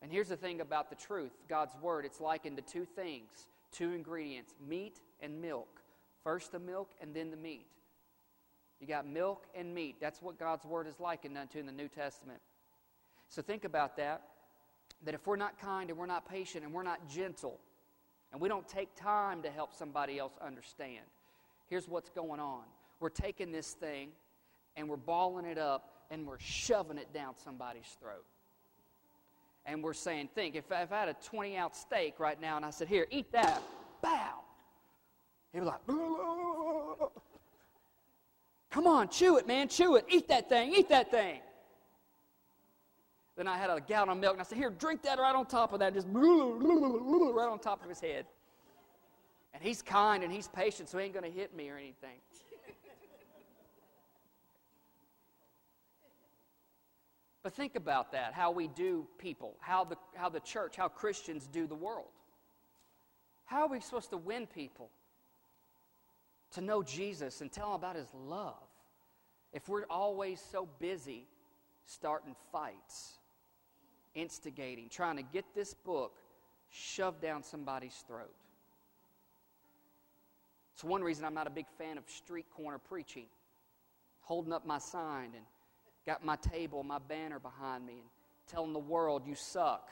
And 0.02 0.12
here's 0.12 0.28
the 0.28 0.36
thing 0.36 0.60
about 0.60 0.90
the 0.90 0.96
truth 0.96 1.32
God's 1.48 1.74
Word, 1.80 2.04
it's 2.04 2.20
likened 2.20 2.56
to 2.56 2.62
two 2.62 2.84
things, 2.84 3.48
two 3.72 3.92
ingredients 3.92 4.54
meat 4.66 5.00
and 5.20 5.40
milk. 5.40 5.68
First 6.22 6.52
the 6.52 6.58
milk 6.58 6.90
and 7.00 7.14
then 7.14 7.30
the 7.30 7.36
meat. 7.36 7.66
You 8.80 8.86
got 8.86 9.06
milk 9.06 9.46
and 9.54 9.74
meat. 9.74 9.96
That's 10.00 10.20
what 10.20 10.38
God's 10.38 10.64
Word 10.64 10.86
is 10.86 11.00
likened 11.00 11.38
unto 11.38 11.58
in 11.58 11.66
the 11.66 11.72
New 11.72 11.88
Testament. 11.88 12.40
So 13.28 13.42
think 13.42 13.64
about 13.64 13.96
that. 13.96 14.22
That 15.04 15.14
if 15.14 15.26
we're 15.26 15.36
not 15.36 15.58
kind 15.58 15.90
and 15.90 15.98
we're 15.98 16.06
not 16.06 16.28
patient 16.28 16.64
and 16.64 16.72
we're 16.72 16.82
not 16.82 17.08
gentle, 17.08 17.58
and 18.32 18.40
we 18.40 18.48
don't 18.48 18.68
take 18.68 18.94
time 18.96 19.42
to 19.42 19.50
help 19.50 19.72
somebody 19.72 20.18
else 20.18 20.32
understand, 20.44 21.04
here's 21.68 21.88
what's 21.88 22.10
going 22.10 22.40
on. 22.40 22.62
We're 22.98 23.08
taking 23.08 23.52
this 23.52 23.72
thing 23.72 24.08
and 24.76 24.88
we're 24.88 24.96
balling 24.96 25.46
it 25.46 25.58
up 25.58 25.90
and 26.10 26.26
we're 26.26 26.38
shoving 26.38 26.98
it 26.98 27.12
down 27.12 27.34
somebody's 27.36 27.96
throat 28.00 28.24
and 29.66 29.82
we're 29.82 29.92
saying, 29.92 30.28
think, 30.34 30.54
if, 30.54 30.64
if 30.70 30.92
I 30.92 30.96
had 30.96 31.08
a 31.08 31.16
20 31.24 31.56
ounce 31.56 31.78
steak 31.78 32.18
right 32.18 32.40
now 32.40 32.56
and 32.56 32.64
I 32.64 32.70
said, 32.70 32.88
here, 32.88 33.06
eat 33.10 33.30
that, 33.32 33.60
bow. 34.00 34.40
He'd 35.52 35.60
be 35.60 35.64
like, 35.64 35.84
come 38.70 38.86
on, 38.86 39.08
chew 39.08 39.36
it, 39.38 39.46
man, 39.46 39.68
chew 39.68 39.96
it, 39.96 40.06
eat 40.08 40.28
that 40.28 40.48
thing, 40.48 40.72
eat 40.72 40.88
that 40.88 41.10
thing. 41.10 41.40
Then 43.36 43.48
I 43.48 43.58
had 43.58 43.68
a 43.68 43.80
gallon 43.80 44.08
of 44.10 44.18
milk 44.18 44.34
and 44.34 44.40
I 44.40 44.44
said, 44.44 44.56
here, 44.56 44.70
drink 44.70 45.02
that 45.02 45.18
right 45.18 45.34
on 45.34 45.46
top 45.46 45.72
of 45.72 45.80
that, 45.80 45.92
just 45.92 46.06
right 46.10 47.48
on 47.50 47.58
top 47.58 47.82
of 47.82 47.88
his 47.88 48.00
head. 48.00 48.24
And 49.52 49.62
he's 49.62 49.82
kind 49.82 50.22
and 50.22 50.32
he's 50.32 50.48
patient, 50.48 50.88
so 50.88 50.98
he 50.98 51.04
ain't 51.04 51.14
going 51.14 51.24
to 51.24 51.30
hit 51.30 51.54
me 51.56 51.68
or 51.70 51.76
anything. 51.76 52.18
But 57.46 57.54
think 57.54 57.76
about 57.76 58.10
that 58.10 58.32
how 58.32 58.50
we 58.50 58.66
do 58.66 59.06
people, 59.18 59.54
how 59.60 59.84
the, 59.84 59.96
how 60.16 60.28
the 60.28 60.40
church, 60.40 60.74
how 60.74 60.88
Christians 60.88 61.46
do 61.46 61.68
the 61.68 61.76
world. 61.76 62.10
How 63.44 63.60
are 63.60 63.68
we 63.68 63.78
supposed 63.78 64.10
to 64.10 64.16
win 64.16 64.48
people 64.48 64.90
to 66.54 66.60
know 66.60 66.82
Jesus 66.82 67.42
and 67.42 67.52
tell 67.52 67.66
them 67.66 67.76
about 67.76 67.94
his 67.94 68.08
love 68.12 68.66
if 69.52 69.68
we're 69.68 69.84
always 69.88 70.42
so 70.50 70.68
busy 70.80 71.28
starting 71.84 72.34
fights, 72.50 73.12
instigating, 74.16 74.88
trying 74.88 75.16
to 75.16 75.22
get 75.22 75.44
this 75.54 75.72
book 75.72 76.14
shoved 76.72 77.22
down 77.22 77.44
somebody's 77.44 78.02
throat? 78.08 78.34
It's 80.74 80.82
one 80.82 81.04
reason 81.04 81.24
I'm 81.24 81.34
not 81.34 81.46
a 81.46 81.50
big 81.50 81.66
fan 81.78 81.96
of 81.96 82.10
street 82.10 82.46
corner 82.56 82.78
preaching, 82.78 83.26
holding 84.22 84.52
up 84.52 84.66
my 84.66 84.78
sign 84.78 85.26
and 85.36 85.44
got 86.06 86.24
my 86.24 86.36
table, 86.36 86.82
my 86.82 86.98
banner 86.98 87.38
behind 87.38 87.84
me, 87.84 87.94
and 87.94 88.02
telling 88.46 88.72
the 88.72 88.78
world, 88.78 89.22
you 89.26 89.34
suck. 89.34 89.90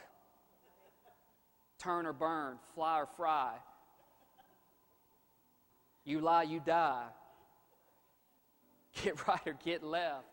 Turn 1.78 2.06
or 2.06 2.12
burn, 2.12 2.56
fly 2.74 3.00
or 3.00 3.06
fry. 3.06 3.54
You 6.04 6.20
lie, 6.20 6.44
you 6.44 6.60
die. 6.64 7.06
Get 9.02 9.26
right 9.26 9.40
or 9.46 9.54
get 9.64 9.82
left. 9.82 10.24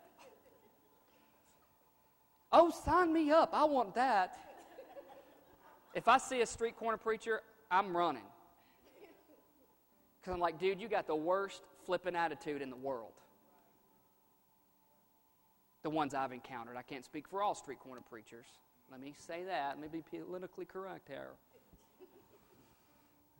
Oh, 2.53 2.69
sign 2.69 3.11
me 3.11 3.31
up. 3.31 3.49
I 3.53 3.63
want 3.63 3.95
that. 3.95 4.37
If 5.93 6.07
I 6.07 6.17
see 6.17 6.41
a 6.41 6.45
street 6.45 6.77
corner 6.77 6.97
preacher, 6.97 7.41
I'm 7.69 7.95
running. 7.95 8.23
Because 10.19 10.33
I'm 10.33 10.39
like, 10.39 10.59
dude, 10.59 10.79
you 10.79 10.87
got 10.87 11.07
the 11.07 11.15
worst 11.15 11.61
flipping 11.85 12.15
attitude 12.15 12.61
in 12.61 12.69
the 12.69 12.75
world. 12.75 13.13
The 15.83 15.89
ones 15.89 16.13
I've 16.13 16.31
encountered. 16.31 16.77
I 16.77 16.83
can't 16.83 17.03
speak 17.03 17.27
for 17.27 17.41
all 17.41 17.55
street 17.55 17.79
corner 17.79 18.01
preachers. 18.07 18.45
Let 18.91 18.99
me 18.99 19.13
say 19.17 19.43
that. 19.45 19.77
Let 19.79 19.91
me 19.91 20.01
be 20.01 20.03
politically 20.17 20.65
correct 20.65 21.07
here. 21.07 21.29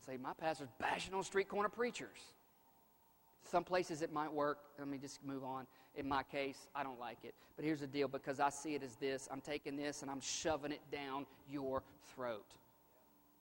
Say, 0.06 0.18
my 0.18 0.34
pastor's 0.34 0.70
bashing 0.80 1.14
on 1.14 1.24
street 1.24 1.48
corner 1.48 1.70
preachers. 1.70 2.18
Some 3.44 3.64
places 3.64 4.02
it 4.02 4.12
might 4.12 4.32
work. 4.32 4.60
Let 4.80 4.88
me 4.88 4.98
just 4.98 5.24
move 5.24 5.44
on. 5.44 5.68
In 5.96 6.08
my 6.08 6.24
case, 6.24 6.68
I 6.74 6.84
don't 6.84 7.00
like 7.00 7.18
it. 7.24 7.36
But 7.56 7.66
here's 7.66 7.82
the 7.82 7.88
deal 7.88 8.08
because 8.08 8.40
I 8.40 8.50
see 8.50 8.76
it 8.76 8.84
as 8.84 8.96
this 8.96 9.28
I'm 9.32 9.42
taking 9.42 9.76
this 9.76 10.02
and 10.02 10.10
I'm 10.10 10.22
shoving 10.22 10.72
it 10.72 10.82
down 10.92 11.26
your 11.50 11.84
throat. 12.16 12.46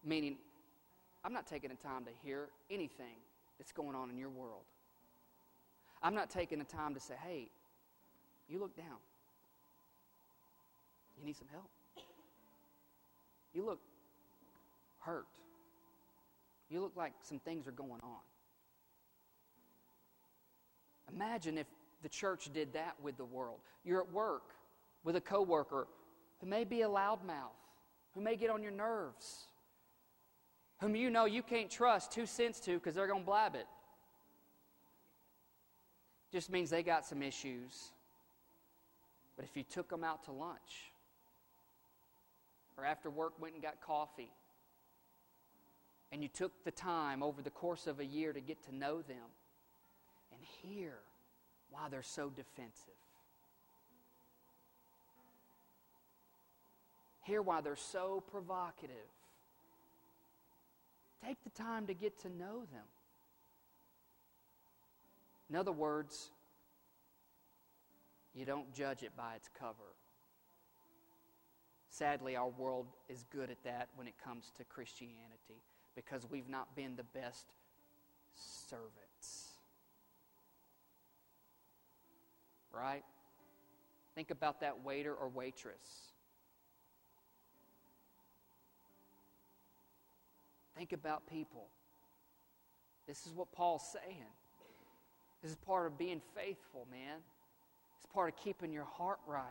Meaning, 0.05 0.37
I'm 1.25 1.33
not 1.33 1.47
taking 1.47 1.71
the 1.71 1.77
time 1.77 2.05
to 2.05 2.11
hear 2.25 2.49
anything 2.71 3.17
that's 3.59 3.73
going 3.73 3.95
on 3.95 4.11
in 4.11 4.19
your 4.19 4.31
world. 4.31 4.63
I'm 6.03 6.15
not 6.15 6.31
taking 6.31 6.59
the 6.59 6.65
time 6.65 6.95
to 6.95 7.01
say, 7.01 7.15
hey, 7.23 7.51
you 8.51 8.59
look 8.59 8.77
down. 8.77 8.99
You 11.19 11.25
need 11.25 11.37
some 11.37 11.49
help. 11.53 11.71
You 13.55 13.65
look 13.65 13.81
hurt. 14.99 15.27
You 16.69 16.81
look 16.81 16.93
like 16.97 17.13
some 17.23 17.39
things 17.39 17.67
are 17.67 17.73
going 17.73 18.01
on. 18.03 18.21
Imagine 21.15 21.59
if 21.59 21.67
the 22.03 22.09
church 22.09 22.51
did 22.53 22.73
that 22.73 22.95
with 23.03 23.17
the 23.17 23.25
world. 23.25 23.59
You're 23.85 24.01
at 24.01 24.13
work 24.13 24.53
with 25.05 25.17
a 25.17 25.21
coworker 25.21 25.87
who 26.41 26.47
may 26.47 26.65
be 26.65 26.83
a 26.83 26.89
loudmouth, 26.89 27.57
who 28.15 28.21
may 28.21 28.37
get 28.37 28.51
on 28.51 28.63
your 28.63 28.73
nerves, 28.73 29.47
whom 30.81 30.97
you 30.97 31.11
know 31.11 31.25
you 31.25 31.43
can't 31.43 31.71
trust 31.71 32.13
two 32.13 32.27
cents 32.27 32.61
to 32.61 32.75
because 32.75 32.95
they're 32.95 33.07
going 33.07 33.21
to 33.21 33.27
blab 33.27 33.55
it. 33.55 33.67
Just 36.33 36.51
means 36.51 36.71
they 36.71 36.83
got 36.83 37.05
some 37.05 37.23
issues. 37.23 37.91
But 39.37 39.45
if 39.45 39.57
you 39.57 39.63
took 39.63 39.89
them 39.89 40.05
out 40.05 40.25
to 40.25 40.33
lunch, 40.33 40.93
or 42.77 42.85
after 42.85 43.11
work 43.11 43.41
went 43.41 43.55
and 43.55 43.63
got 43.63 43.81
coffee, 43.81 44.31
and 46.13 46.23
you 46.23 46.29
took 46.29 46.65
the 46.65 46.71
time 46.71 47.23
over 47.23 47.41
the 47.41 47.51
course 47.51 47.87
of 47.87 48.01
a 48.01 48.05
year 48.05 48.33
to 48.33 48.41
get 48.41 48.63
to 48.65 48.75
know 48.75 49.03
them 49.03 49.31
and 50.33 50.41
hear 50.63 50.95
why 51.71 51.89
they're 51.89 52.03
so 52.03 52.31
defensive. 52.31 52.95
Hear 57.23 57.43
why 57.43 57.61
they're 57.61 57.77
so 57.77 58.25
provocative. 58.31 58.97
Take 61.25 61.37
the 61.45 61.51
time 61.51 61.87
to 61.87 61.95
get 61.95 62.19
to 62.23 62.29
know 62.29 62.65
them. 62.73 62.87
In 65.49 65.57
other 65.57 65.73
words, 65.73 66.31
you 68.35 68.45
don't 68.45 68.73
judge 68.73 69.03
it 69.03 69.17
by 69.17 69.35
its 69.35 69.49
cover. 69.59 69.95
Sadly, 71.89 72.37
our 72.37 72.49
world 72.49 72.87
is 73.09 73.25
good 73.33 73.51
at 73.51 73.63
that 73.65 73.89
when 73.97 74.07
it 74.07 74.15
comes 74.25 74.53
to 74.57 74.65
Christianity 74.65 75.63
because 75.97 76.29
we've 76.31 76.49
not 76.49 76.75
been 76.77 76.95
the 76.97 77.05
best 77.05 77.47
servants. 78.69 79.55
Right? 82.73 83.03
Think 84.15 84.31
about 84.31 84.61
that 84.61 84.85
waiter 84.85 85.13
or 85.13 85.29
waitress. 85.29 86.13
Think 90.77 90.93
about 90.93 91.27
people. 91.27 91.67
This 93.07 93.27
is 93.27 93.35
what 93.35 93.51
Paul's 93.53 93.83
saying. 93.93 94.25
This 95.43 95.51
is 95.51 95.57
part 95.57 95.87
of 95.87 95.99
being 95.99 96.21
faithful, 96.35 96.87
man. 96.91 97.19
It's 98.01 98.07
part 98.15 98.33
of 98.33 98.37
keeping 98.37 98.73
your 98.73 98.85
heart 98.85 99.19
right. 99.27 99.45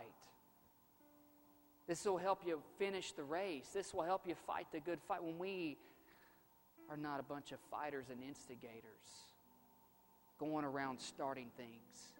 This 1.86 2.04
will 2.04 2.18
help 2.18 2.40
you 2.44 2.60
finish 2.78 3.12
the 3.12 3.22
race. 3.22 3.68
This 3.72 3.94
will 3.94 4.02
help 4.02 4.26
you 4.26 4.34
fight 4.34 4.66
the 4.72 4.80
good 4.80 4.98
fight. 5.06 5.22
When 5.22 5.38
we 5.38 5.78
are 6.90 6.96
not 6.96 7.20
a 7.20 7.22
bunch 7.22 7.52
of 7.52 7.60
fighters 7.70 8.06
and 8.10 8.20
instigators 8.22 8.82
going 10.40 10.64
around 10.64 11.00
starting 11.00 11.46
things, 11.56 12.14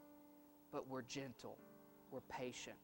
but 0.72 0.88
we're 0.88 1.02
gentle, 1.02 1.56
we're 2.12 2.20
patient, 2.28 2.76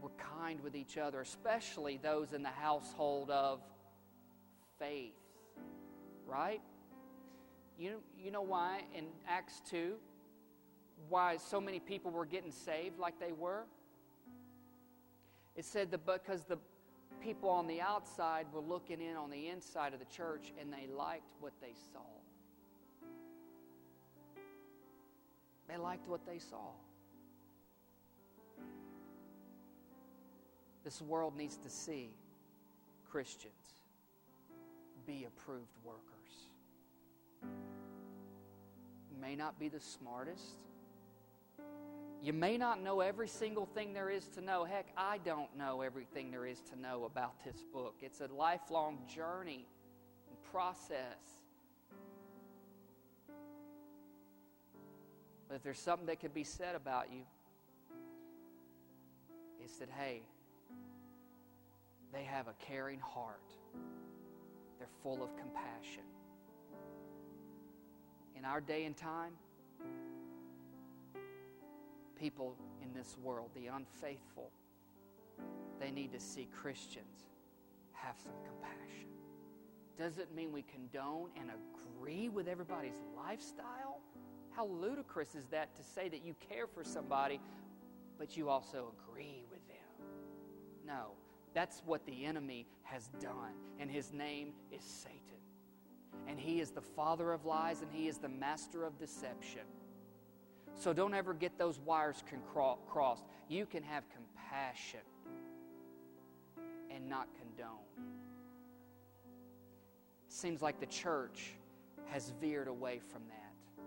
we're 0.00 0.08
kind 0.38 0.60
with 0.62 0.74
each 0.74 0.96
other, 0.96 1.20
especially 1.20 1.98
those 2.02 2.32
in 2.32 2.42
the 2.42 2.48
household 2.48 3.30
of 3.30 3.60
faith. 4.78 5.12
Right? 6.26 6.62
You, 7.78 8.00
you 8.18 8.30
know 8.30 8.42
why 8.42 8.82
in 8.94 9.06
Acts 9.28 9.60
2, 9.70 9.94
why 11.08 11.36
so 11.36 11.60
many 11.60 11.80
people 11.80 12.10
were 12.10 12.26
getting 12.26 12.52
saved 12.52 12.98
like 12.98 13.18
they 13.18 13.32
were? 13.32 13.64
It 15.56 15.64
said 15.64 15.90
that 15.90 16.06
because 16.06 16.44
the 16.44 16.58
people 17.20 17.48
on 17.50 17.66
the 17.66 17.80
outside 17.80 18.46
were 18.52 18.60
looking 18.60 19.00
in 19.00 19.16
on 19.16 19.30
the 19.30 19.48
inside 19.48 19.92
of 19.92 19.98
the 19.98 20.06
church 20.06 20.52
and 20.60 20.72
they 20.72 20.86
liked 20.92 21.32
what 21.40 21.52
they 21.60 21.74
saw. 21.92 22.00
They 25.68 25.76
liked 25.76 26.08
what 26.08 26.26
they 26.26 26.38
saw. 26.38 26.70
This 30.82 31.00
world 31.02 31.36
needs 31.36 31.56
to 31.58 31.68
see 31.68 32.10
Christians 33.10 33.52
be 35.06 35.26
approved 35.26 35.76
workers. 35.84 36.00
May 39.20 39.36
not 39.36 39.58
be 39.58 39.68
the 39.68 39.80
smartest. 39.80 40.56
You 42.22 42.34
may 42.34 42.58
not 42.58 42.82
know 42.82 43.00
every 43.00 43.28
single 43.28 43.64
thing 43.64 43.94
there 43.94 44.10
is 44.10 44.26
to 44.28 44.42
know. 44.42 44.64
Heck, 44.64 44.88
I 44.96 45.18
don't 45.18 45.56
know 45.56 45.80
everything 45.80 46.30
there 46.30 46.44
is 46.44 46.60
to 46.70 46.78
know 46.78 47.04
about 47.04 47.42
this 47.44 47.62
book. 47.72 47.94
It's 48.02 48.20
a 48.20 48.26
lifelong 48.26 48.98
journey 49.12 49.66
and 50.28 50.42
process. 50.52 51.16
But 55.48 55.56
if 55.56 55.62
there's 55.62 55.78
something 55.78 56.06
that 56.06 56.20
could 56.20 56.34
be 56.34 56.44
said 56.44 56.74
about 56.76 57.10
you, 57.10 57.22
it's 59.64 59.76
that, 59.78 59.88
hey, 59.98 60.20
they 62.12 62.24
have 62.24 62.48
a 62.48 62.54
caring 62.66 63.00
heart, 63.00 63.52
they're 64.78 64.88
full 65.02 65.22
of 65.22 65.36
compassion. 65.36 66.04
In 68.36 68.44
our 68.44 68.60
day 68.60 68.84
and 68.84 68.96
time, 68.96 69.32
people 72.20 72.54
in 72.82 72.92
this 72.92 73.16
world, 73.22 73.50
the 73.54 73.68
unfaithful, 73.68 74.50
they 75.80 75.90
need 75.90 76.12
to 76.12 76.20
see 76.20 76.46
Christians 76.60 77.24
have 77.92 78.14
some 78.22 78.34
compassion. 78.44 79.08
Doesn't 79.98 80.34
mean 80.34 80.52
we 80.52 80.62
condone 80.62 81.30
and 81.38 81.50
agree 81.50 82.28
with 82.28 82.46
everybody's 82.46 83.00
lifestyle. 83.16 84.00
How 84.50 84.66
ludicrous 84.66 85.34
is 85.34 85.46
that 85.46 85.74
to 85.76 85.82
say 85.82 86.08
that 86.08 86.24
you 86.24 86.34
care 86.48 86.66
for 86.66 86.84
somebody, 86.84 87.40
but 88.18 88.36
you 88.36 88.48
also 88.48 88.92
agree 89.08 89.44
with 89.50 89.66
them? 89.68 90.06
No, 90.86 91.12
that's 91.54 91.82
what 91.86 92.04
the 92.04 92.24
enemy 92.24 92.66
has 92.82 93.08
done, 93.20 93.54
and 93.78 93.90
his 93.90 94.12
name 94.12 94.52
is 94.70 94.84
Satan. 94.84 95.18
And 96.28 96.38
he 96.38 96.60
is 96.60 96.70
the 96.70 96.82
father 96.82 97.32
of 97.32 97.44
lies, 97.46 97.80
and 97.80 97.90
he 97.92 98.08
is 98.08 98.18
the 98.18 98.28
master 98.28 98.84
of 98.84 98.98
deception. 98.98 99.62
So 100.80 100.94
don't 100.94 101.12
ever 101.12 101.34
get 101.34 101.58
those 101.58 101.78
wires 101.78 102.24
crossed. 102.88 103.24
You 103.48 103.66
can 103.66 103.82
have 103.82 104.02
compassion 104.08 105.00
and 106.90 107.06
not 107.06 107.28
condone. 107.38 107.76
Seems 110.28 110.62
like 110.62 110.80
the 110.80 110.86
church 110.86 111.50
has 112.06 112.32
veered 112.40 112.66
away 112.66 112.98
from 113.12 113.20
that. 113.28 113.84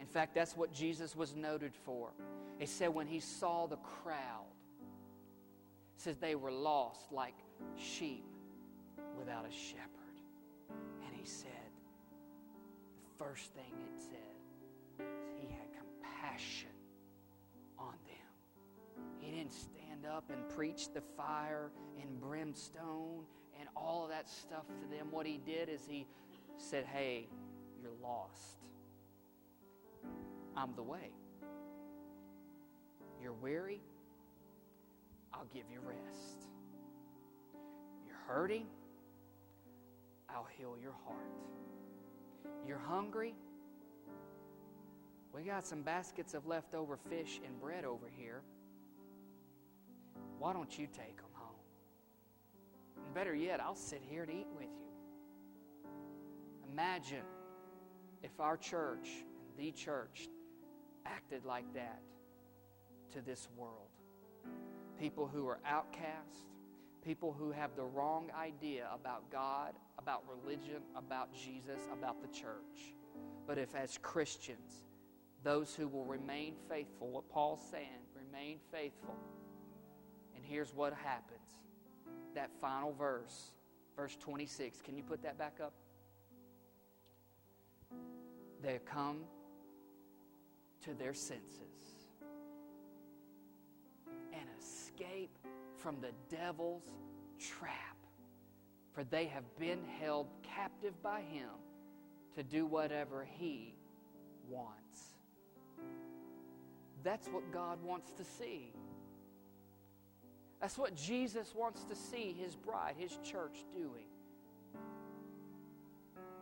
In 0.00 0.06
fact, 0.08 0.34
that's 0.34 0.56
what 0.56 0.72
Jesus 0.72 1.14
was 1.14 1.36
noted 1.36 1.72
for. 1.84 2.10
He 2.58 2.66
said 2.66 2.92
when 2.92 3.06
he 3.06 3.20
saw 3.20 3.68
the 3.68 3.76
crowd, 3.76 4.50
says 5.96 6.16
they 6.16 6.34
were 6.34 6.50
lost 6.50 7.12
like 7.12 7.36
sheep 7.76 8.24
without 9.16 9.46
a 9.46 9.52
shepherd. 9.52 9.90
And 11.06 11.14
he 11.14 11.24
said, 11.24 11.70
the 13.04 13.24
first 13.24 13.52
thing 13.52 13.62
it 13.70 14.02
said, 14.02 15.06
passion 16.30 16.68
on 17.78 17.94
them. 18.06 19.04
He 19.20 19.30
didn't 19.30 19.52
stand 19.52 20.06
up 20.06 20.30
and 20.30 20.48
preach 20.56 20.92
the 20.92 21.02
fire 21.16 21.70
and 22.00 22.20
brimstone 22.20 23.24
and 23.58 23.68
all 23.76 24.04
of 24.04 24.10
that 24.10 24.28
stuff 24.28 24.66
to 24.66 24.96
them. 24.96 25.08
What 25.10 25.26
he 25.26 25.38
did 25.38 25.68
is 25.68 25.80
he 25.88 26.06
said, 26.58 26.84
Hey, 26.84 27.28
you're 27.82 27.92
lost. 28.02 28.58
I'm 30.56 30.74
the 30.74 30.82
way. 30.82 31.10
You're 33.22 33.34
weary. 33.34 33.80
I'll 35.32 35.46
give 35.52 35.64
you 35.70 35.80
rest. 35.80 36.48
You're 38.06 38.16
hurting, 38.26 38.66
I'll 40.30 40.46
heal 40.56 40.76
your 40.80 40.94
heart. 41.06 41.18
You're 42.66 42.78
hungry, 42.78 43.34
we 45.32 45.42
got 45.42 45.66
some 45.66 45.82
baskets 45.82 46.34
of 46.34 46.46
leftover 46.46 46.96
fish 46.96 47.40
and 47.44 47.60
bread 47.60 47.84
over 47.84 48.06
here. 48.16 48.42
Why 50.38 50.52
don't 50.52 50.78
you 50.78 50.86
take 50.86 51.16
them 51.16 51.30
home? 51.34 51.56
And 53.04 53.14
better 53.14 53.34
yet, 53.34 53.60
I'll 53.60 53.74
sit 53.74 54.02
here 54.08 54.22
and 54.22 54.32
eat 54.32 54.46
with 54.56 54.66
you. 54.66 55.90
Imagine 56.72 57.24
if 58.22 58.40
our 58.40 58.56
church, 58.56 59.08
the 59.56 59.72
church, 59.72 60.28
acted 61.04 61.44
like 61.44 61.72
that 61.74 62.00
to 63.12 63.20
this 63.20 63.48
world. 63.56 63.88
People 64.98 65.26
who 65.26 65.46
are 65.46 65.58
outcast, 65.66 66.50
people 67.04 67.34
who 67.38 67.52
have 67.52 67.76
the 67.76 67.84
wrong 67.84 68.30
idea 68.38 68.88
about 68.92 69.30
God, 69.30 69.74
about 69.98 70.24
religion, 70.28 70.82
about 70.96 71.32
Jesus, 71.32 71.80
about 71.92 72.20
the 72.20 72.28
church. 72.28 72.94
But 73.46 73.58
if, 73.58 73.74
as 73.74 73.98
Christians, 74.02 74.85
those 75.46 75.76
who 75.76 75.86
will 75.86 76.04
remain 76.04 76.54
faithful, 76.68 77.08
what 77.08 77.28
Paul's 77.28 77.60
saying, 77.70 78.02
remain 78.16 78.58
faithful. 78.72 79.14
And 80.34 80.44
here's 80.44 80.74
what 80.74 80.92
happens 80.92 81.38
that 82.34 82.50
final 82.60 82.92
verse, 82.92 83.52
verse 83.94 84.16
26. 84.16 84.82
Can 84.82 84.96
you 84.96 85.04
put 85.04 85.22
that 85.22 85.38
back 85.38 85.58
up? 85.62 85.72
They 88.60 88.80
come 88.84 89.18
to 90.84 90.94
their 90.94 91.14
senses 91.14 91.62
and 94.32 94.48
escape 94.60 95.38
from 95.76 96.00
the 96.00 96.10
devil's 96.28 96.90
trap. 97.38 97.96
For 98.92 99.04
they 99.04 99.26
have 99.26 99.44
been 99.60 99.84
held 100.00 100.26
captive 100.42 101.00
by 101.04 101.20
him 101.20 101.50
to 102.34 102.42
do 102.42 102.66
whatever 102.66 103.24
he 103.38 103.76
wants. 104.48 105.15
That's 107.06 107.28
what 107.28 107.52
God 107.52 107.78
wants 107.84 108.10
to 108.18 108.24
see. 108.24 108.72
That's 110.60 110.76
what 110.76 110.96
Jesus 110.96 111.54
wants 111.54 111.84
to 111.84 111.94
see 111.94 112.34
his 112.36 112.56
bride, 112.56 112.96
his 112.98 113.16
church 113.22 113.64
doing. 113.72 114.08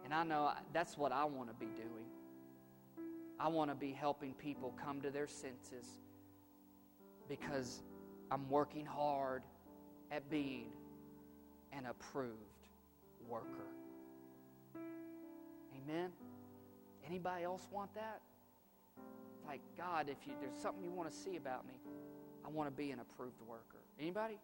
And 0.07 0.15
I 0.15 0.25
know 0.25 0.53
that's 0.73 0.97
what 0.97 1.13
I 1.13 1.27
want 1.27 1.51
to 1.51 1.55
be 1.55 1.67
doing. 1.67 2.07
I 3.39 3.49
want 3.49 3.73
to 3.73 3.75
be 3.75 3.93
helping 3.93 4.33
people 4.33 4.75
come 4.83 5.03
to 5.03 5.11
their 5.11 5.27
senses 5.27 5.85
because 7.29 7.83
I'm 8.31 8.49
working 8.49 8.87
hard 8.87 9.43
at 10.11 10.31
being 10.31 10.69
an 11.75 11.85
approved 11.85 12.39
worker. 13.29 13.69
Amen. 15.77 16.09
Anybody 17.07 17.45
else 17.45 17.69
want 17.71 17.95
that? 17.97 18.23
Like, 19.47 19.61
God, 19.77 20.09
if 20.09 20.27
you, 20.27 20.33
there's 20.41 20.57
something 20.61 20.83
you 20.83 20.91
want 20.91 21.11
to 21.11 21.17
see 21.17 21.37
about 21.37 21.67
me, 21.67 21.75
I 22.45 22.51
want 22.51 22.69
to 22.69 22.77
be 22.77 22.91
an 22.91 23.01
approved 23.01 23.41
worker. 23.49 23.79
Anybody? 24.01 24.35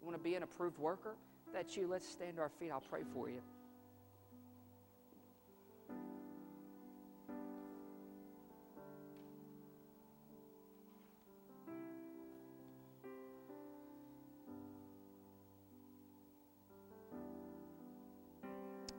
You 0.00 0.06
want 0.06 0.16
to 0.16 0.22
be 0.22 0.34
an 0.34 0.42
approved 0.42 0.78
worker? 0.78 1.14
That's 1.52 1.76
you. 1.76 1.86
Let's 1.86 2.08
stand 2.08 2.36
to 2.36 2.42
our 2.42 2.48
feet. 2.48 2.70
I'll 2.72 2.80
pray 2.80 3.02
for 3.12 3.28
you. 3.28 3.40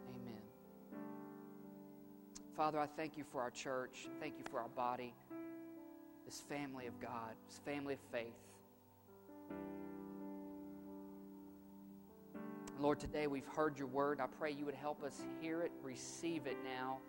Amen. 0.09 0.41
Father, 2.55 2.79
I 2.79 2.85
thank 2.85 3.17
you 3.17 3.23
for 3.31 3.41
our 3.41 3.49
church. 3.49 4.07
Thank 4.19 4.35
you 4.37 4.43
for 4.51 4.59
our 4.59 4.69
body 4.69 5.13
this 6.31 6.39
family 6.47 6.87
of 6.87 6.97
God, 7.01 7.33
this 7.49 7.59
family 7.65 7.95
of 7.95 7.99
faith. 8.09 8.31
Lord, 12.79 13.01
today 13.01 13.27
we've 13.27 13.47
heard 13.47 13.77
your 13.77 13.89
word. 13.89 14.21
I 14.21 14.27
pray 14.39 14.51
you 14.51 14.63
would 14.63 14.75
help 14.75 15.03
us 15.03 15.21
hear 15.41 15.61
it, 15.61 15.73
receive 15.83 16.47
it 16.47 16.55
now, 16.63 16.99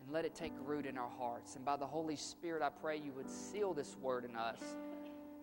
and 0.00 0.10
let 0.10 0.24
it 0.24 0.34
take 0.34 0.54
root 0.64 0.86
in 0.86 0.96
our 0.96 1.10
hearts. 1.18 1.54
And 1.54 1.66
by 1.66 1.76
the 1.76 1.84
Holy 1.84 2.16
Spirit, 2.16 2.62
I 2.62 2.70
pray 2.70 2.96
you 2.96 3.12
would 3.12 3.28
seal 3.28 3.74
this 3.74 3.94
word 4.00 4.24
in 4.24 4.36
us. 4.36 4.60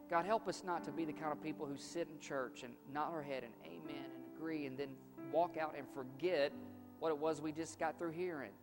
God, 0.09 0.25
help 0.25 0.47
us 0.47 0.63
not 0.65 0.83
to 0.85 0.91
be 0.91 1.05
the 1.05 1.13
kind 1.13 1.31
of 1.31 1.43
people 1.43 1.67
who 1.67 1.77
sit 1.77 2.07
in 2.11 2.19
church 2.19 2.63
and 2.63 2.73
nod 2.91 3.13
our 3.13 3.21
head 3.21 3.43
and 3.43 3.53
amen 3.63 4.05
and 4.05 4.23
agree 4.35 4.65
and 4.65 4.75
then 4.75 4.89
walk 5.31 5.55
out 5.55 5.75
and 5.77 5.85
forget 5.93 6.51
what 6.97 7.09
it 7.09 7.17
was 7.19 7.41
we 7.41 7.51
just 7.51 7.77
got 7.77 7.95
through 7.99 8.09
hearing. 8.09 8.53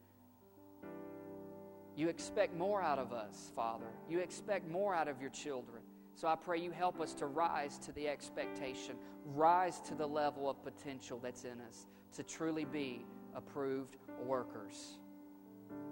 You 1.97 2.09
expect 2.09 2.55
more 2.55 2.83
out 2.83 2.99
of 2.99 3.13
us, 3.13 3.51
Father. 3.57 3.87
You 4.09 4.19
expect 4.19 4.71
more 4.71 4.95
out 4.95 5.09
of 5.09 5.21
your 5.21 5.31
children. 5.31 5.83
So 6.15 6.29
I 6.29 6.37
pray 6.37 6.61
you 6.61 6.71
help 6.71 7.01
us 7.01 7.15
to 7.15 7.27
rise 7.27 7.79
to 7.81 7.93
the 7.93 8.07
expectation, 8.07 8.97
rise 9.35 9.81
to 9.81 9.95
the 9.95 10.07
level 10.07 10.49
of 10.49 10.63
potential 10.63 11.19
that's 11.23 11.45
in 11.45 11.61
us 11.69 11.87
to 12.15 12.23
truly 12.23 12.65
be 12.65 13.05
approved 13.35 13.97
workers 14.25 14.99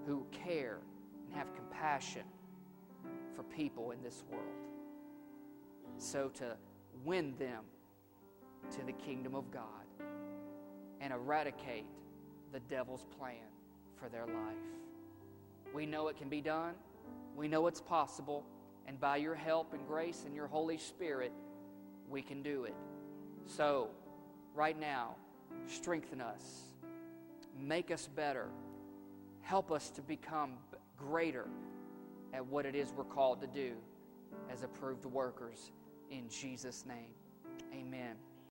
who 0.07 0.27
care 0.31 0.79
and 1.27 1.37
have 1.37 1.55
compassion 1.55 2.23
for 3.35 3.43
people 3.45 3.91
in 3.91 4.03
this 4.03 4.23
world. 4.31 4.45
So 5.99 6.29
to 6.35 6.57
win 7.05 7.35
them 7.39 7.65
to 8.73 8.85
the 8.85 8.93
kingdom 8.93 9.35
of 9.35 9.51
God 9.51 9.65
and 11.01 11.13
eradicate 11.13 11.87
the 12.53 12.61
devil's 12.61 13.07
plan 13.19 13.37
for 13.99 14.09
their 14.09 14.27
life. 14.27 14.84
We 15.75 15.87
know 15.87 16.07
it 16.07 16.17
can 16.17 16.29
be 16.29 16.41
done. 16.41 16.75
We 17.37 17.49
know 17.49 17.67
it's 17.67 17.81
possible. 17.81 18.45
And 18.87 19.01
by 19.01 19.17
your 19.17 19.35
help 19.35 19.75
and 19.75 19.87
grace 19.87 20.23
and 20.25 20.35
your 20.35 20.47
Holy 20.47 20.79
Spirit, 20.79 21.33
we 22.09 22.23
can 22.23 22.43
do 22.43 22.65
it. 22.65 22.75
So, 23.47 23.89
right 24.55 24.79
now, 24.79 25.17
strengthen 25.67 26.21
us, 26.21 26.63
make 27.59 27.91
us 27.91 28.09
better, 28.15 28.47
help 29.43 29.73
us 29.73 29.91
to 29.91 30.03
become 30.03 30.53
greater 30.97 31.49
at 32.33 32.47
what 32.47 32.67
it 32.67 32.75
is 32.75 32.93
we're 32.97 33.05
called 33.05 33.41
to 33.41 33.47
do 33.47 33.73
as 34.51 34.63
approved 34.63 35.05
workers. 35.07 35.73
In 36.11 36.29
Jesus' 36.29 36.85
name, 36.87 37.11
amen. 37.73 38.15